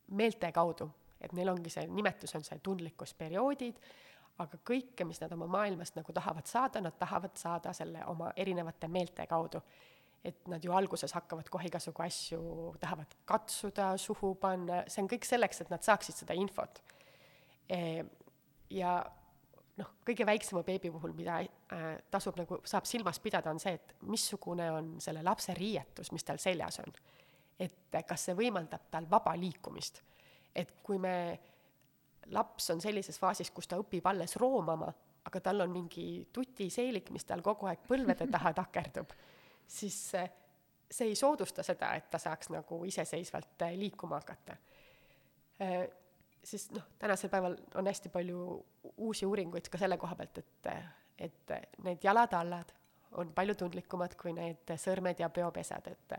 meelte 0.07 0.51
kaudu, 0.51 0.91
et 1.25 1.33
neil 1.37 1.49
ongi 1.51 1.71
see 1.73 1.87
nimetus 1.91 2.35
on 2.37 2.45
see 2.45 2.59
tundlikkusperioodid, 2.63 3.81
aga 4.43 4.59
kõike, 4.67 5.07
mis 5.07 5.21
nad 5.23 5.33
oma 5.35 5.47
maailmast 5.47 5.95
nagu 5.95 6.13
tahavad 6.15 6.47
saada, 6.49 6.81
nad 6.83 6.97
tahavad 6.99 7.37
saada 7.39 7.73
selle 7.73 8.03
oma 8.11 8.31
erinevate 8.35 8.89
meelte 8.91 9.27
kaudu. 9.27 9.61
et 10.25 10.47
nad 10.49 10.63
ju 10.63 10.71
alguses 10.73 11.11
hakkavad 11.13 11.49
kohe 11.53 11.67
igasugu 11.69 12.01
asju, 12.01 12.39
tahavad 12.81 13.11
katsuda, 13.29 13.91
suhu 14.01 14.31
panna, 14.41 14.79
see 14.89 15.03
on 15.03 15.09
kõik 15.11 15.27
selleks, 15.27 15.61
et 15.61 15.69
nad 15.69 15.83
saaksid 15.85 16.17
seda 16.17 16.33
infot. 16.33 16.81
ja 18.69 18.95
noh, 19.79 19.91
kõige 20.07 20.25
väiksema 20.27 20.63
beebi 20.65 20.91
puhul, 20.91 21.13
mida 21.17 21.39
äh, 21.41 21.85
tasub 22.11 22.37
nagu, 22.39 22.59
saab 22.67 22.87
silmas 22.89 23.19
pidada, 23.23 23.51
on 23.51 23.59
see, 23.61 23.75
et 23.77 23.95
missugune 24.09 24.69
on 24.71 24.95
selle 25.03 25.23
lapse 25.25 25.53
riietus, 25.57 26.11
mis 26.15 26.23
tal 26.27 26.41
seljas 26.41 26.81
on. 26.83 26.95
et 27.59 27.95
kas 28.07 28.25
see 28.27 28.35
võimaldab 28.35 28.89
tal 28.91 29.05
vaba 29.07 29.31
liikumist. 29.39 30.01
Et 30.55 30.71
kui 30.83 30.99
me, 31.01 31.15
laps 32.33 32.71
on 32.73 32.81
sellises 32.81 33.19
faasis, 33.21 33.51
kus 33.53 33.67
ta 33.67 33.79
õpib 33.81 34.05
alles 34.09 34.37
roomama, 34.41 34.89
aga 35.25 35.41
tal 35.41 35.65
on 35.65 35.73
mingi 35.73 36.27
tutiseelik, 36.33 37.11
mis 37.13 37.25
tal 37.25 37.43
kogu 37.45 37.69
aeg 37.69 37.85
põlvede 37.87 38.27
taha 38.31 38.53
takerdub, 38.57 39.13
siis 39.67 39.97
see 40.91 41.09
ei 41.09 41.15
soodusta 41.17 41.63
seda, 41.65 41.91
et 41.97 42.09
ta 42.11 42.21
saaks 42.21 42.51
nagu 42.53 42.79
iseseisvalt 42.85 43.65
äh, 43.65 43.75
liikuma 43.79 44.19
hakata. 44.21 44.57
Äh, 45.61 45.87
siis 46.43 46.69
noh, 46.75 46.85
tänasel 46.99 47.31
päeval 47.33 47.57
on 47.75 47.89
hästi 47.89 48.11
palju 48.13 48.41
uusi 48.97 49.25
uuringuid 49.25 49.69
ka 49.71 49.81
selle 49.81 49.97
koha 49.97 50.15
pealt, 50.15 50.41
et, 50.43 50.71
et 51.27 51.55
need 51.83 52.03
jalatallad 52.05 52.73
on 53.21 53.31
palju 53.33 53.55
tundlikumad 53.55 54.13
kui 54.19 54.33
need 54.35 54.75
sõrmed 54.81 55.19
ja 55.19 55.29
peopesad, 55.33 55.87
et 55.87 56.15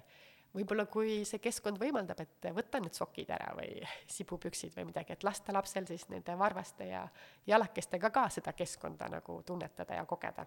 võib-olla 0.56 0.86
kui 0.90 1.20
see 1.28 1.40
keskkond 1.42 1.80
võimaldab, 1.80 2.20
et 2.24 2.48
võtta 2.56 2.80
need 2.82 2.96
sokid 2.96 3.30
ära 3.34 3.52
või 3.58 3.80
sibupüksid 4.16 4.74
või 4.76 4.88
midagi, 4.90 5.16
et 5.16 5.26
lasta 5.26 5.54
lapsel 5.54 5.88
siis 5.88 6.06
nende 6.12 6.36
varvaste 6.38 6.88
ja 6.90 7.04
jalakestega 7.46 8.10
ka 8.14 8.28
seda 8.32 8.56
keskkonda 8.56 9.10
nagu 9.12 9.40
tunnetada 9.46 10.00
ja 10.00 10.06
kogeda. 10.06 10.46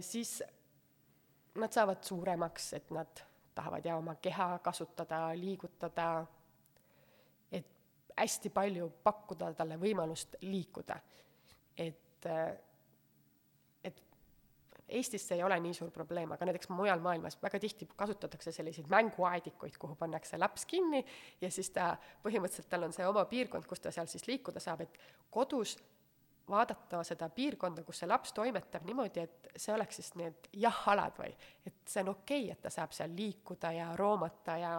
siis 0.00 0.42
nad 1.54 1.72
saavad 1.72 2.04
suuremaks, 2.04 2.72
et 2.72 2.90
nad 2.90 3.24
tahavad 3.54 3.84
ja 3.84 3.96
oma 3.96 4.14
keha 4.20 4.58
kasutada, 4.64 5.28
liigutada 5.36 6.26
hästi 8.16 8.50
palju 8.50 8.88
pakkuda 9.04 9.52
talle 9.56 9.78
võimalust 9.80 10.36
liikuda. 10.42 10.96
et, 11.76 12.26
et 12.26 12.71
Eestis 14.98 15.24
see 15.28 15.38
ei 15.38 15.44
ole 15.46 15.58
nii 15.62 15.74
suur 15.76 15.90
probleem, 15.94 16.34
aga 16.34 16.48
näiteks 16.48 16.70
mujal 16.72 17.00
maailmas 17.04 17.38
väga 17.42 17.60
tihti 17.62 17.88
kasutatakse 17.96 18.52
selliseid 18.52 18.90
mänguaedikuid, 18.92 19.78
kuhu 19.80 19.96
pannakse 20.00 20.38
laps 20.40 20.66
kinni 20.68 21.04
ja 21.40 21.50
siis 21.50 21.72
ta, 21.74 21.94
põhimõtteliselt 22.24 22.70
tal 22.72 22.88
on 22.88 22.94
see 22.96 23.08
oma 23.08 23.24
piirkond, 23.30 23.66
kus 23.68 23.80
ta 23.80 23.94
seal 23.94 24.10
siis 24.10 24.28
liikuda 24.28 24.60
saab, 24.62 24.84
et 24.86 25.00
kodus 25.32 25.78
vaadata 26.48 27.02
seda 27.06 27.28
piirkonda, 27.32 27.84
kus 27.86 28.02
see 28.02 28.08
laps 28.10 28.32
toimetab 28.36 28.84
niimoodi, 28.86 29.24
et 29.24 29.50
see 29.56 29.74
oleks 29.74 29.98
siis 30.00 30.10
need 30.18 30.48
jah-alad 30.64 31.18
või 31.20 31.30
et 31.68 31.76
see 31.88 32.02
on 32.02 32.12
okei 32.12 32.46
okay,, 32.46 32.56
et 32.56 32.62
ta 32.64 32.72
saab 32.72 32.94
seal 32.96 33.14
liikuda 33.16 33.72
ja 33.76 33.90
roomata 33.98 34.56
ja 34.60 34.72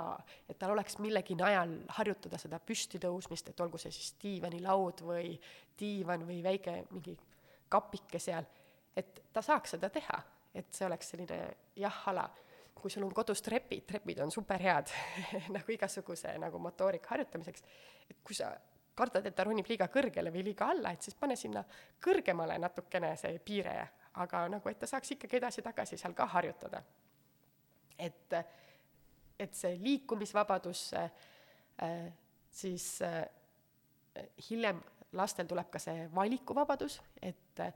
et 0.50 0.60
tal 0.60 0.74
oleks 0.76 1.00
millegi 1.04 1.38
najal 1.40 1.78
harjutada 1.98 2.40
seda 2.42 2.60
püsti 2.60 3.02
tõusmist, 3.04 3.50
et 3.50 3.64
olgu 3.64 3.82
see 3.82 3.94
siis 3.96 4.14
diivanilaud 4.22 5.06
või 5.08 5.38
diivan 5.80 6.28
või 6.28 6.42
väike 6.46 6.82
mingi 6.92 7.16
kapike 7.74 8.20
seal, 8.22 8.46
et 8.98 9.22
ta 9.34 9.42
saaks 9.42 9.76
seda 9.76 9.90
teha, 9.94 10.20
et 10.54 10.70
see 10.74 10.86
oleks 10.86 11.14
selline 11.14 11.40
jah-ala. 11.76 12.30
kui 12.84 12.92
sul 12.92 13.06
on 13.06 13.14
kodus 13.16 13.40
trepid, 13.42 13.86
trepid 13.88 14.18
on 14.20 14.32
superhead 14.32 14.90
nagu 15.56 15.72
igasuguse 15.72 16.34
nagu 16.38 16.60
motoorika 16.60 17.14
harjutamiseks, 17.14 17.64
et 18.10 18.18
kui 18.24 18.36
sa 18.36 18.50
kardad, 18.96 19.26
et 19.26 19.36
ta 19.36 19.46
ronib 19.48 19.70
liiga 19.70 19.88
kõrgele 19.88 20.34
või 20.34 20.44
liiga 20.50 20.68
alla, 20.74 20.92
et 20.92 21.02
siis 21.02 21.16
pane 21.16 21.38
sinna 21.40 21.64
kõrgemale 22.04 22.58
natukene 22.60 23.14
see 23.18 23.40
piire, 23.40 23.78
aga 24.20 24.44
nagu, 24.52 24.70
et 24.70 24.80
ta 24.80 24.90
saaks 24.90 25.16
ikkagi 25.16 25.40
edasi-tagasi 25.40 25.98
seal 25.98 26.14
ka 26.14 26.28
harjutada. 26.36 26.84
et, 27.98 28.36
et 29.40 29.54
see 29.56 29.78
liikumisvabadus 29.80 30.94
äh, 30.98 32.12
siis 32.52 33.02
äh, 33.02 33.26
hiljem 34.50 34.82
lastel 35.14 35.48
tuleb 35.50 35.70
ka 35.74 35.80
see 35.82 36.08
valikuvabadus, 36.16 37.00
et 37.22 37.60
äh, 37.60 37.74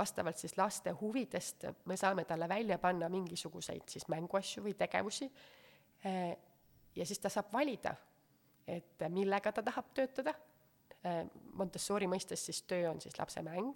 vastavalt 0.00 0.40
siis 0.40 0.56
laste 0.58 0.94
huvidest 1.00 1.68
me 1.84 1.96
saame 2.00 2.24
talle 2.24 2.48
välja 2.48 2.78
panna 2.78 3.08
mingisuguseid 3.12 3.88
siis 3.88 4.08
mänguasju 4.08 4.64
või 4.64 4.74
tegevusi 4.78 5.30
äh, 6.06 6.36
ja 6.96 7.06
siis 7.06 7.20
ta 7.20 7.28
saab 7.30 7.52
valida, 7.52 7.94
et 8.66 9.04
millega 9.12 9.52
ta 9.52 9.62
tahab 9.62 9.92
töötada 9.94 10.34
Äh, 11.00 11.22
Montessori 11.56 12.04
mõistes 12.10 12.42
siis 12.44 12.60
töö 12.68 12.90
on 12.90 12.98
siis 13.00 13.16
lapse 13.16 13.40
mäng. 13.44 13.72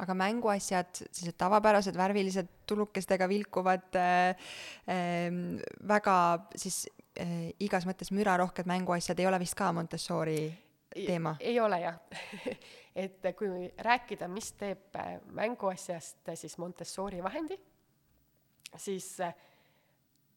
aga 0.00 0.14
mänguasjad, 0.14 1.00
sellised 1.00 1.34
tavapärased 1.40 1.96
värvilised 1.96 2.46
tulukestega 2.68 3.26
vilkuvad 3.28 3.98
äh, 3.98 4.38
äh, 4.86 5.34
väga 5.88 6.14
siis 6.54 6.84
äh, 7.18 7.50
igas 7.58 7.88
mõttes 7.88 8.12
mürarohked 8.14 8.70
mänguasjad 8.70 9.18
ei 9.18 9.26
ole 9.26 9.40
vist 9.42 9.58
ka 9.58 9.72
Montessori 9.74 10.44
teema? 10.94 11.36
ei 11.40 11.60
ole 11.60 11.80
jah 11.80 11.98
et 13.04 13.30
kui 13.38 13.70
rääkida, 13.78 14.28
mis 14.28 14.52
teeb 14.58 14.96
äh, 14.96 15.18
mänguasjast 15.24 16.28
äh, 16.28 16.38
siis 16.38 16.58
Montessori 16.58 17.22
vahendi, 17.22 17.58
siis 18.76 19.16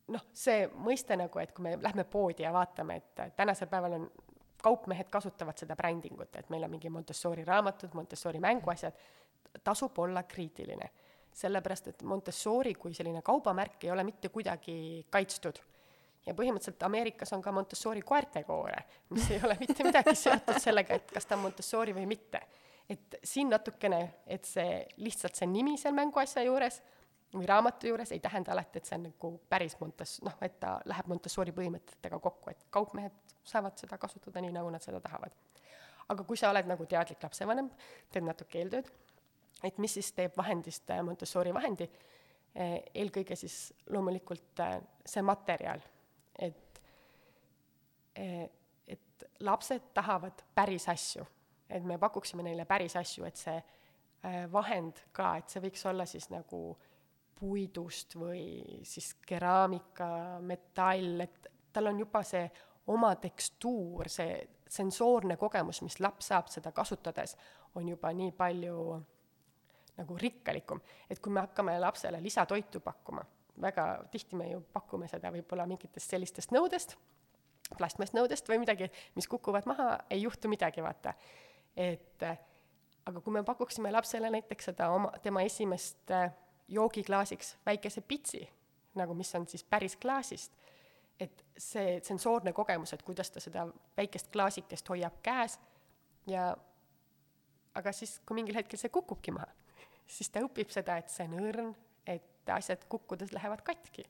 noh, 0.07 0.25
see 0.33 0.67
mõiste 0.73 1.17
nagu, 1.19 1.39
et 1.39 1.53
kui 1.55 1.65
me 1.67 1.77
lähme 1.81 2.03
poodi 2.03 2.45
ja 2.45 2.53
vaatame, 2.53 2.99
et 3.01 3.35
tänasel 3.37 3.69
päeval 3.71 3.97
on 3.99 4.07
kaupmehed 4.63 5.09
kasutavad 5.11 5.59
seda 5.59 5.75
brändingut, 5.75 6.35
et 6.39 6.49
meil 6.49 6.63
on 6.63 6.71
mingi 6.71 6.89
Montessori 6.89 7.43
raamatud, 7.47 7.95
Montessori 7.97 8.39
mänguasjad, 8.39 8.99
tasub 9.63 9.99
olla 9.99 10.23
kriitiline. 10.23 10.89
sellepärast, 11.33 11.87
et 11.87 12.03
Montessori 12.05 12.75
kui 12.77 12.93
selline 12.93 13.21
kaubamärk 13.25 13.83
ei 13.83 13.91
ole 13.91 14.03
mitte 14.03 14.29
kuidagi 14.29 15.07
kaitstud. 15.09 15.57
Ja 16.25 16.33
põhimõtteliselt 16.37 16.83
Ameerikas 16.87 17.33
on 17.35 17.41
ka 17.43 17.51
Montessori 17.51 18.01
koertekoore, 18.01 18.83
mis 19.09 19.29
ei 19.31 19.41
ole 19.43 19.57
mitte 19.59 19.83
midagi 19.83 20.15
seotud 20.15 20.59
sellega, 20.61 20.99
et 20.99 21.11
kas 21.11 21.27
ta 21.27 21.37
on 21.37 21.45
Montessori 21.47 21.95
või 21.95 22.05
mitte. 22.09 22.41
et 22.89 23.15
siin 23.23 23.47
natukene, 23.49 23.99
et 24.27 24.43
see, 24.45 24.83
lihtsalt 24.97 25.37
see 25.39 25.47
nimi 25.47 25.77
seal 25.79 25.95
mänguasja 25.95 26.43
juures 26.43 26.81
või 27.33 27.47
raamatu 27.47 27.87
juures 27.87 28.11
ei 28.11 28.19
tähenda 28.19 28.51
alati, 28.51 28.79
et 28.79 28.89
see 28.89 28.97
on 28.97 29.07
nagu 29.07 29.31
päris 29.49 29.77
Montes-, 29.79 30.19
noh, 30.25 30.35
et 30.41 30.59
ta 30.59 30.75
läheb 30.85 31.07
Montessori 31.09 31.53
põhimõtetega 31.55 32.19
kokku, 32.19 32.51
et 32.51 32.65
kaupmehed 32.69 33.35
saavad 33.47 33.79
seda 33.79 33.97
kasutada 33.97 34.43
nii, 34.43 34.51
nagu 34.53 34.69
nad 34.69 34.83
seda 34.83 35.01
tahavad. 35.03 35.33
aga 36.11 36.23
kui 36.27 36.37
sa 36.37 36.49
oled 36.51 36.67
nagu 36.67 36.85
teadlik 36.85 37.23
lapsevanem, 37.23 37.69
teed 38.11 38.25
natuke 38.27 38.59
eeltööd, 38.59 38.89
et 39.63 39.77
mis 39.79 39.93
siis 39.95 40.11
teeb 40.13 40.35
vahendist 40.37 40.89
äh, 40.91 41.01
Montessori 41.05 41.53
vahendi, 41.55 41.87
äh, 42.59 42.75
eelkõige 42.93 43.37
siis 43.39 43.71
loomulikult 43.89 44.59
äh, 44.59 44.81
see 45.05 45.23
materjal, 45.23 45.81
et 46.39 46.59
et 48.13 49.23
lapsed 49.39 49.87
tahavad 49.93 50.43
päris 50.55 50.85
asju, 50.89 51.25
et 51.69 51.83
me 51.83 51.97
pakuksime 51.97 52.43
neile 52.45 52.65
päris 52.69 52.95
asju, 52.99 53.25
et 53.25 53.39
see 53.39 53.55
vahend 54.51 54.99
ka, 55.11 55.37
et 55.39 55.49
see 55.49 55.63
võiks 55.63 55.85
olla 55.89 56.05
siis 56.07 56.29
nagu 56.31 56.59
puidust 57.39 58.15
või 58.15 58.83
siis 58.87 59.15
keraamika, 59.25 60.39
metall, 60.45 61.25
et 61.25 61.49
tal 61.73 61.89
on 61.89 61.99
juba 61.99 62.21
see 62.23 62.45
oma 62.93 63.15
tekstuur, 63.19 64.09
see 64.11 64.37
sensoorne 64.69 65.37
kogemus, 65.37 65.81
mis 65.85 65.99
laps 65.99 66.31
saab 66.31 66.49
seda 66.51 66.71
kasutades, 66.75 67.35
on 67.75 67.89
juba 67.89 68.13
nii 68.13 68.31
palju 68.37 68.77
nagu 69.97 70.17
rikkalikum, 70.17 70.81
et 71.09 71.19
kui 71.21 71.33
me 71.33 71.43
hakkame 71.43 71.75
lapsele 71.79 72.21
lisatoitu 72.21 72.81
pakkuma, 72.81 73.25
väga 73.61 73.87
tihti 74.11 74.35
me 74.35 74.49
ju 74.51 74.61
pakume 74.73 75.07
seda 75.07 75.31
võib-olla 75.33 75.65
mingitest 75.69 76.13
sellistest 76.13 76.53
nõudest, 76.55 76.95
plastmassnõudest 77.77 78.49
või 78.49 78.61
midagi, 78.63 78.89
mis 79.15 79.27
kukuvad 79.29 79.67
maha, 79.69 79.97
ei 80.09 80.23
juhtu 80.23 80.49
midagi, 80.51 80.83
vaata. 80.83 81.13
et 81.75 82.23
aga 83.05 83.21
kui 83.21 83.33
me 83.33 83.43
pakuksime 83.43 83.91
lapsele 83.91 84.29
näiteks 84.29 84.71
seda 84.71 84.89
oma, 84.93 85.11
tema 85.23 85.41
esimest 85.41 86.11
joogiklaasiks 86.67 87.57
väikese 87.65 88.01
pitsi, 88.01 88.43
nagu 88.95 89.13
mis 89.13 89.35
on 89.35 89.47
siis 89.47 89.63
päris 89.63 89.95
klaasist, 89.97 90.53
et 91.19 91.43
see 91.57 91.99
sensoorne 92.03 92.53
kogemus, 92.53 92.93
et 92.93 93.03
kuidas 93.03 93.31
ta 93.31 93.41
seda 93.43 93.67
väikest 93.97 94.31
klaasikest 94.33 94.89
hoiab 94.89 95.19
käes 95.23 95.59
ja 96.27 96.53
aga 97.75 97.91
siis, 97.91 98.19
kui 98.25 98.37
mingil 98.37 98.57
hetkel 98.57 98.79
see 98.79 98.93
kukubki 98.93 99.33
maha, 99.35 99.49
siis 100.15 100.29
ta 100.29 100.43
õpib 100.45 100.71
seda, 100.73 100.97
et 101.01 101.11
see 101.13 101.27
on 101.29 101.37
õrn, 101.41 101.73
et 102.43 102.53
asjad 102.57 102.83
kukkudes 102.89 103.33
lähevad 103.33 103.63
katki. 103.63 104.05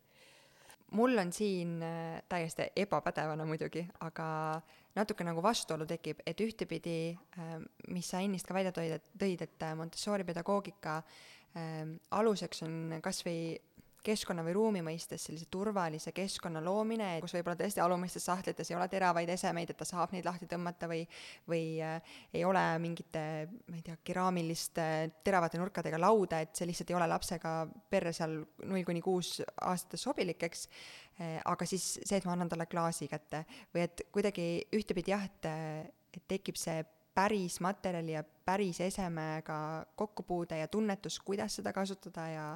mul 0.94 1.18
on 1.18 1.32
siin 1.34 1.82
äh, 1.82 2.22
täiesti 2.30 2.68
ebapädevana 2.76 3.46
muidugi, 3.50 3.82
aga 4.06 4.62
natuke 4.96 5.26
nagu 5.26 5.42
vastuolu 5.42 5.88
tekib, 5.90 6.20
et 6.26 6.42
ühtepidi, 6.42 7.18
äh, 7.40 7.56
mis 7.88 8.10
sa 8.10 8.22
ennist 8.22 8.46
ka 8.48 8.54
välja 8.54 8.72
tõid, 8.72 9.00
et 9.00 9.08
tõid, 9.18 9.42
et 9.42 9.66
äh, 9.66 9.76
Montessori 9.76 10.24
pedagoogika 10.24 11.02
aluseks 12.18 12.64
on 12.66 12.96
kas 13.06 13.20
või 13.22 13.54
keskkonna 14.04 14.44
või 14.46 14.56
ruumi 14.58 14.82
mõistes 14.86 15.28
sellise 15.28 15.48
turvalise 15.52 16.12
keskkonna 16.16 16.62
loomine, 16.64 17.16
kus 17.24 17.36
võib-olla 17.38 17.58
tõesti 17.60 17.82
alumistes 17.84 18.26
sahtlites 18.28 18.72
ei 18.72 18.78
ole 18.78 18.88
teravaid 18.92 19.30
esemeid, 19.34 19.72
et 19.72 19.80
ta 19.80 19.88
saab 19.88 20.14
neid 20.16 20.28
lahti 20.28 20.48
tõmmata 20.52 20.90
või, 20.92 21.04
või 21.50 21.64
äh, 21.84 22.16
ei 22.34 22.44
ole 22.48 22.64
mingite, 22.84 23.24
ma 23.70 23.80
ei 23.80 23.86
tea, 23.86 23.98
keraamiliste 24.04 24.88
teravate 25.26 25.62
nurkadega 25.62 26.00
lauda, 26.02 26.42
et 26.44 26.56
see 26.58 26.68
lihtsalt 26.70 26.92
ei 26.92 27.00
ole 27.00 27.10
lapsega 27.12 27.56
perre 27.90 28.14
seal 28.16 28.40
null 28.64 28.88
kuni 28.88 29.04
kuus 29.04 29.38
aastates 29.62 30.04
sobilik, 30.04 30.50
eks 30.50 30.68
äh,. 31.20 31.40
aga 31.46 31.68
siis 31.70 31.94
see, 32.02 32.18
et 32.18 32.28
ma 32.28 32.36
annan 32.36 32.52
talle 32.52 32.68
klaasi 32.72 33.08
kätte 33.12 33.46
või 33.74 33.88
et 33.88 34.08
kuidagi 34.12 34.50
ühtepidi 34.76 35.16
jah, 35.16 35.24
et, 35.30 35.50
et 36.14 36.28
tekib 36.28 36.60
see 36.60 36.84
päris 37.14 37.60
materjali 37.62 38.16
ja 38.16 38.24
päris 38.24 38.82
esemega 38.82 39.86
kokkupuude 39.96 40.58
ja 40.58 40.68
tunnetus, 40.68 41.20
kuidas 41.20 41.56
seda 41.56 41.74
kasutada 41.74 42.28
ja, 42.28 42.48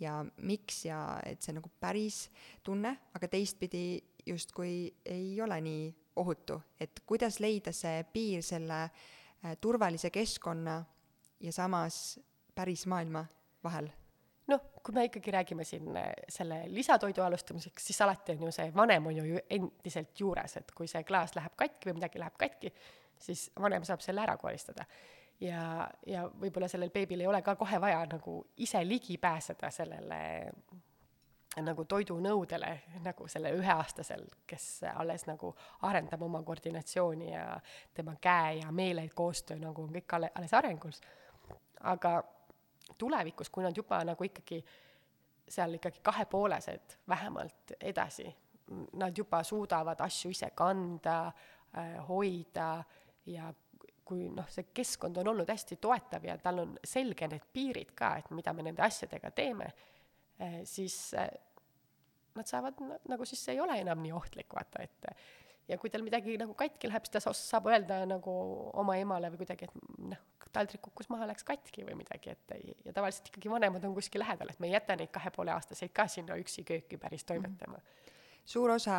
ja 0.00 0.24
miks 0.36 0.84
ja 0.84 1.20
et 1.26 1.42
see 1.42 1.54
nagu 1.56 1.70
päris 1.80 2.26
tunne, 2.64 2.96
aga 3.14 3.28
teistpidi 3.28 4.02
justkui 4.26 4.92
ei 5.04 5.40
ole 5.42 5.60
nii 5.60 5.88
ohutu, 6.16 6.60
et 6.80 7.02
kuidas 7.06 7.40
leida 7.40 7.72
see 7.72 8.04
piir 8.12 8.44
selle 8.44 8.82
äh, 8.84 9.56
turvalise 9.60 10.10
keskkonna 10.10 10.82
ja 11.40 11.52
samas 11.52 12.20
päris 12.54 12.86
maailma 12.86 13.24
vahel? 13.64 13.88
Noh, 14.50 14.60
kui 14.82 14.94
me 14.94 15.06
ikkagi 15.08 15.32
räägime 15.32 15.64
siin 15.64 15.96
äh, 15.96 16.12
selle 16.28 16.62
lisatoidu 16.68 17.22
alustamiseks, 17.22 17.86
siis 17.86 18.00
alati 18.04 18.36
on 18.36 18.46
ju 18.46 18.52
see 18.54 18.72
vanem 18.74 19.06
on 19.06 19.16
ju 19.16 19.44
endiselt 19.50 20.20
juures, 20.20 20.56
et 20.60 20.74
kui 20.76 20.90
see 20.90 21.04
klaas 21.08 21.36
läheb 21.38 21.56
katki 21.56 21.88
või 21.88 22.00
midagi 22.02 22.20
läheb 22.20 22.36
katki, 22.38 22.72
siis 23.22 23.48
vanem 23.60 23.84
saab 23.86 24.02
selle 24.04 24.22
ära 24.22 24.36
koristada. 24.36 24.86
ja, 25.40 25.88
ja 26.06 26.26
võib-olla 26.28 26.68
sellel 26.68 26.90
beebil 26.90 27.20
ei 27.20 27.26
ole 27.26 27.42
ka 27.42 27.56
kohe 27.56 27.80
vaja 27.80 28.04
nagu 28.06 28.38
ise 28.56 28.84
ligi 28.86 29.18
pääseda 29.18 29.70
sellele 29.70 30.22
nagu 31.60 31.84
toidunõudele, 31.84 32.70
nagu 33.04 33.26
sellel 33.28 33.58
üheaastasel, 33.60 34.22
kes 34.48 34.84
alles 34.94 35.26
nagu 35.28 35.50
arendab 35.84 36.22
oma 36.24 36.40
koordinatsiooni 36.46 37.32
ja 37.32 37.44
tema 37.94 38.14
käe 38.20 38.62
ja 38.62 38.70
meele 38.72 39.08
koostöö 39.14 39.58
nagu 39.60 39.82
on 39.84 39.92
kõik 39.92 40.16
alle, 40.16 40.30
alles 40.34 40.54
arengus. 40.54 41.00
aga 41.80 42.22
tulevikus, 42.98 43.50
kui 43.50 43.64
nad 43.64 43.76
juba 43.76 44.04
nagu 44.04 44.24
ikkagi 44.24 44.62
seal 45.48 45.74
ikkagi 45.74 46.00
kahepoolesed 46.02 46.96
vähemalt 47.08 47.74
edasi, 47.80 48.28
nad 48.92 49.18
juba 49.18 49.42
suudavad 49.42 50.00
asju 50.00 50.30
ise 50.30 50.50
kanda 50.54 51.26
äh,, 51.26 51.98
hoida 52.08 52.84
ja 53.26 53.52
kui 54.04 54.26
noh, 54.34 54.48
see 54.50 54.66
keskkond 54.74 55.20
on 55.22 55.30
olnud 55.32 55.48
hästi 55.48 55.78
toetav 55.82 56.24
ja 56.26 56.36
tal 56.42 56.64
on 56.64 56.74
selge 56.84 57.28
need 57.30 57.44
piirid 57.54 57.94
ka, 57.98 58.16
et 58.20 58.32
mida 58.34 58.52
me 58.56 58.66
nende 58.66 58.82
asjadega 58.84 59.30
teeme, 59.36 59.70
eh, 60.38 60.60
siis 60.68 60.96
eh, 61.18 61.30
nad 62.36 62.48
saavad, 62.48 62.80
nagu 63.08 63.28
siis 63.28 63.44
see 63.44 63.56
ei 63.56 63.62
ole 63.62 63.78
enam 63.80 64.02
nii 64.02 64.12
ohtlik, 64.16 64.50
vaata, 64.56 64.82
et 64.82 65.08
ja 65.70 65.78
kui 65.78 65.92
tal 65.92 66.04
midagi 66.04 66.34
nagu 66.40 66.54
katki 66.58 66.90
läheb, 66.90 67.06
siis 67.06 67.14
ta 67.14 67.34
saab 67.36 67.68
öelda 67.70 68.02
nagu 68.08 68.34
oma 68.82 68.96
emale 69.00 69.30
või 69.32 69.44
kuidagi, 69.44 69.68
et 69.68 70.06
noh, 70.10 70.28
taldrik 70.52 70.82
kukkus 70.84 71.08
maha, 71.12 71.28
läks 71.30 71.46
katki 71.48 71.86
või 71.86 71.96
midagi, 72.02 72.34
et 72.34 72.56
ja 72.84 72.92
tavaliselt 72.92 73.30
ikkagi 73.30 73.52
vanemad 73.52 73.84
on 73.88 73.94
kuskil 73.96 74.20
lähedal, 74.24 74.50
et 74.52 74.60
me 74.60 74.68
ei 74.68 74.74
jäta 74.76 74.98
neid 74.98 75.12
kahe 75.14 75.32
poole 75.32 75.54
aastaseid 75.54 75.94
ka 75.96 76.08
sinna 76.10 76.36
üksi 76.40 76.64
kööki 76.68 76.98
päris 77.00 77.24
toimetama 77.28 77.78
mm. 77.78 77.84
-hmm 77.84 78.11
suur 78.44 78.70
osa, 78.74 78.96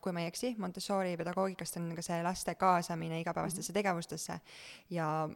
kui 0.00 0.12
ma 0.12 0.20
ei 0.20 0.28
eksi, 0.30 0.54
Montessori 0.58 1.16
pedagoogikast 1.16 1.78
on 1.80 1.90
ka 1.96 2.04
see 2.04 2.20
laste 2.22 2.54
kaasamine 2.54 3.20
igapäevastesse 3.20 3.70
-hmm. 3.70 3.74
tegevustesse. 3.74 4.40
ja 4.90 5.28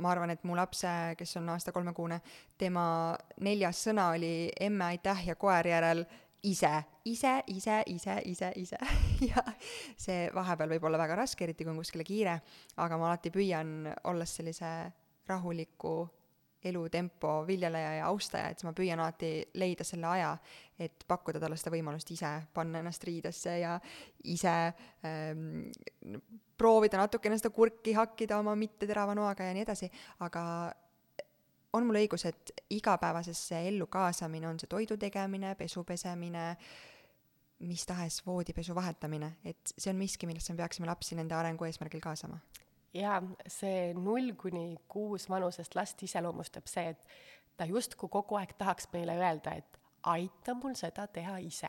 ma 0.00 0.10
arvan, 0.10 0.30
et 0.30 0.44
mu 0.44 0.56
lapse, 0.56 1.14
kes 1.18 1.36
on 1.36 1.48
aasta 1.48 1.72
kolmekuune, 1.72 2.20
tema 2.58 3.16
neljas 3.40 3.86
sõna 3.86 4.10
oli 4.14 4.50
emme, 4.60 4.84
aitäh 4.84 5.26
ja 5.26 5.34
koer 5.34 5.66
järel 5.66 6.04
ise, 6.42 6.84
ise, 7.04 7.42
ise, 7.46 7.82
ise, 7.86 8.20
ise, 8.24 8.52
ise 8.56 8.78
ja 9.30 9.42
see 9.96 10.30
vahepeal 10.34 10.68
võib 10.68 10.84
olla 10.84 10.98
väga 10.98 11.14
raske, 11.14 11.44
eriti 11.44 11.64
kui 11.64 11.70
on 11.70 11.76
kuskile 11.82 12.04
kiire, 12.04 12.40
aga 12.76 12.98
ma 12.98 13.10
alati 13.10 13.30
püüan, 13.30 13.94
olles 14.04 14.36
sellise 14.36 14.92
rahuliku 15.28 16.08
elutempo 16.64 17.44
viljeleja 17.46 17.94
ja 18.00 18.08
austaja, 18.10 18.50
et 18.50 18.60
siis 18.60 18.68
ma 18.68 18.74
püüan 18.76 19.00
alati 19.00 19.30
leida 19.60 19.84
selle 19.86 20.08
aja, 20.10 20.34
et 20.80 21.04
pakkuda 21.08 21.40
talle 21.40 21.56
seda 21.60 21.72
võimalust 21.74 22.10
ise 22.12 22.32
panna 22.54 22.82
ennast 22.82 23.04
riidesse 23.04 23.56
ja 23.62 23.78
ise 24.28 24.54
ähm, 25.06 25.70
proovida 26.60 27.00
natukene 27.00 27.38
seda 27.40 27.52
kurki 27.54 27.94
hakkida 27.96 28.38
oma 28.40 28.54
mitteterava 28.58 29.16
noaga 29.16 29.48
ja 29.48 29.56
nii 29.56 29.64
edasi, 29.64 29.90
aga 30.26 30.44
on 31.72 31.86
mul 31.86 32.00
õigus, 32.02 32.26
et 32.28 32.52
igapäevasesse 32.76 33.60
ellu 33.68 33.86
kaasamine, 33.90 34.48
on 34.48 34.58
see 34.60 34.70
toidu 34.70 34.96
tegemine, 35.00 35.54
pesu 35.58 35.84
pesemine, 35.86 36.54
mis 37.68 37.84
tahes 37.86 38.20
voodipesu 38.26 38.74
vahetamine, 38.74 39.36
et 39.44 39.74
see 39.76 39.92
on 39.92 40.00
miski, 40.00 40.28
millesse 40.28 40.52
me 40.54 40.62
peaksime 40.62 40.88
lapsi 40.88 41.18
nende 41.18 41.36
arengu 41.36 41.68
eesmärgil 41.68 42.02
kaasama? 42.02 42.40
Jaa, 42.94 43.20
see 43.46 43.92
null 43.94 44.32
kuni 44.38 44.76
kuus 44.88 45.28
vanusest 45.30 45.74
last 45.78 46.02
iseloomustab 46.02 46.66
see, 46.70 46.94
et 46.94 47.56
ta 47.56 47.66
justkui 47.68 48.08
kogu 48.08 48.38
aeg 48.40 48.54
tahaks 48.58 48.88
meile 48.94 49.16
öelda, 49.18 49.54
et 49.60 49.80
aita 50.10 50.54
mul 50.56 50.74
seda 50.78 51.06
teha 51.06 51.38
ise. 51.44 51.68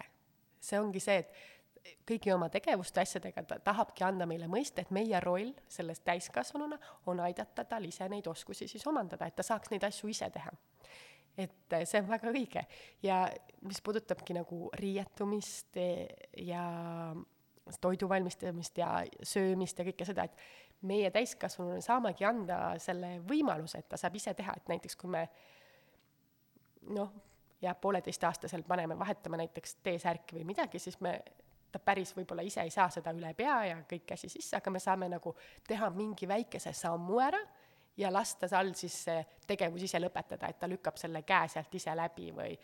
see 0.62 0.80
ongi 0.80 1.02
see, 1.02 1.24
et 1.24 1.92
kõigi 2.06 2.32
oma 2.34 2.50
tegevuste 2.54 3.02
asjadega 3.02 3.44
ta 3.50 3.58
tahabki 3.66 4.06
anda 4.06 4.28
meile 4.30 4.48
mõista, 4.52 4.84
et 4.84 4.92
meie 4.94 5.20
roll 5.24 5.52
selles 5.70 6.02
täiskasvanuna 6.06 6.78
on 7.10 7.20
aidata 7.26 7.66
tal 7.66 7.86
ise 7.88 8.08
neid 8.10 8.28
oskusi 8.30 8.68
siis 8.70 8.86
omandada, 8.88 9.26
et 9.26 9.36
ta 9.36 9.46
saaks 9.46 9.72
neid 9.74 9.84
asju 9.88 10.10
ise 10.12 10.30
teha. 10.30 10.54
et 11.38 11.74
see 11.88 12.02
on 12.02 12.10
väga 12.10 12.28
õige 12.28 12.66
ja 13.04 13.24
mis 13.64 13.80
puudutabki 13.82 14.36
nagu 14.36 14.70
riietumist 14.78 15.78
ja 16.38 16.64
toidu 17.82 18.10
valmistamist 18.10 18.78
ja 18.78 18.90
söömist 19.24 19.80
ja 19.80 19.86
kõike 19.88 20.06
seda, 20.06 20.26
et 20.28 20.36
meie 20.88 21.12
täiskasvanuna 21.14 21.82
saamegi 21.82 22.26
anda 22.26 22.60
selle 22.82 23.20
võimaluse, 23.28 23.82
et 23.82 23.90
ta 23.90 24.00
saab 24.00 24.16
ise 24.18 24.34
teha, 24.38 24.56
et 24.58 24.72
näiteks 24.72 24.98
kui 24.98 25.12
me 25.14 25.26
noh, 26.96 27.12
ja 27.62 27.76
pooleteistaastaselt 27.76 28.68
paneme 28.68 28.98
vahetama 29.00 29.38
näiteks 29.38 29.76
T-särki 29.86 30.40
või 30.40 30.48
midagi, 30.54 30.80
siis 30.80 30.98
me 31.02 31.20
ta 31.72 31.80
päris 31.80 32.12
võib-olla 32.16 32.44
ise 32.44 32.64
ei 32.66 32.74
saa 32.74 32.90
seda 32.92 33.14
üle 33.16 33.34
pea 33.38 33.58
ja 33.70 33.78
kõik 33.88 34.06
käsi 34.14 34.30
sisse, 34.30 34.58
aga 34.58 34.74
me 34.74 34.80
saame 34.82 35.08
nagu 35.12 35.36
teha 35.68 35.90
mingi 35.96 36.28
väikese 36.28 36.74
sammu 36.76 37.20
ära 37.24 37.40
ja 37.98 38.12
lasta 38.12 38.50
tal 38.50 38.74
siis 38.76 38.98
see 39.06 39.24
tegevus 39.48 39.86
ise 39.88 40.02
lõpetada, 40.02 40.50
et 40.50 40.60
ta 40.60 40.70
lükkab 40.70 40.98
selle 41.00 41.22
käe 41.28 41.48
sealt 41.52 41.76
ise 41.76 41.96
läbi 41.96 42.32
või 42.36 42.56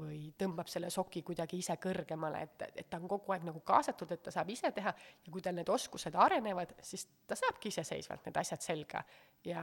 või 0.00 0.20
tõmbab 0.38 0.68
selle 0.70 0.90
soki 0.90 1.22
kuidagi 1.26 1.60
ise 1.62 1.76
kõrgemale, 1.82 2.42
et, 2.46 2.66
et 2.82 2.90
ta 2.90 3.00
on 3.00 3.08
kogu 3.10 3.34
aeg 3.34 3.46
nagu 3.48 3.60
kaasatud, 3.66 4.12
et 4.14 4.22
ta 4.22 4.34
saab 4.34 4.50
ise 4.54 4.70
teha 4.74 4.92
ja 4.94 5.32
kui 5.32 5.44
tal 5.44 5.56
need 5.58 5.68
oskused 5.72 6.14
arenevad, 6.14 6.74
siis 6.82 7.06
ta 7.26 7.36
saabki 7.38 7.72
iseseisvalt 7.72 8.26
need 8.28 8.40
asjad 8.40 8.64
selga 8.64 9.02
ja 9.46 9.62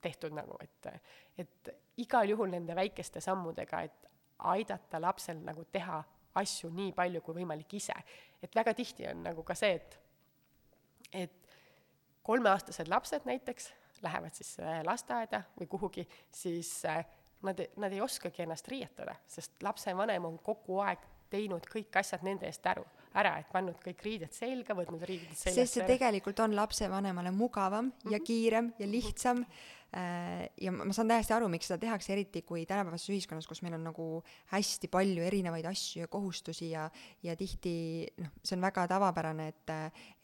tehtud 0.00 0.32
nagu, 0.34 0.56
et, 0.64 0.88
et 1.38 1.72
igal 2.00 2.28
juhul 2.32 2.50
nende 2.52 2.76
väikeste 2.76 3.20
sammudega, 3.20 3.82
et 3.84 4.08
aidata 4.50 5.00
lapsel 5.00 5.42
nagu 5.44 5.66
teha 5.72 6.00
asju 6.40 6.70
nii 6.72 6.92
palju 6.96 7.20
kui 7.24 7.40
võimalik 7.40 7.74
ise. 7.76 7.96
et 8.42 8.54
väga 8.56 8.74
tihti 8.74 9.08
on 9.10 9.22
nagu 9.26 9.42
ka 9.44 9.54
see, 9.58 9.74
et, 9.74 9.98
et 11.12 11.54
kolmeaastased 12.22 12.88
lapsed 12.88 13.26
näiteks 13.28 13.72
lähevad 14.02 14.34
siis 14.34 14.54
äh, 14.60 14.80
lasteaeda 14.84 15.42
või 15.58 15.66
kuhugi, 15.66 16.06
siis 16.32 16.84
äh, 16.88 17.04
nad, 17.42 17.60
nad 17.76 17.92
ei 17.92 18.00
oskagi 18.00 18.42
ennast 18.42 18.68
riietada, 18.68 19.14
sest 19.26 19.62
lapsevanem 19.62 20.24
on 20.24 20.38
kogu 20.44 20.80
aeg 20.84 21.04
teinud 21.30 21.66
kõik 21.70 21.96
asjad 22.00 22.24
nende 22.26 22.46
eest 22.46 22.66
äru, 22.66 22.84
ära, 23.14 23.36
et 23.38 23.50
pannud 23.52 23.78
kõik 23.82 24.02
riided 24.04 24.32
selga, 24.34 24.74
võtnud 24.74 25.02
riided 25.06 25.34
seljast 25.34 25.58
sest 25.58 25.78
see 25.78 25.84
ära. 25.84 25.92
tegelikult 25.94 26.40
on 26.40 26.56
lapsevanemale 26.58 27.30
mugavam 27.30 27.84
mm 27.84 27.90
-hmm. 27.90 28.12
ja 28.12 28.18
mhm. 28.18 28.24
kiirem 28.26 28.72
ja 28.78 28.86
lihtsam 28.86 29.36
mm. 29.36 29.44
-hmm 29.44 29.78
ja 29.90 30.70
ma 30.70 30.94
saan 30.94 31.08
täiesti 31.10 31.34
aru, 31.34 31.48
miks 31.50 31.66
seda 31.66 31.80
tehakse, 31.82 32.12
eriti 32.14 32.44
kui 32.46 32.62
tänapäevases 32.68 33.10
ühiskonnas, 33.10 33.48
kus 33.50 33.62
meil 33.66 33.74
on 33.74 33.88
nagu 33.88 34.04
hästi 34.52 34.86
palju 34.92 35.24
erinevaid 35.26 35.66
asju 35.66 36.04
ja 36.04 36.10
kohustusi 36.10 36.68
ja 36.70 36.84
ja 37.26 37.34
tihti 37.36 37.72
noh, 38.22 38.30
see 38.44 38.54
on 38.54 38.62
väga 38.68 38.86
tavapärane, 38.92 39.48
et 39.50 39.74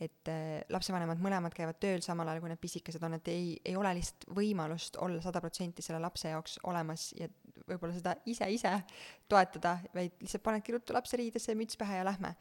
et 0.06 0.30
lapsevanemad 0.70 1.18
mõlemad 1.22 1.54
käivad 1.56 1.80
tööl 1.82 2.04
samal 2.04 2.30
ajal, 2.30 2.44
kui 2.44 2.52
need 2.52 2.62
pisikesed 2.62 3.02
on, 3.08 3.18
et 3.18 3.32
ei, 3.32 3.56
ei 3.64 3.74
ole 3.76 3.96
lihtsalt 3.98 4.28
võimalust 4.38 5.00
olla 5.02 5.18
sada 5.24 5.42
protsenti 5.42 5.82
selle 5.82 5.98
lapse 6.04 6.30
jaoks 6.30 6.60
olemas 6.70 7.10
ja 7.18 7.26
võib-olla 7.66 7.96
seda 7.96 8.14
ise 8.30 8.48
ise 8.52 8.72
toetada, 9.30 9.76
vaid 9.94 10.14
lihtsalt 10.22 10.44
panedki 10.46 10.76
ruttu 10.76 10.94
lapse 10.96 11.18
riidesse, 11.18 11.56
müts 11.58 11.78
pähe 11.80 12.00
ja 12.00 12.06
lähme. 12.06 12.34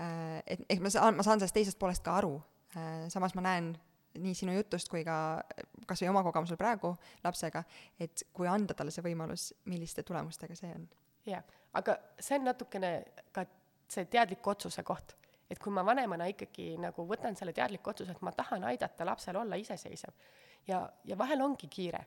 Äh, 0.00 0.40
et 0.46 0.64
ehk 0.68 0.82
ma 0.84 0.92
saan, 0.92 1.16
ma 1.18 1.26
saan 1.26 1.40
sellest 1.40 1.56
teisest 1.56 1.80
poolest 1.80 2.04
ka 2.06 2.16
aru, 2.20 2.36
äh, 2.76 3.06
samas 3.12 3.36
ma 3.36 3.44
näen 3.44 3.74
nii 4.18 4.34
sinu 4.34 4.54
jutust 4.54 4.90
kui 4.90 5.04
ka 5.06 5.16
kas 5.86 6.02
või 6.02 6.10
oma 6.10 6.22
kogemusel 6.26 6.58
praegu 6.58 6.92
lapsega, 7.24 7.62
et 8.00 8.24
kui 8.34 8.48
anda 8.50 8.74
talle 8.74 8.92
see 8.94 9.04
võimalus, 9.04 9.50
milliste 9.70 10.02
tulemustega 10.06 10.56
see 10.58 10.72
on? 10.74 10.86
jah, 11.28 11.44
aga 11.76 11.96
see 12.18 12.38
on 12.38 12.48
natukene 12.50 12.92
ka 13.32 13.44
see 13.90 14.06
teadliku 14.10 14.54
otsuse 14.54 14.82
koht. 14.86 15.16
et 15.50 15.58
kui 15.58 15.72
ma 15.74 15.84
vanemana 15.86 16.26
ikkagi 16.30 16.76
nagu 16.78 17.06
võtan 17.06 17.36
selle 17.36 17.52
teadliku 17.52 17.90
otsuse, 17.90 18.12
et 18.12 18.22
ma 18.22 18.32
tahan 18.32 18.64
aidata 18.64 19.06
lapsel 19.06 19.36
olla 19.36 19.58
iseseisev 19.58 20.14
ja, 20.66 20.88
ja 21.04 21.18
vahel 21.18 21.42
ongi 21.42 21.68
kiire 21.68 22.04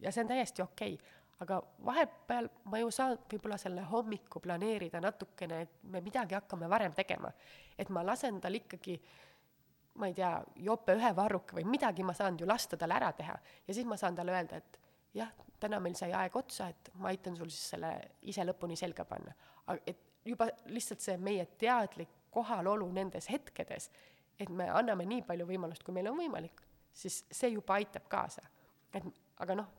ja 0.00 0.12
see 0.12 0.24
on 0.24 0.32
täiesti 0.34 0.62
okei 0.62 0.94
okay., 0.94 1.20
aga 1.44 1.58
vahepeal 1.84 2.48
ma 2.70 2.78
ju 2.78 2.90
saan 2.94 3.16
võib-olla 3.30 3.56
selle 3.58 3.82
hommiku 3.90 4.40
planeerida 4.40 5.00
natukene, 5.02 5.64
et 5.66 5.80
me 5.90 6.00
midagi 6.00 6.34
hakkame 6.34 6.68
varem 6.70 6.94
tegema. 6.94 7.32
et 7.78 7.90
ma 7.90 8.04
lasen 8.06 8.40
tal 8.40 8.54
ikkagi 8.54 8.94
äh, 8.94 9.24
ma 9.94 10.08
ei 10.10 10.14
tea, 10.14 10.32
jope 10.66 10.96
ühe 10.98 11.10
varruka 11.16 11.56
või 11.56 11.66
midagi 11.70 12.02
ma 12.06 12.14
saan 12.16 12.38
ju 12.38 12.46
lasta 12.48 12.76
tal 12.76 12.92
ära 12.94 13.12
teha 13.14 13.34
ja 13.66 13.74
siis 13.74 13.86
ma 13.86 13.96
saan 14.00 14.16
talle 14.16 14.34
öelda, 14.34 14.58
et 14.58 14.80
jah, 15.14 15.30
täna 15.60 15.78
meil 15.80 15.94
sai 15.98 16.12
aeg 16.12 16.36
otsa, 16.36 16.68
et 16.72 16.90
ma 17.00 17.12
aitan 17.12 17.36
sul 17.38 17.50
siis 17.52 17.70
selle 17.74 17.92
ise 18.22 18.44
lõpuni 18.46 18.76
selga 18.76 19.06
panna. 19.08 19.34
et 19.86 19.98
juba 20.24 20.48
lihtsalt 20.66 21.00
see 21.00 21.16
meie 21.16 21.46
teadlik 21.60 22.10
kohalolu 22.34 22.90
nendes 22.92 23.28
hetkedes, 23.30 23.90
et 24.38 24.50
me 24.50 24.66
anname 24.68 25.06
nii 25.06 25.22
palju 25.22 25.46
võimalust, 25.46 25.84
kui 25.86 25.94
meil 25.94 26.10
on 26.10 26.18
võimalik, 26.18 26.64
siis 26.92 27.22
see 27.30 27.52
juba 27.54 27.78
aitab 27.78 28.08
kaasa. 28.10 28.42
et 28.94 29.04
aga 29.38 29.54
noh, 29.54 29.70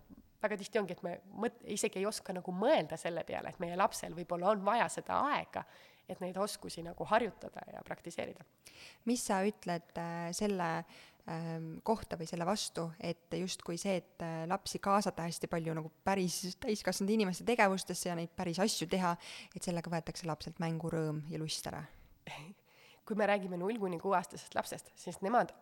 väga 0.41 0.57
tihti 0.59 0.79
ongi, 0.79 0.95
et 0.95 1.03
me 1.03 1.17
mõt-, 1.43 1.61
isegi 1.75 1.99
ei 1.99 2.05
oska 2.05 2.33
nagu 2.35 2.51
mõelda 2.55 2.97
selle 2.99 3.23
peale, 3.27 3.51
et 3.51 3.59
meie 3.59 3.75
lapsel 3.75 4.15
võib-olla 4.15 4.53
on 4.53 4.63
vaja 4.65 4.87
seda 4.91 5.19
aega 5.31 5.65
et 6.09 6.21
neid 6.21 6.37
oskusi 6.37 6.83
nagu 6.85 7.05
harjutada 7.09 7.63
ja 7.73 7.81
praktiseerida. 7.85 8.45
mis 9.05 9.25
sa 9.25 9.41
ütled 9.45 9.97
äh, 9.97 10.29
selle 10.35 10.69
ähm, 11.29 11.69
kohta 11.83 12.17
või 12.19 12.27
selle 12.29 12.45
vastu, 12.45 12.87
et 12.99 13.33
justkui 13.39 13.77
see, 13.81 13.97
et 14.01 14.25
äh, 14.25 14.43
lapsi 14.49 14.79
kaasata 14.83 15.25
hästi 15.27 15.49
palju 15.51 15.75
nagu 15.77 15.91
päris 16.03 16.57
täiskasvanud 16.61 17.13
inimeste 17.15 17.47
tegevustesse 17.47 18.09
ja 18.09 18.15
neid 18.17 18.33
päris 18.35 18.61
asju 18.63 18.87
teha, 18.91 19.15
et 19.55 19.65
sellega 19.65 19.91
võetakse 19.91 20.29
lapselt 20.29 20.61
mängurõõm 20.63 21.23
ja 21.31 21.41
lust 21.41 21.67
ära? 21.71 21.83
kui 23.05 23.17
me 23.17 23.27
räägime 23.29 23.57
null 23.61 23.77
kuni 23.81 23.99
kuueaastasest 24.01 24.55
lapsest, 24.57 24.91
siis 24.97 25.21
nemad 25.25 25.53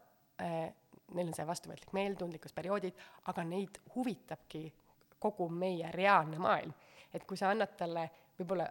äh,, 0.41 0.71
neil 1.13 1.29
on 1.29 1.35
see 1.35 1.47
vastuvõtlik 1.47 1.91
meeltundlikkusperioodid, 1.95 2.99
aga 3.31 3.43
neid 3.47 3.79
huvitabki 3.95 4.67
kogu 5.23 5.47
meie 5.49 5.91
reaalne 5.91 6.39
maailm. 6.41 6.73
et 7.13 7.23
kui 7.29 7.37
sa 7.37 7.51
annad 7.53 7.75
talle 7.77 8.07
võib-olla 8.39 8.65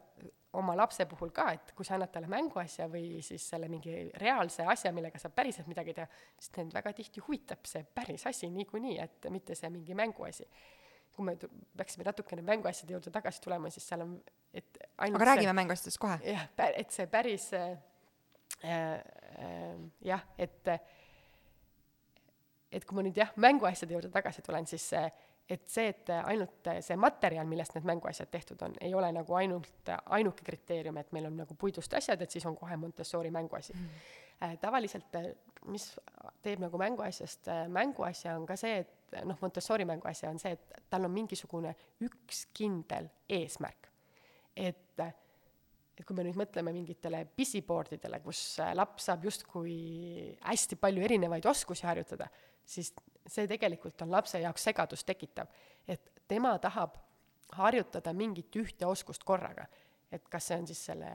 oma 0.53 0.75
lapse 0.77 1.07
puhul 1.09 1.33
ka, 1.33 1.47
et 1.57 1.73
kui 1.77 1.87
sa 1.87 1.97
annad 1.97 2.13
talle 2.13 2.29
mänguasja 2.31 2.87
või 2.93 3.23
siis 3.25 3.45
selle 3.55 3.71
mingi 3.73 3.95
reaalse 4.21 4.67
asja, 4.69 4.93
millega 4.93 5.21
saab 5.21 5.35
päriselt 5.37 5.69
midagi 5.71 5.95
teha, 5.97 6.07
siis 6.37 6.53
neid 6.59 6.75
väga 6.77 6.93
tihti 6.97 7.23
huvitab 7.25 7.65
see 7.69 7.85
päris 7.95 8.27
asi 8.29 8.51
niikuinii, 8.53 8.99
et 9.01 9.31
mitte 9.33 9.57
see 9.59 9.71
mingi 9.73 9.97
mänguasi. 9.97 10.49
kui 11.13 11.25
me 11.27 11.35
peaksime 11.77 12.05
natukene 12.09 12.43
mänguasjade 12.43 12.95
juurde 12.95 13.11
tagasi 13.13 13.41
tulema, 13.45 13.69
siis 13.71 13.85
seal 13.89 14.01
on, 14.01 14.15
et 14.55 14.79
ainult 14.97 15.21
aga 15.21 15.27
räägime 15.35 15.53
mänguasjadest 15.53 16.01
kohe. 16.01 16.19
jah, 16.25 16.47
et 16.77 16.91
see 16.91 17.07
päris 17.07 17.51
äh, 17.53 17.77
äh, 18.65 19.03
jah, 20.01 20.25
et 20.39 20.73
et 22.73 22.85
kui 22.89 22.97
ma 22.97 23.05
nüüd 23.05 23.17
jah, 23.17 23.33
mänguasjade 23.37 23.93
juurde 23.93 24.09
tagasi 24.13 24.45
tulen, 24.45 24.67
siis 24.67 24.89
see 24.95 25.05
äh, 25.05 25.32
et 25.49 25.69
see, 25.69 25.89
et 25.91 26.11
ainult 26.23 26.71
see 26.85 26.97
materjal, 26.97 27.47
millest 27.49 27.75
need 27.77 27.87
mänguasjad 27.89 28.31
tehtud 28.33 28.63
on, 28.65 28.75
ei 28.81 28.95
ole 28.95 29.11
nagu 29.13 29.37
ainult 29.37 29.91
ainuke 30.17 30.47
kriteerium, 30.47 30.97
et 31.01 31.13
meil 31.13 31.29
on 31.29 31.41
nagu 31.43 31.57
puidust 31.59 31.95
asjad, 31.99 32.23
et 32.23 32.31
siis 32.31 32.47
on 32.49 32.57
kohe 32.57 32.77
Montessori 32.77 33.31
mänguasi 33.31 33.73
mm. 33.75 33.89
-hmm. 33.89 34.59
tavaliselt, 34.61 35.19
mis 35.67 35.89
teeb 36.43 36.63
nagu 36.63 36.79
mänguasjast 36.79 37.51
mänguasja, 37.69 38.37
on 38.37 38.47
ka 38.47 38.57
see, 38.57 38.79
et 38.79 39.25
noh, 39.25 39.39
Montessori 39.41 39.85
mänguasja 39.85 40.31
on 40.31 40.39
see, 40.39 40.53
et 40.53 40.83
tal 40.91 41.05
on 41.05 41.11
mingisugune 41.11 41.75
üks 42.01 42.47
kindel 42.55 43.11
eesmärk. 43.29 43.91
et 44.57 44.79
et 45.99 46.07
kui 46.09 46.17
me 46.17 46.25
nüüd 46.25 46.39
mõtleme 46.41 46.73
mingitele 46.73 47.27
busyboard 47.37 47.93
idele, 47.93 48.21
kus 48.25 48.59
laps 48.75 49.05
saab 49.11 49.25
justkui 49.25 50.37
hästi 50.41 50.79
palju 50.81 51.05
erinevaid 51.05 51.47
oskusi 51.47 51.87
harjutada, 51.87 52.29
siis 52.65 52.95
see 53.27 53.47
tegelikult 53.49 54.03
on 54.03 54.11
lapse 54.11 54.41
jaoks 54.41 54.65
segadust 54.69 55.07
tekitav. 55.07 55.47
et 55.89 56.13
tema 56.29 56.59
tahab 56.59 56.97
harjutada 57.53 58.13
mingit 58.13 58.57
ühte 58.57 58.87
oskust 58.87 59.25
korraga. 59.25 59.67
et 60.11 60.29
kas 60.29 60.47
see 60.47 60.59
on 60.59 60.67
siis 60.67 60.85
selle 60.85 61.11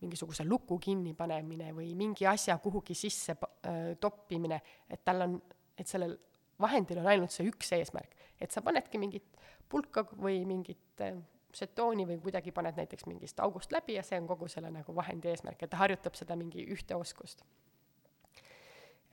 mingisuguse 0.00 0.44
luku 0.46 0.78
kinnipanemine 0.78 1.72
või 1.74 1.94
mingi 1.98 2.26
asja 2.26 2.58
kuhugi 2.62 2.94
sisse 2.94 3.34
äh, 3.34 3.96
toppimine, 4.00 4.60
et 4.90 5.02
tal 5.04 5.24
on, 5.24 5.40
et 5.78 5.86
sellel 5.86 6.14
vahendil 6.60 7.00
on 7.02 7.08
ainult 7.10 7.34
see 7.34 7.48
üks 7.50 7.72
eesmärk, 7.74 8.14
et 8.40 8.54
sa 8.54 8.62
panedki 8.62 8.98
mingit 8.98 9.26
pulka 9.68 10.04
või 10.12 10.44
mingit 10.46 11.02
äh, 11.02 11.18
žetooni 11.54 12.06
või 12.06 12.20
kuidagi 12.22 12.52
paned 12.54 12.78
näiteks 12.78 13.08
mingist 13.08 13.40
august 13.40 13.72
läbi 13.72 13.96
ja 13.96 14.04
see 14.06 14.20
on 14.20 14.28
kogu 14.28 14.48
selle 14.52 14.70
nagu 14.70 14.94
vahendi 14.94 15.32
eesmärk, 15.32 15.62
et 15.62 15.72
ta 15.72 15.80
harjutab 15.82 16.18
seda 16.18 16.36
mingi 16.38 16.66
ühte 16.70 16.98
oskust. 16.98 17.42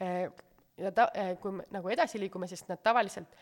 Äh, 0.01 0.29
ja 0.77 0.91
ta, 0.91 1.09
äh, 1.17 1.33
kui 1.41 1.55
me 1.59 1.65
nagu 1.73 1.89
edasi 1.91 2.19
liigume, 2.19 2.47
siis 2.47 2.65
nad 2.69 2.81
tavaliselt 2.83 3.35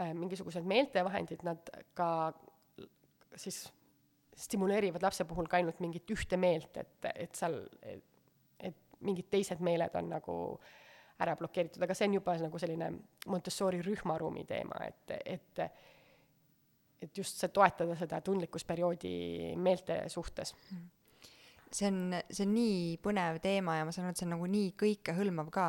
äh, 0.00 0.14
mingisugused 0.14 0.66
meeltevahendid, 0.66 1.44
nad 1.46 1.70
ka 1.94 2.10
siis 3.36 3.64
stimuleerivad 4.40 5.02
lapse 5.02 5.24
puhul 5.28 5.48
ka 5.50 5.58
ainult 5.60 5.80
mingit 5.80 6.10
ühte 6.10 6.38
meelt, 6.40 6.76
et, 6.80 7.10
et 7.14 7.34
seal, 7.36 7.60
et 8.60 8.76
mingid 9.04 9.28
teised 9.32 9.60
meeled 9.64 9.94
on 9.98 10.08
nagu 10.12 10.36
ära 11.20 11.34
blokeeritud, 11.36 11.82
aga 11.84 11.96
see 11.96 12.08
on 12.08 12.16
juba 12.16 12.36
nagu 12.40 12.60
selline 12.60 12.90
Montessori 13.28 13.82
rühmaruumi 13.84 14.46
teema, 14.48 14.84
et, 14.88 15.16
et 15.24 15.64
et 17.00 17.16
just 17.16 17.38
see 17.40 17.48
toetada 17.48 17.94
seda 17.96 18.18
tundlikkusperioodi 18.20 19.12
meelte 19.56 20.02
suhtes 20.12 20.52
see 21.74 21.90
on, 21.90 22.14
see 22.30 22.46
on 22.46 22.54
nii 22.54 22.78
põnev 23.02 23.40
teema 23.42 23.78
ja 23.78 23.86
ma 23.86 23.92
saan 23.94 24.08
aru, 24.08 24.14
et 24.14 24.20
see 24.20 24.26
on 24.26 24.34
nagu 24.36 24.48
nii 24.50 24.72
kõikehõlmav 24.80 25.50
ka, 25.54 25.66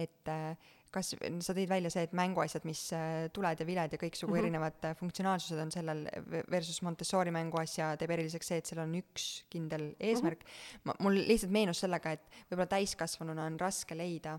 et 0.00 0.30
äh, 0.32 0.70
kas 0.92 1.14
sa 1.16 1.54
tõid 1.56 1.70
välja 1.70 1.90
see, 1.92 2.04
et 2.06 2.14
mänguasjad, 2.16 2.66
mis 2.68 2.82
äh, 2.96 3.26
tuled 3.32 3.60
ja 3.60 3.66
viled 3.68 3.96
ja 3.96 4.00
kõiksugu 4.00 4.30
mm 4.30 4.36
-hmm. 4.36 4.42
erinevad 4.44 4.88
äh, 4.88 4.96
funktsionaalsused 4.96 5.60
on 5.60 5.72
sellel 5.72 6.06
versus 6.50 6.82
Montessori 6.82 7.32
mänguasja 7.32 7.96
teeb 7.96 8.10
eriliseks 8.16 8.52
see, 8.52 8.60
et 8.60 8.66
seal 8.66 8.82
on 8.84 8.94
üks 9.00 9.44
kindel 9.50 9.92
eesmärk 10.00 10.44
mm. 10.44 10.48
-hmm. 10.48 10.80
ma, 10.84 10.96
mul 11.00 11.20
lihtsalt 11.20 11.52
meenus 11.52 11.84
sellega, 11.84 12.12
et 12.12 12.24
võib-olla 12.50 12.68
täiskasvanuna 12.76 13.46
on 13.46 13.60
raske 13.60 13.96
leida 13.96 14.38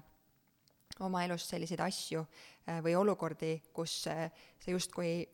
oma 0.99 1.23
elus 1.25 1.47
selliseid 1.49 1.79
asju 1.81 2.25
või 2.83 2.93
olukordi, 2.95 3.61
kus 3.73 4.03
sa 4.03 4.29
justkui 4.67 5.25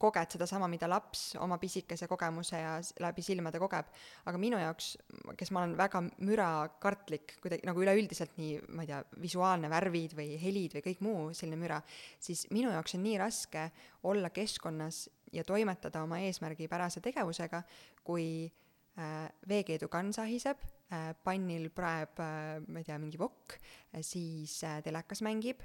koged 0.00 0.34
sedasama, 0.34 0.68
mida 0.70 0.88
laps 0.90 1.34
oma 1.42 1.58
pisikese 1.62 2.08
kogemuse 2.10 2.60
ja 2.60 2.74
läbi 3.02 3.22
silmade 3.22 3.60
kogeb. 3.62 3.90
aga 4.26 4.40
minu 4.40 4.58
jaoks, 4.60 4.94
kes 5.38 5.52
ma 5.54 5.62
olen 5.62 5.76
väga 5.78 6.02
mürakartlik, 6.26 7.36
kuidagi 7.42 7.66
nagu 7.68 7.84
üleüldiselt 7.84 8.36
nii, 8.40 8.60
ma 8.74 8.84
ei 8.84 8.92
tea, 8.92 9.00
visuaalne 9.22 9.70
värvid 9.70 10.16
või 10.18 10.38
helid 10.40 10.78
või 10.78 10.84
kõik 10.88 11.02
muu 11.04 11.26
selline 11.32 11.60
müra, 11.60 11.80
siis 12.20 12.46
minu 12.54 12.72
jaoks 12.74 12.98
on 12.98 13.04
nii 13.06 13.18
raske 13.22 13.68
olla 14.10 14.30
keskkonnas 14.34 15.08
ja 15.34 15.44
toimetada 15.44 16.04
oma 16.04 16.20
eesmärgipärase 16.26 17.02
tegevusega, 17.04 17.62
kui 18.04 18.46
äh, 18.98 19.28
veekeedukann 19.48 20.12
sahiseb 20.14 20.62
Äh, 20.62 20.73
pannil 21.24 21.70
praeb, 21.74 22.18
äh, 22.20 22.60
ma 22.68 22.80
ei 22.80 22.86
tea, 22.86 22.98
mingi 23.00 23.18
vokk, 23.20 23.56
äh, 23.94 24.02
siis 24.04 24.58
telekas 24.84 25.22
mängib, 25.24 25.62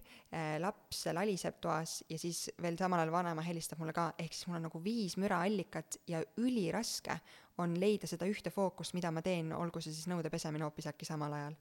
laps 0.62 1.08
laliseb 1.14 1.60
toas 1.62 2.00
ja 2.10 2.20
siis 2.22 2.52
veel 2.62 2.78
samal 2.78 3.02
ajal 3.02 3.14
vanaema 3.14 3.44
helistab 3.46 3.82
mulle 3.82 3.96
ka, 3.98 4.12
ehk 4.22 4.36
siis 4.36 4.48
mul 4.48 4.60
on 4.60 4.68
nagu 4.70 4.82
viis 4.84 5.18
müraallikat 5.18 6.00
ja 6.10 6.22
üliraske 6.38 7.18
on 7.60 7.74
leida 7.82 8.08
seda 8.08 8.28
ühte 8.30 8.54
fookust, 8.54 8.94
mida 8.96 9.12
ma 9.12 9.24
teen, 9.26 9.50
olgu 9.52 9.82
see 9.84 9.92
siis 9.92 10.08
nõude 10.08 10.30
pesemine 10.32 10.64
hoopis 10.68 10.88
äkki 10.92 11.08
samal 11.10 11.34
ajal. 11.36 11.58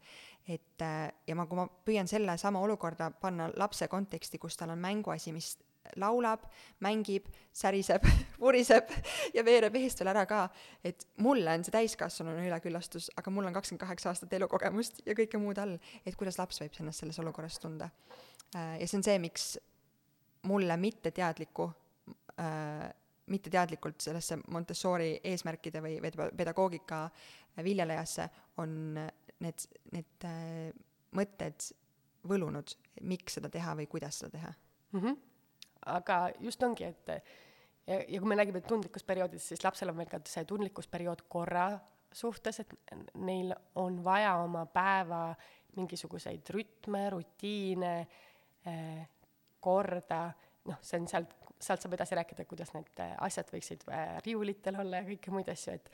et 0.47 0.85
ja 1.27 1.35
ma, 1.35 1.49
kui 1.49 1.59
ma 1.59 1.67
püüan 1.67 2.07
selle 2.09 2.37
sama 2.39 2.61
olukorda 2.61 3.11
panna 3.11 3.49
lapse 3.57 3.89
konteksti, 3.89 4.39
kus 4.39 4.57
tal 4.57 4.77
on 4.77 4.85
mänguasi, 4.85 5.33
mis 5.33 5.57
laulab, 5.97 6.45
mängib, 6.85 7.29
säriseb, 7.53 8.05
vuriseb 8.43 8.91
ja 9.35 9.45
veereb 9.45 9.77
eest 9.81 10.03
veel 10.03 10.13
ära 10.13 10.27
ka. 10.29 10.45
et 10.85 11.07
mulle 11.25 11.55
on 11.55 11.65
see 11.65 11.75
täiskasvanuna 11.75 12.47
üleküllastus, 12.47 13.11
aga 13.17 13.33
mul 13.35 13.49
on 13.49 13.57
kakskümmend 13.57 13.85
kaheksa 13.87 14.13
aastat 14.13 14.33
elukogemust 14.39 15.03
ja 15.07 15.17
kõike 15.19 15.41
muud 15.41 15.59
all, 15.59 15.77
et 16.05 16.17
kuidas 16.17 16.39
laps 16.39 16.61
võib 16.63 16.79
ennast 16.81 17.05
selles 17.05 17.19
olukorras 17.19 17.59
tunda. 17.63 17.91
Äh, 18.55 18.79
ja 18.83 18.87
see 18.87 19.01
on 19.01 19.07
see, 19.07 19.19
miks 19.23 19.51
mulle 20.49 20.77
mitteteadliku 20.81 21.71
äh, 22.39 22.89
mitteteadlikult 23.29 24.01
sellesse 24.01 24.39
Montessori 24.49 25.19
eesmärkide 25.25 25.83
või 25.85 25.99
pedagoogika 26.37 27.03
viljelejasse 27.65 28.29
on 28.63 28.95
need, 28.95 29.67
need 29.93 30.27
äh, 30.27 30.71
mõtted 31.17 31.71
võlunud, 32.29 32.75
miks 33.09 33.39
seda 33.39 33.51
teha 33.53 33.75
või 33.79 33.89
kuidas 33.91 34.21
seda 34.23 34.33
teha 34.39 34.53
mm. 34.53 35.01
-hmm 35.01 35.28
aga 35.89 36.19
just 36.45 36.63
ongi, 36.63 36.89
et 36.89 37.13
ja, 37.89 38.01
ja 38.01 38.21
kui 38.21 38.29
me 38.29 38.39
räägime 38.39 38.63
tundlikkusperioodist, 38.67 39.53
siis 39.53 39.65
lapsel 39.65 39.93
on 39.93 39.99
veel 40.01 40.11
ka 40.11 40.21
see 40.29 40.45
tundlikkusperiood 40.49 41.25
korra 41.33 41.71
suhtes, 42.13 42.61
et 42.63 42.75
neil 43.21 43.53
on 43.81 44.03
vaja 44.05 44.37
oma 44.43 44.65
päeva 44.73 45.23
mingisuguseid 45.77 46.51
rütme, 46.55 47.09
rutiine 47.13 47.95
eh,, 48.67 49.03
korda, 49.61 50.29
noh, 50.71 50.79
see 50.83 51.01
on 51.01 51.09
sealt, 51.11 51.35
sealt 51.59 51.83
saab 51.83 51.97
edasi 51.97 52.17
rääkida, 52.19 52.47
kuidas 52.49 52.71
need 52.75 53.03
asjad 53.19 53.51
võiksid 53.53 53.85
eh, 53.91 54.15
riiulitel 54.27 54.79
olla 54.81 55.03
ja 55.03 55.09
kõiki 55.09 55.35
muid 55.35 55.51
asju, 55.53 55.75
et 55.79 55.91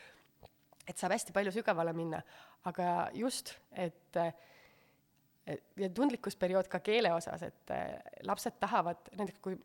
et 0.84 1.00
saab 1.00 1.14
hästi 1.14 1.32
palju 1.32 1.52
sügavale 1.54 1.94
minna, 1.96 2.18
aga 2.68 3.08
just, 3.16 3.54
et 3.72 4.18
ja 5.76 5.88
tundlikkusperiood 5.94 6.68
ka 6.68 6.80
keele 6.80 7.12
osas, 7.12 7.42
et 7.42 7.70
äh, 7.70 7.98
lapsed 8.22 8.56
tahavad, 8.60 9.10
näiteks 9.16 9.38
kui 9.44 9.58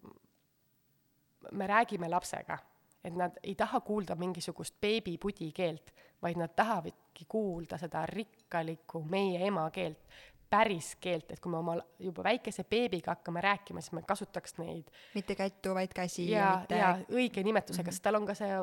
me 1.52 1.68
räägime 1.68 2.10
lapsega, 2.10 2.58
et 3.04 3.16
nad 3.16 3.38
ei 3.44 3.56
taha 3.56 3.80
kuulda 3.82 4.16
mingisugust 4.16 4.76
beebipudi 4.82 5.52
keelt, 5.56 5.94
vaid 6.22 6.38
nad 6.38 6.52
tahavadki 6.56 7.26
kuulda 7.28 7.78
seda 7.80 8.04
rikkalikku 8.06 9.04
meie 9.10 9.46
emakeelt, 9.48 10.04
päris 10.50 10.96
keelt, 11.00 11.32
et 11.32 11.40
kui 11.40 11.52
me 11.52 11.60
oma 11.62 11.76
juba 12.02 12.24
väikese 12.26 12.64
beebiga 12.70 13.14
hakkame 13.14 13.42
rääkima, 13.42 13.82
siis 13.82 13.94
me 13.94 14.02
kasutaks 14.08 14.58
neid 14.58 14.90
mitte 15.14 15.36
kättu, 15.38 15.76
vaid 15.78 15.94
käsi 15.96 16.32
ja, 16.32 16.40
ja 16.40 16.54
mitte 16.60 16.80
ja 16.80 16.94
õige 17.14 17.44
nimetusega 17.44 17.84
mm, 17.84 17.88
-hmm. 17.88 18.00
sest 18.00 18.04
tal 18.04 18.18
on 18.20 18.26
ka 18.26 18.36
see 18.36 18.58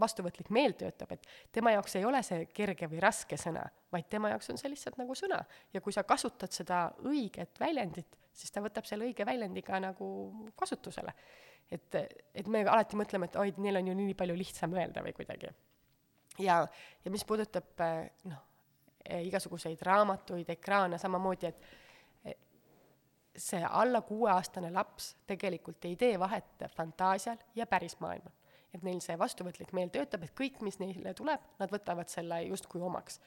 vastuvõtlik 0.00 0.50
meel 0.54 0.74
töötab, 0.78 1.12
et 1.16 1.26
tema 1.52 1.72
jaoks 1.74 1.96
ei 1.96 2.04
ole 2.04 2.20
see 2.26 2.46
kerge 2.54 2.88
või 2.90 3.00
raske 3.02 3.38
sõna, 3.40 3.64
vaid 3.92 4.08
tema 4.12 4.30
jaoks 4.32 4.50
on 4.52 4.60
see 4.60 4.70
lihtsalt 4.72 4.98
nagu 5.00 5.14
sõna. 5.16 5.42
ja 5.72 5.80
kui 5.80 5.92
sa 5.92 6.04
kasutad 6.04 6.52
seda 6.52 6.90
õiget 7.04 7.60
väljendit, 7.60 8.18
siis 8.32 8.52
ta 8.52 8.62
võtab 8.64 8.88
selle 8.88 9.08
õige 9.08 9.26
väljendi 9.26 9.62
ka 9.62 9.80
nagu 9.80 10.08
kasutusele. 10.56 11.14
et, 11.70 11.94
et 12.34 12.46
me 12.46 12.64
alati 12.64 12.96
mõtleme, 12.96 13.30
et 13.30 13.36
oi, 13.36 13.54
neil 13.58 13.80
on 13.80 13.88
ju 13.88 13.96
nii 14.02 14.14
palju 14.14 14.36
lihtsam 14.36 14.76
öelda 14.76 15.02
või 15.02 15.16
kuidagi. 15.16 15.54
ja, 16.38 16.60
ja 17.04 17.10
mis 17.10 17.24
puudutab 17.24 17.84
noh, 18.24 18.44
igasuguseid 19.06 19.82
raamatuid, 19.82 20.48
ekraane 20.50 20.98
samamoodi, 20.98 21.46
et 21.46 22.36
see 23.36 23.64
alla 23.68 24.00
kuueaastane 24.00 24.70
laps 24.72 25.14
tegelikult 25.26 25.84
ei 25.84 25.96
tee 25.96 26.18
vahet 26.18 26.64
fantaasial 26.76 27.36
ja 27.54 27.66
päris 27.66 27.98
maailmal 28.00 28.32
et 28.76 28.84
neil 28.86 29.00
see 29.04 29.16
vastuvõtlik 29.18 29.72
meel 29.76 29.90
töötab, 29.94 30.26
et 30.26 30.34
kõik, 30.36 30.60
mis 30.64 30.78
neile 30.82 31.14
tuleb, 31.16 31.42
nad 31.60 31.72
võtavad 31.72 32.10
selle 32.12 32.42
justkui 32.50 32.82
omaks. 32.82 33.20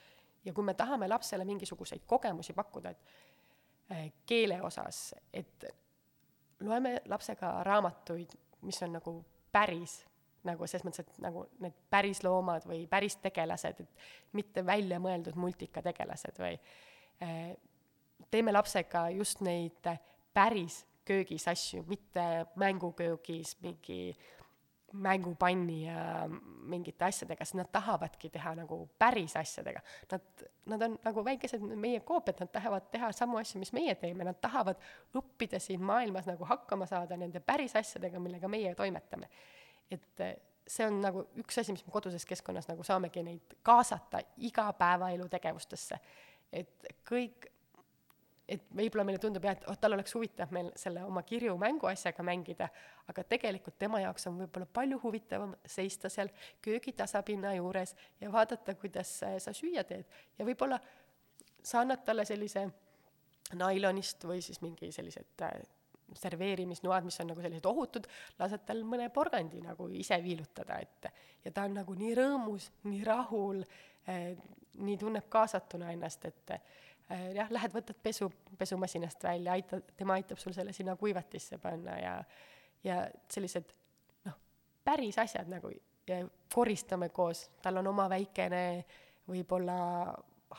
ja 0.45 0.53
kui 0.55 0.63
me 0.63 0.73
tahame 0.73 1.07
lapsele 1.07 1.43
mingisuguseid 1.45 2.05
kogemusi 2.07 2.53
pakkuda, 2.55 2.89
et 2.89 2.99
äh, 3.91 4.05
keele 4.25 4.61
osas, 4.63 5.13
et 5.33 5.65
loeme 6.63 7.01
lapsega 7.05 7.63
raamatuid, 7.63 8.37
mis 8.61 8.81
on 8.83 8.93
nagu 8.95 9.15
päris, 9.51 9.99
nagu 10.47 10.67
selles 10.67 10.85
mõttes, 10.87 11.03
et 11.03 11.19
nagu 11.23 11.43
need 11.59 11.75
päris 11.91 12.23
loomad 12.23 12.67
või 12.67 12.85
päris 12.87 13.17
tegelased, 13.19 13.81
et 13.83 14.33
mitte 14.33 14.63
välja 14.65 14.99
mõeldud 15.03 15.35
multikategelased 15.35 16.39
või 16.39 16.55
äh, 17.23 17.51
teeme 18.31 18.55
lapsega 18.55 19.09
just 19.17 19.41
neid 19.41 19.91
päris 20.33 20.85
köögis 21.05 21.47
asju, 21.49 21.83
mitte 21.89 22.45
mänguköögis 22.55 23.57
mingi 23.63 24.01
äh, 24.13 24.38
mängupanni 24.93 25.85
ja 25.85 26.29
mingite 26.69 27.05
asjadega, 27.05 27.45
sest 27.45 27.57
nad 27.59 27.69
tahavadki 27.71 28.29
teha 28.33 28.53
nagu 28.61 28.81
päris 28.99 29.35
asjadega. 29.39 29.81
Nad, 30.11 30.43
nad 30.73 30.85
on 30.87 30.97
nagu 31.05 31.23
väikesed 31.25 31.63
meie 31.75 31.99
koopiad, 32.05 32.41
nad 32.43 32.51
tahavad 32.53 32.89
teha 32.91 33.11
samu 33.15 33.39
asju, 33.41 33.61
mis 33.61 33.73
meie 33.75 33.95
teeme, 33.99 34.25
nad 34.27 34.39
tahavad 34.41 34.79
õppida 35.17 35.59
siin 35.61 35.83
maailmas 35.85 36.29
nagu 36.29 36.47
hakkama 36.49 36.87
saada 36.89 37.17
nende 37.17 37.41
päris 37.43 37.75
asjadega, 37.79 38.19
millega 38.19 38.51
meie 38.51 38.75
toimetame. 38.75 39.29
et 39.91 40.21
eh, 40.21 40.35
see 40.69 40.85
on 40.85 40.99
nagu 41.01 41.25
üks 41.41 41.61
asi, 41.61 41.73
mis 41.73 41.85
me 41.85 41.93
koduses 41.93 42.25
keskkonnas 42.29 42.69
nagu 42.69 42.83
saamegi 42.85 43.23
neid 43.25 43.55
kaasata 43.65 44.21
igapäevaelu 44.49 45.29
tegevustesse. 45.29 45.99
et 46.53 46.91
kõik 47.09 47.49
et 48.49 48.65
võib-olla 48.75 49.05
meile 49.07 49.21
tundub 49.21 49.45
jah, 49.45 49.55
et 49.57 49.65
oh, 49.69 49.77
tal 49.79 49.95
oleks 49.95 50.13
huvitav 50.17 50.53
meil 50.55 50.71
selle 50.79 51.03
oma 51.05 51.23
kirju 51.27 51.55
mänguasjaga 51.61 52.25
mängida, 52.25 52.69
aga 53.11 53.23
tegelikult 53.29 53.77
tema 53.79 54.01
jaoks 54.03 54.27
on 54.29 54.39
võib-olla 54.43 54.67
palju 54.73 54.99
huvitavam 55.03 55.55
seista 55.65 56.09
seal 56.09 56.31
köögitasapinna 56.65 57.53
juures 57.59 57.95
ja 58.21 58.31
vaadata, 58.33 58.75
kuidas 58.79 59.15
sa 59.21 59.53
süüa 59.55 59.85
teed. 59.87 60.05
ja 60.37 60.47
võib-olla 60.47 60.79
sa 61.63 61.83
annad 61.83 62.03
talle 62.05 62.25
sellise 62.25 62.67
nailonist 63.59 64.25
või 64.29 64.41
siis 64.45 64.61
mingi 64.61 64.91
sellised 64.93 65.45
äh, 65.45 65.59
serveerimisnoad, 66.17 67.05
mis 67.05 67.19
on 67.21 67.31
nagu 67.31 67.41
sellised 67.43 67.65
ohutud, 67.69 68.07
lased 68.39 68.65
tal 68.65 68.83
mõne 68.87 69.09
porgandi 69.13 69.61
nagu 69.63 69.89
ise 69.93 70.17
viilutada, 70.23 70.79
et 70.81 71.09
ja 71.45 71.53
ta 71.53 71.67
on 71.69 71.77
nagu 71.81 71.95
nii 71.97 72.15
rõõmus, 72.17 72.69
nii 72.89 73.03
rahul 73.05 73.61
eh,, 74.07 74.33
nii 74.79 74.97
tunneb 75.01 75.27
kaasatuna 75.29 75.91
ennast, 75.93 76.25
et 76.25 76.53
jah, 77.09 77.49
lähed, 77.49 77.73
võtad 77.73 77.97
pesu, 78.03 78.29
pesumasinast 78.57 79.23
välja, 79.23 79.57
aita, 79.57 79.81
tema 79.97 80.17
aitab 80.19 80.37
sul 80.41 80.53
selle 80.53 80.73
sinna 80.73 80.95
kuivatisse 80.99 81.57
panna 81.61 81.97
ja 81.97 82.15
ja 82.83 83.01
sellised 83.31 83.73
noh, 84.25 84.35
päris 84.87 85.17
asjad 85.19 85.49
nagu 85.51 85.71
ja 86.07 86.23
koristame 86.53 87.09
koos, 87.09 87.49
tal 87.61 87.81
on 87.81 87.91
oma 87.91 88.07
väikene 88.09 88.63
võib-olla 89.29 89.79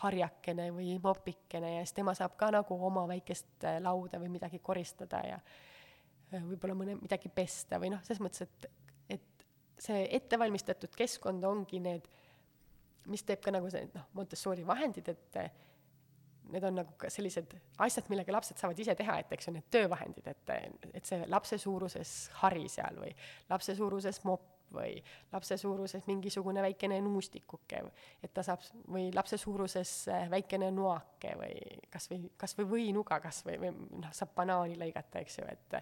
harjakene 0.01 0.69
või 0.75 0.95
mopikene 1.03 1.75
ja 1.77 1.83
siis 1.83 1.97
tema 1.97 2.15
saab 2.15 2.37
ka 2.39 2.51
nagu 2.55 2.77
oma 2.87 3.07
väikest 3.11 3.67
äh, 3.67 3.81
lauda 3.83 4.21
või 4.23 4.31
midagi 4.37 4.61
koristada 4.63 5.23
ja 5.27 5.41
äh, 5.41 6.45
võib-olla 6.45 6.77
mõne, 6.79 6.95
midagi 7.01 7.33
pesta 7.35 7.81
või 7.83 7.91
noh, 7.95 8.03
selles 8.07 8.23
mõttes, 8.23 8.47
et, 8.47 8.69
et 9.17 9.47
see 9.81 10.05
ettevalmistatud 10.21 10.95
keskkond 10.97 11.45
ongi 11.49 11.83
need, 11.83 12.07
mis 13.11 13.27
teeb 13.27 13.43
ka 13.43 13.55
nagu 13.55 13.71
see 13.73 13.89
noh, 13.95 14.07
Montessori 14.15 14.67
vahendid, 14.67 15.11
et 15.11 15.41
äh, 15.43 15.51
need 16.53 16.65
on 16.67 16.81
nagu 16.83 16.95
ka 17.01 17.11
sellised 17.13 17.53
asjad, 17.85 18.09
millega 18.13 18.35
lapsed 18.35 18.61
saavad 18.61 18.79
ise 18.83 18.95
teha, 18.99 19.19
et 19.23 19.35
eks 19.37 19.49
ju 19.49 19.55
need 19.57 19.69
töövahendid, 19.73 20.31
et, 20.33 20.55
et 20.95 21.07
see 21.07 21.27
lapse 21.31 21.59
suuruses 21.61 22.15
hari 22.41 22.69
seal 22.73 22.99
või 23.01 23.13
lapse 23.51 23.77
suuruses 23.79 24.23
mopp 24.29 24.49
või 24.75 24.95
lapse 25.33 25.57
suuruses 25.59 26.05
mingisugune 26.07 26.63
väikene 26.63 27.01
nuustikuke, 27.03 27.83
et 28.23 28.33
ta 28.35 28.45
saab, 28.47 28.63
või 28.91 29.09
lapse 29.15 29.39
suuruses 29.41 29.95
äh, 30.09 30.29
väikene 30.31 30.71
noake 30.75 31.35
või 31.41 31.57
kas 31.91 32.07
või, 32.11 32.31
kas 32.39 32.55
või 32.59 32.69
võinuga 32.75 33.21
kas 33.23 33.43
või, 33.47 33.59
või 33.65 33.75
noh, 33.75 34.13
saab 34.15 34.35
banaani 34.37 34.79
lõigata, 34.79 35.25
eks 35.25 35.41
ju, 35.41 35.49
et 35.51 35.79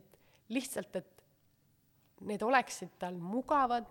et 0.00 0.18
lihtsalt, 0.52 0.96
et 1.00 1.24
need 2.28 2.42
oleksid 2.44 2.98
tal 3.00 3.16
mugavad 3.20 3.88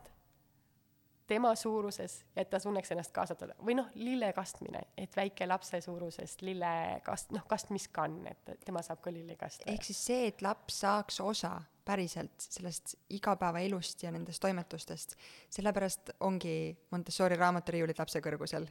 tema 1.27 1.55
suuruses 1.55 2.19
ja 2.35 2.41
et 2.43 2.49
ta 2.49 2.59
tunneks 2.59 2.91
ennast 2.91 3.13
kaasatud 3.15 3.53
või 3.65 3.77
noh, 3.79 3.89
lille 3.95 4.31
kastmine, 4.35 4.81
et 4.97 5.15
väike 5.15 5.47
lapse 5.47 5.79
suurusest 5.81 6.41
lille 6.45 6.71
kast-, 7.05 7.31
noh, 7.35 7.45
kastmiskann, 7.49 8.25
et 8.31 8.55
tema 8.65 8.83
saab 8.85 9.01
ka 9.03 9.13
lilli 9.13 9.37
kasta. 9.39 9.67
ehk 9.71 9.87
siis 9.87 10.01
see, 10.09 10.27
et 10.31 10.41
laps 10.45 10.81
saaks 10.83 11.21
osa 11.23 11.55
päriselt 11.85 12.39
sellest 12.39 12.95
igapäevaelust 13.11 14.03
ja 14.03 14.11
nendest 14.11 14.41
toimetustest, 14.43 15.15
sellepärast 15.51 16.13
ongi 16.23 16.55
Montessori 16.91 17.39
raamaturiiulid 17.39 17.99
lapse 17.99 18.21
kõrgusel 18.23 18.67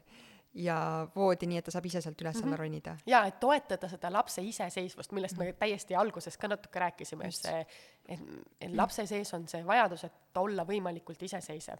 ja 0.55 0.77
voodi 1.17 1.49
nii, 1.49 1.61
et 1.61 1.65
ta 1.65 1.73
saab 1.73 1.87
ise 1.89 2.03
sealt 2.05 2.21
üles 2.21 2.37
alla 2.37 2.47
mm 2.47 2.53
-hmm. 2.53 2.59
ronida. 2.61 2.97
jaa, 3.07 3.25
et 3.27 3.41
toetada 3.41 3.89
seda 3.89 4.13
lapse 4.13 4.43
iseseisvust, 4.43 5.13
millest 5.13 5.37
me 5.37 5.53
täiesti 5.53 5.97
alguses 5.97 6.37
ka 6.39 6.49
natuke 6.49 6.79
rääkisime, 6.79 7.25
et 7.25 7.35
see, 7.35 7.67
et, 8.09 8.21
et 8.61 8.75
lapse 8.77 9.07
sees 9.07 9.35
on 9.35 9.49
see 9.49 9.67
vajadus, 9.67 10.05
et 10.05 10.37
olla 10.37 10.65
võimalikult 10.65 11.23
iseseisev 11.23 11.79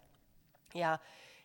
ja, 0.77 0.93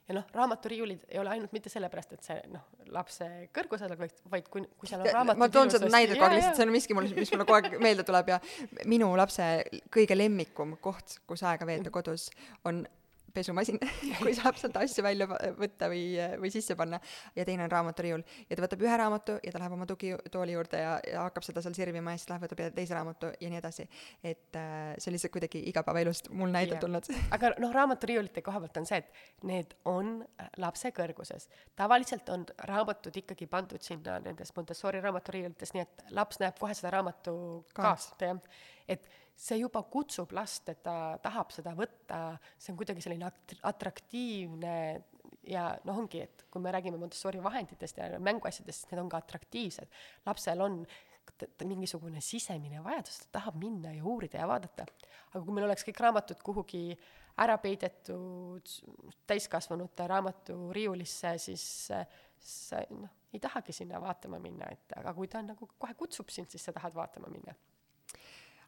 ja 0.09 0.17
noh, 0.17 0.27
raamaturiiulid 0.35 1.09
ei 1.09 1.21
ole 1.23 1.35
ainult 1.35 1.55
mitte 1.57 1.73
sellepärast, 1.73 2.15
et 2.17 2.29
see 2.29 2.39
noh, 2.53 2.65
lapse 2.95 3.29
kõrgusel, 3.57 3.95
vaid, 4.01 4.21
vaid 4.33 4.49
kui, 4.53 4.65
kui 4.81 4.91
seal 4.91 5.05
on 5.05 5.11
raamatut 5.13 5.43
ma 5.45 5.51
toon 5.53 5.73
seda 5.75 5.91
näidet 5.93 6.17
kogu 6.17 6.29
aeg 6.31 6.39
lihtsalt, 6.39 6.61
see 6.61 6.69
on 6.69 6.75
miski 6.75 6.97
mul, 6.99 7.11
mis 7.17 7.33
mulle 7.35 7.49
kogu 7.49 7.59
aeg 7.61 7.81
meelde 7.85 8.07
tuleb 8.09 8.33
ja 8.35 8.41
minu 8.89 9.11
lapse 9.21 9.49
kõige 9.95 10.17
lemmikum 10.17 10.79
koht, 10.85 11.21
kus 11.29 11.45
aega 11.49 11.69
veeta 11.69 11.93
kodus, 11.95 12.31
on 12.69 12.85
pesumasin 13.35 13.79
kui 14.23 14.35
saab 14.37 14.59
sealt 14.61 14.77
asju 14.81 15.05
välja 15.05 15.29
võtta 15.29 15.89
või, 15.93 16.05
või 16.41 16.51
sisse 16.53 16.77
panna, 16.79 17.01
ja 17.37 17.47
teine 17.49 17.67
on 17.67 17.73
raamaturiiul. 17.73 18.25
ja 18.49 18.57
ta 18.57 18.65
võtab 18.65 18.85
ühe 18.85 18.97
raamatu 19.01 19.39
ja 19.43 19.53
ta 19.53 19.63
läheb 19.63 19.77
oma 19.77 19.87
tugitooli 19.89 20.57
juurde 20.57 20.83
ja, 20.83 20.95
ja 21.07 21.25
hakkab 21.27 21.47
seda 21.47 21.63
seal 21.65 21.77
sirvima 21.77 22.15
ja 22.15 22.21
siis 22.21 22.33
läheb, 22.33 22.47
võtab 22.47 22.63
teise 22.77 22.97
raamatu 22.97 23.33
ja 23.41 23.53
nii 23.53 23.61
edasi. 23.61 23.89
et 24.23 24.59
äh, 24.59 24.95
see 24.99 25.11
on 25.11 25.17
lihtsalt 25.17 25.35
kuidagi 25.35 25.63
igapäevaelust 25.73 26.31
mul 26.31 26.53
näide 26.55 26.77
yeah. 26.77 26.83
tulnud 26.85 27.11
aga 27.37 27.53
noh, 27.59 27.73
raamaturiiulite 27.75 28.43
koha 28.47 28.63
pealt 28.65 28.81
on 28.83 28.89
see, 28.89 29.03
et 29.03 29.47
need 29.49 29.77
on 29.89 30.19
lapse 30.63 30.93
kõrguses. 30.97 31.49
tavaliselt 31.77 32.29
on 32.35 32.47
raamatud 32.71 33.17
ikkagi 33.23 33.49
pandud 33.51 33.85
sinna 33.85 34.19
nendes 34.25 34.55
Montessori 34.57 35.01
raamaturiiulites, 35.05 35.75
nii 35.75 35.85
et 35.85 36.11
laps 36.17 36.41
näeb 36.43 36.59
kohe 36.59 36.75
seda 36.77 36.93
raamatu 36.97 37.35
kaast, 37.77 38.19
jah. 38.23 38.41
Et 38.89 39.09
see 39.39 39.61
juba 39.61 39.85
kutsub 39.87 40.33
last, 40.35 40.69
et 40.73 40.81
ta 40.83 41.19
tahab 41.23 41.53
seda 41.55 41.75
võtta, 41.79 42.39
see 42.59 42.73
on 42.73 42.79
kuidagi 42.81 43.05
selline 43.05 43.29
atraktiivne 43.71 44.79
ja 45.49 45.69
noh, 45.87 46.01
ongi, 46.03 46.25
et 46.27 46.47
kui 46.51 46.63
me 46.63 46.73
räägime 46.75 46.99
Montessori 47.01 47.43
vahenditest 47.43 48.01
ja 48.01 48.19
mänguasjadest, 48.23 48.83
siis 48.83 48.91
need 48.91 49.03
on 49.05 49.13
ka 49.13 49.21
atraktiivsed. 49.23 50.01
lapsel 50.27 50.65
on 50.65 50.83
mingisugune 51.69 52.23
sisemine 52.25 52.83
vajadus, 52.83 53.21
ta 53.21 53.39
tahab 53.39 53.61
minna 53.61 53.93
ja 53.95 54.05
uurida 54.05 54.41
ja 54.41 54.49
vaadata. 54.49 54.87
aga 55.31 55.45
kui 55.45 55.55
meil 55.55 55.69
oleks 55.69 55.85
kõik 55.87 56.03
raamatud 56.03 56.43
kuhugi 56.43 56.99
ära 57.39 57.59
peidetud 57.63 58.73
täiskasvanute 59.29 60.07
raamaturiiulisse, 60.11 61.37
siis, 61.39 61.65
siis 62.41 62.91
noh, 62.91 63.13
ei 63.33 63.41
tahagi 63.41 63.77
sinna 63.77 64.01
vaatama 64.03 64.41
minna, 64.43 64.73
et 64.73 64.99
aga 64.99 65.15
kui 65.15 65.29
ta 65.31 65.45
nagu 65.45 65.69
kohe 65.79 65.95
kutsub 65.95 66.33
sind, 66.33 66.51
siis 66.51 66.65
sa 66.65 66.75
tahad 66.75 66.97
vaatama 66.97 67.31
minna 67.31 67.55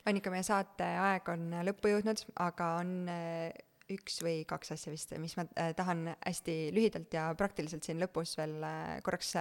Annika, 0.09 0.31
meie 0.33 0.45
saate 0.47 0.87
aeg 0.97 1.27
on 1.29 1.51
lõppu 1.67 1.91
jõudnud, 1.93 2.23
aga 2.41 2.69
on 2.81 2.93
äh, 3.13 3.51
üks 3.91 4.21
või 4.25 4.45
kaks 4.49 4.73
asja 4.73 4.93
vist, 4.93 5.13
mis 5.21 5.35
ma 5.37 5.45
äh, 5.61 5.73
tahan 5.77 6.07
hästi 6.15 6.55
lühidalt 6.73 7.13
ja 7.13 7.27
praktiliselt 7.37 7.85
siin 7.85 8.01
lõpus 8.01 8.33
veel 8.39 8.55
äh, 8.65 8.95
korraks 9.05 9.35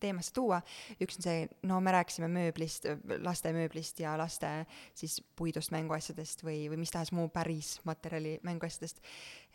teemasse 0.00 0.32
tuua. 0.36 0.62
üks 1.02 1.18
on 1.20 1.26
see, 1.26 1.44
no 1.68 1.80
me 1.84 1.92
rääkisime 1.92 2.30
mööblist, 2.32 2.88
laste 3.26 3.52
mööblist 3.56 4.00
ja 4.00 4.14
laste 4.20 4.52
siis 4.96 5.18
puidust 5.36 5.74
mänguasjadest 5.74 6.46
või, 6.46 6.64
või 6.72 6.80
mis 6.84 6.94
tahes 6.94 7.12
muu 7.12 7.28
päris 7.34 7.76
materjali 7.84 8.38
mänguasjadest. 8.46 9.04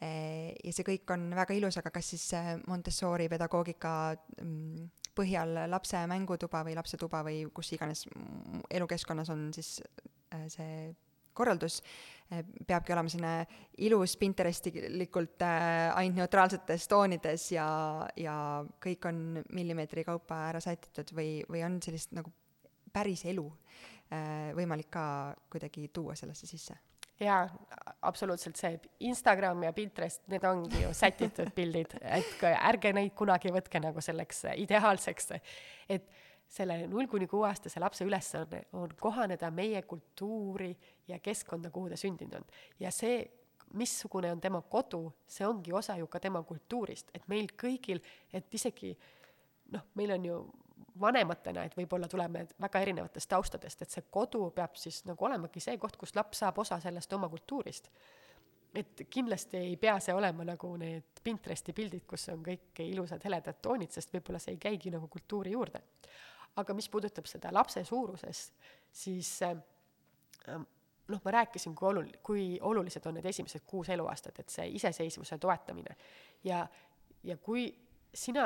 ja 0.01 0.75
see 0.75 0.85
kõik 0.85 1.09
on 1.15 1.31
väga 1.35 1.57
ilus, 1.57 1.79
aga 1.81 1.91
kas 1.97 2.13
siis 2.13 2.29
Montessori 2.67 3.29
pedagoogika 3.31 3.93
mm, 4.41 4.87
põhjal 5.19 5.65
lapse 5.69 5.99
mängutuba 6.09 6.63
või 6.67 6.77
lapse 6.77 6.97
tuba 6.99 7.21
või 7.27 7.43
kus 7.55 7.73
iganes 7.75 8.05
elukeskkonnas 8.71 9.31
on 9.33 9.49
siis 9.55 9.77
äh, 10.33 10.47
see 10.51 10.89
korraldus, 11.39 11.79
äh, 12.33 12.43
peabki 12.67 12.95
olema 12.95 13.11
selline 13.11 13.33
ilus 13.85 14.15
Pinterestilikult 14.19 15.45
äh, 15.45 15.89
ainult 15.99 16.23
neutraalsetes 16.23 16.87
toonides 16.91 17.49
ja, 17.55 17.69
ja 18.19 18.35
kõik 18.83 19.07
on 19.09 19.23
millimeetri 19.55 20.05
kaupa 20.07 20.45
ära 20.49 20.63
sätitud 20.63 21.13
või, 21.15 21.39
või 21.49 21.63
on 21.67 21.79
sellist 21.85 22.15
nagu 22.17 22.33
päris 22.93 23.25
elu 23.29 23.45
võimalik 24.57 24.87
ka 24.89 25.01
kuidagi 25.53 25.83
tuua 25.93 26.15
sellesse 26.17 26.47
sisse. 26.49 26.73
Jaa, 27.21 27.43
absoluutselt 28.01 28.59
see 28.59 28.79
Instagram 29.09 29.63
ja 29.67 29.73
Pinterest, 29.75 30.23
need 30.31 30.45
ongi 30.47 30.83
ju 30.83 30.93
sätitud 30.95 31.51
pildid, 31.55 31.97
et 32.01 32.43
ärge 32.53 32.93
neid 32.95 33.13
kunagi 33.17 33.51
võtke 33.53 33.81
nagu 33.83 34.01
selleks 34.03 34.45
ideaalseks, 34.55 35.33
et 35.89 36.07
selle 36.49 36.79
null 36.89 37.09
kuni 37.11 37.27
kuueaastase 37.29 37.81
lapse 37.81 38.05
ülesanne 38.07 38.63
on, 38.73 38.93
kohaneda 38.99 39.51
meie 39.53 39.81
kultuuri 39.85 40.71
ja 41.07 41.19
keskkonda, 41.21 41.69
kuhu 41.73 41.91
ta 41.91 41.99
sündinud 41.99 42.39
on. 42.39 42.47
ja 42.79 42.91
see, 42.91 43.21
missugune 43.77 44.31
on 44.33 44.41
tema 44.41 44.61
kodu, 44.61 45.03
see 45.29 45.45
ongi 45.45 45.73
osa 45.75 45.97
ju 45.99 46.07
ka 46.07 46.19
tema 46.19 46.41
kultuurist, 46.43 47.11
et 47.13 47.27
meil 47.29 47.51
kõigil, 47.59 48.01
et 48.33 48.47
isegi 48.53 48.95
noh, 49.75 49.85
meil 49.99 50.15
on 50.15 50.25
ju 50.25 50.39
vanematena, 50.99 51.63
et 51.65 51.75
võib-olla 51.77 52.07
tuleme 52.07 52.45
väga 52.61 52.81
erinevatest 52.85 53.29
taustadest, 53.29 53.81
et 53.81 53.93
see 53.93 54.07
kodu 54.11 54.49
peab 54.55 54.77
siis 54.79 55.03
nagu 55.07 55.25
olemagi 55.25 55.61
see 55.63 55.77
koht, 55.81 55.97
kus 55.99 56.15
laps 56.15 56.43
saab 56.43 56.59
osa 56.63 56.79
sellest 56.83 57.13
oma 57.13 57.29
kultuurist. 57.29 57.89
et 58.75 59.01
kindlasti 59.09 59.57
ei 59.57 59.77
pea 59.81 59.95
see 59.99 60.13
olema 60.13 60.45
nagu 60.45 60.75
need 60.77 61.21
Pinteresti 61.23 61.73
pildid, 61.73 62.05
kus 62.07 62.27
on 62.29 62.43
kõik 62.45 62.83
ilusad 62.85 63.23
heledad 63.25 63.57
toonid, 63.61 63.91
sest 63.91 64.13
võib-olla 64.13 64.39
see 64.39 64.53
ei 64.53 64.61
käigi 64.61 64.91
nagu 64.93 65.07
kultuuri 65.07 65.51
juurde. 65.51 65.81
aga 66.55 66.73
mis 66.73 66.89
puudutab 66.89 67.25
seda 67.25 67.53
lapse 67.53 67.83
suurusest, 67.83 68.53
siis 68.91 69.41
äh, 69.43 69.55
noh, 71.09 71.21
ma 71.23 71.31
rääkisin, 71.31 71.75
kui 71.75 71.89
olul-, 71.89 72.11
kui 72.23 72.43
olulised 72.61 73.05
on 73.05 73.17
need 73.17 73.25
esimesed 73.25 73.65
kuus 73.67 73.89
eluaastat, 73.89 74.39
et 74.39 74.49
see 74.49 74.67
iseseisvuse 74.79 75.37
toetamine. 75.37 75.95
ja, 76.43 76.67
ja 77.23 77.37
kui 77.37 77.69
sina 78.13 78.45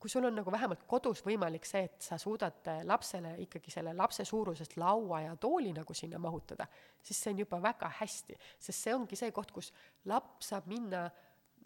kui 0.00 0.10
sul 0.10 0.24
on 0.24 0.34
nagu 0.34 0.52
vähemalt 0.52 0.86
kodus 0.88 1.20
võimalik 1.26 1.66
see, 1.68 1.84
et 1.84 2.04
sa 2.04 2.16
suudad 2.18 2.70
lapsele 2.88 3.34
ikkagi 3.44 3.72
selle 3.72 3.92
lapse 3.96 4.24
suurusest 4.24 4.78
laua 4.80 5.20
ja 5.26 5.34
tooli 5.36 5.74
nagu 5.76 5.94
sinna 5.94 6.18
mahutada, 6.18 6.66
siis 7.02 7.20
see 7.20 7.34
on 7.34 7.42
juba 7.44 7.60
väga 7.62 7.90
hästi, 8.00 8.38
sest 8.58 8.86
see 8.86 8.94
ongi 8.96 9.18
see 9.20 9.34
koht, 9.36 9.52
kus 9.52 9.72
laps 10.08 10.54
saab 10.54 10.70
minna 10.72 11.04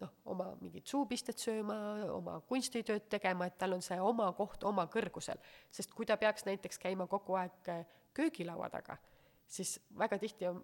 noh, 0.01 0.11
oma 0.33 0.49
mingit 0.59 0.87
suupistet 0.91 1.39
sööma, 1.39 1.77
oma 2.11 2.39
kunstitööd 2.49 3.07
tegema, 3.11 3.47
et 3.47 3.57
tal 3.61 3.77
on 3.77 3.83
see 3.85 3.97
oma 4.01 4.27
koht 4.37 4.67
oma 4.67 4.87
kõrgusel. 4.91 5.39
sest 5.71 5.95
kui 5.95 6.05
ta 6.05 6.17
peaks 6.19 6.45
näiteks 6.47 6.81
käima 6.81 7.07
kogu 7.07 7.39
aeg 7.39 7.71
köögilaua 8.15 8.69
taga, 8.73 8.97
siis 9.47 9.77
väga 9.95 10.19
tihti 10.19 10.49
on, 10.51 10.59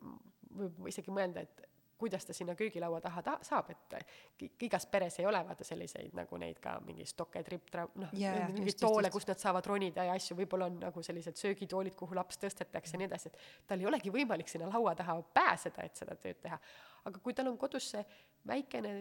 võib 0.60 0.88
isegi 0.92 1.14
mõelda, 1.14 1.46
et 1.48 1.71
kuidas 2.02 2.26
ta 2.26 2.34
sinna 2.34 2.56
köögilaua 2.58 3.02
taha 3.02 3.22
ta- 3.26 3.38
saab, 3.46 3.70
et 3.74 4.52
igas 4.66 4.86
peres 4.90 5.20
ei 5.22 5.26
ole 5.30 5.42
vaata 5.48 5.66
selliseid 5.68 6.18
nagu 6.18 6.40
neid 6.42 6.60
ka 6.64 6.76
mingi 6.86 7.06
stokke, 7.06 7.44
tripp-tra-, 7.46 7.88
noh, 8.02 8.12
jaa, 8.18 8.50
mingeid 8.56 8.80
toole, 8.82 9.12
kust 9.14 9.30
nad 9.32 9.42
saavad 9.42 9.70
ronida 9.70 10.06
ja 10.10 10.18
asju, 10.18 10.38
võib-olla 10.42 10.68
on 10.72 10.80
nagu 10.82 11.04
sellised 11.06 11.38
söögitoolid, 11.40 11.96
kuhu 12.00 12.18
laps 12.18 12.42
tõstetakse 12.42 12.96
ja 12.98 13.02
nii 13.02 13.10
edasi, 13.12 13.32
et 13.32 13.68
tal 13.70 13.82
ei 13.84 13.90
olegi 13.90 14.14
võimalik 14.14 14.50
sinna 14.52 14.70
laua 14.72 14.96
taha 14.98 15.18
pääseda, 15.34 15.86
et 15.86 16.04
seda 16.04 16.18
tööd 16.20 16.42
teha. 16.42 16.60
aga 17.06 17.20
kui 17.20 17.34
tal 17.34 17.50
on 17.50 17.58
kodus 17.58 17.92
see 17.96 18.06
väikene 18.48 18.96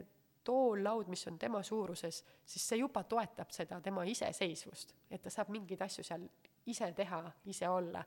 tool, 0.45 0.85
laud, 0.85 1.09
mis 1.13 1.27
on 1.29 1.39
tema 1.39 1.63
suuruses, 1.63 2.23
siis 2.45 2.69
see 2.69 2.81
juba 2.81 3.03
toetab 3.05 3.51
seda 3.53 3.81
tema 3.85 4.05
iseseisvust, 4.09 4.95
et 5.11 5.23
ta 5.23 5.33
saab 5.33 5.51
mingeid 5.53 5.83
asju 5.85 6.05
seal 6.05 6.27
ise 6.67 6.93
teha, 6.97 7.23
ise 7.53 7.69
olla. 7.69 8.05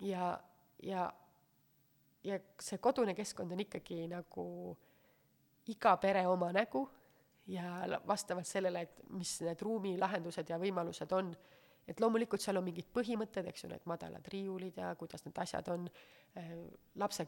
ja, 0.00 0.32
ja 0.82 1.10
ja 2.24 2.38
see 2.60 2.78
kodune 2.82 3.14
keskkond 3.16 3.52
on 3.52 3.62
ikkagi 3.64 4.04
nagu 4.10 4.46
iga 5.70 5.94
pere 6.00 6.26
oma 6.28 6.50
nägu 6.52 6.84
ja 7.50 8.00
vastavalt 8.06 8.46
sellele, 8.46 8.84
et 8.86 9.00
mis 9.16 9.38
need 9.44 9.62
ruumilahendused 9.64 10.50
ja 10.50 10.58
võimalused 10.60 11.12
on, 11.16 11.32
et 11.88 12.00
loomulikult 12.00 12.42
seal 12.42 12.60
on 12.60 12.66
mingid 12.66 12.90
põhimõtted, 12.94 13.48
eks 13.50 13.64
ju, 13.64 13.70
need 13.72 13.86
madalad 13.90 14.26
riiulid 14.32 14.78
ja 14.78 14.92
kuidas 14.98 15.24
need 15.26 15.38
asjad 15.42 15.70
on 15.72 15.88
äh,, 15.88 16.52
lapse, 17.00 17.26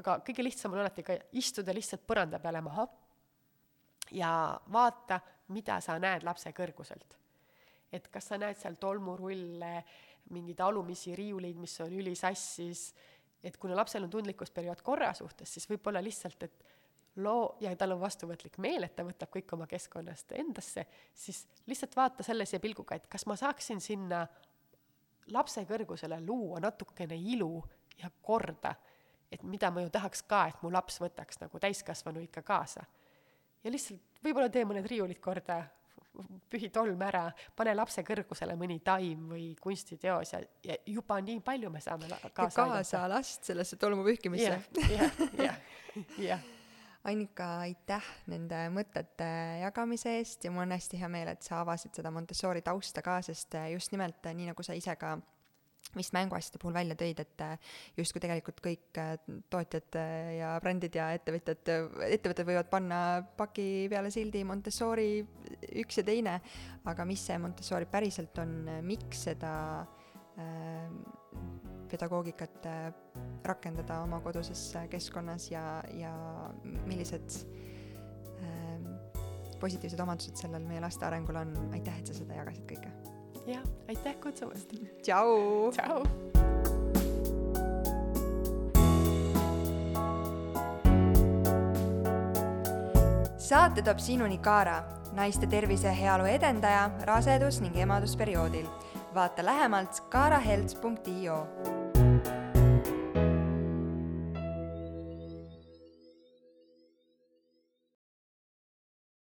aga 0.00 0.18
kõige 0.26 0.46
lihtsam 0.46 0.74
on 0.74 0.82
alati 0.82 1.04
ka 1.06 1.18
istuda 1.38 1.74
lihtsalt 1.76 2.06
põranda 2.08 2.40
peale 2.42 2.62
maha 2.64 2.88
ja 4.16 4.32
vaata, 4.72 5.20
mida 5.54 5.78
sa 5.84 5.98
näed 6.00 6.26
lapse 6.26 6.52
kõrguselt. 6.56 7.16
et 7.92 8.08
kas 8.12 8.26
sa 8.28 8.36
näed 8.36 8.58
seal 8.60 8.74
tolmurulle, 8.76 9.84
mingeid 10.34 10.60
alumisi 10.60 11.14
riiuleid, 11.16 11.56
mis 11.56 11.78
on 11.80 11.92
ülisassis, 11.96 12.90
et 13.42 13.56
kuna 13.56 13.76
lapsel 13.76 14.04
on 14.04 14.10
tundlikkusperiood 14.10 14.82
korra 14.82 15.12
suhtes, 15.14 15.52
siis 15.54 15.68
võib-olla 15.70 16.02
lihtsalt, 16.02 16.42
et 16.42 16.64
loo, 17.22 17.56
ja 17.60 17.74
tal 17.76 17.94
on 17.94 18.00
vastuvõtlik 18.00 18.58
meel, 18.62 18.86
et 18.86 18.94
ta 18.96 19.04
võtab 19.06 19.30
kõik 19.34 19.54
oma 19.56 19.66
keskkonnast 19.70 20.34
endasse, 20.38 20.86
siis 21.14 21.44
lihtsalt 21.66 21.96
vaata 21.96 22.26
sellise 22.26 22.60
pilguga, 22.62 22.98
et 22.98 23.06
kas 23.10 23.26
ma 23.26 23.36
saaksin 23.38 23.80
sinna 23.82 24.24
lapse 25.34 25.64
kõrgusele 25.68 26.20
luua 26.24 26.60
natukene 26.62 27.16
ilu 27.18 27.62
ja 27.98 28.10
korda, 28.22 28.74
et 29.32 29.42
mida 29.42 29.70
ma 29.70 29.82
ju 29.84 29.90
tahaks 29.92 30.22
ka, 30.28 30.46
et 30.48 30.62
mu 30.62 30.72
laps 30.72 31.00
võtaks 31.02 31.42
nagu 31.42 31.60
täiskasvanu 31.60 32.22
ikka 32.24 32.42
kaasa. 32.42 32.84
ja 33.64 33.70
lihtsalt 33.70 34.22
võib-olla 34.24 34.48
tee 34.48 34.64
mõned 34.64 34.86
riiulid 34.86 35.20
korda, 35.20 35.62
pühi 36.50 36.70
tolm 36.74 37.02
ära, 37.06 37.26
pane 37.56 37.74
lapse 37.76 38.02
kõrgusele 38.06 38.56
mõni 38.58 38.80
taim 38.84 39.28
või 39.30 39.48
kunstiteos 39.62 40.32
ja, 40.34 40.40
ja 40.66 40.76
juba 40.86 41.20
nii 41.22 41.40
palju 41.46 41.70
me 41.70 41.80
saame 41.84 42.08
la- 42.10 42.18
ja 42.24 42.30
kaasa 42.34 42.64
kaasa 42.72 43.02
last 43.08 43.44
sellesse 43.50 43.76
tolmu 43.76 44.04
pühkimisse 44.06 44.50
jah, 44.90 45.20
jah, 45.38 45.58
jah. 46.18 46.46
Annika, 47.08 47.60
aitäh 47.62 48.04
nende 48.28 48.64
mõtete 48.74 49.26
jagamise 49.62 50.16
eest 50.18 50.44
ja 50.44 50.50
mul 50.50 50.66
on 50.66 50.74
hästi 50.74 50.98
hea 51.00 51.08
meel, 51.08 51.28
et 51.30 51.42
sa 51.46 51.60
avasid 51.62 51.94
seda 51.94 52.10
Montessori 52.12 52.60
tausta 52.66 53.00
ka, 53.06 53.20
sest 53.22 53.54
just 53.72 53.92
nimelt 53.94 54.26
nii, 54.34 54.50
nagu 54.50 54.62
sa 54.66 54.74
ise 54.76 54.96
ka 54.98 55.14
vist 55.96 56.14
mänguasjade 56.16 56.60
puhul 56.62 56.76
välja 56.76 56.96
tõid, 56.98 57.22
et 57.24 57.44
äh, 57.44 57.74
justkui 57.96 58.22
tegelikult 58.24 58.60
kõik 58.64 59.00
äh, 59.00 59.14
tootjad 59.50 60.00
äh, 60.00 60.32
ja 60.38 60.54
brändid 60.64 60.98
ja 60.98 61.10
ettevõtjad, 61.16 61.72
ettevõtted 62.08 62.48
võivad 62.48 62.70
panna 62.72 63.00
paki 63.38 63.86
peale 63.92 64.12
sildi 64.14 64.44
Montessori 64.48 65.22
üks 65.82 66.00
ja 66.00 66.06
teine, 66.08 66.40
aga 66.88 67.08
mis 67.08 67.24
see 67.24 67.38
Montessori 67.40 67.88
päriselt 67.90 68.38
on, 68.42 68.58
miks 68.86 69.26
seda 69.28 69.54
äh, 70.38 70.90
pedagoogikat 71.88 72.66
äh, 72.66 72.92
rakendada 73.44 74.02
oma 74.02 74.20
koduses 74.20 74.76
äh, 74.76 74.88
keskkonnas 74.88 75.50
ja, 75.50 75.82
ja 75.96 76.12
millised 76.86 77.38
ähm, 78.42 78.90
positiivsed 79.60 80.00
omadused 80.00 80.36
sellel 80.36 80.66
meie 80.68 80.82
laste 80.84 81.08
arengul 81.08 81.40
on, 81.40 81.54
aitäh, 81.72 81.98
et 81.98 82.10
sa 82.10 82.18
seda 82.20 82.42
jagasid 82.42 82.68
kõike. 82.68 83.17
jah, 83.48 83.62
aitäh 83.88 84.16
kutsumast. 84.20 84.72
tšau! 85.02 85.72
tšau. 85.72 86.02
saate 93.48 93.82
toob 93.82 93.98
sinuni 93.98 94.38
Kaara, 94.38 94.82
naiste 95.16 95.46
tervise 95.46 95.88
ja 95.88 95.94
heaolu 95.94 96.28
edendaja 96.28 96.90
rasedus- 97.08 97.60
ning 97.60 97.76
emadusperioodil. 97.76 98.66
vaata 99.14 99.44
lähemalt 99.44 100.00
kaarahealth.io 100.12 101.87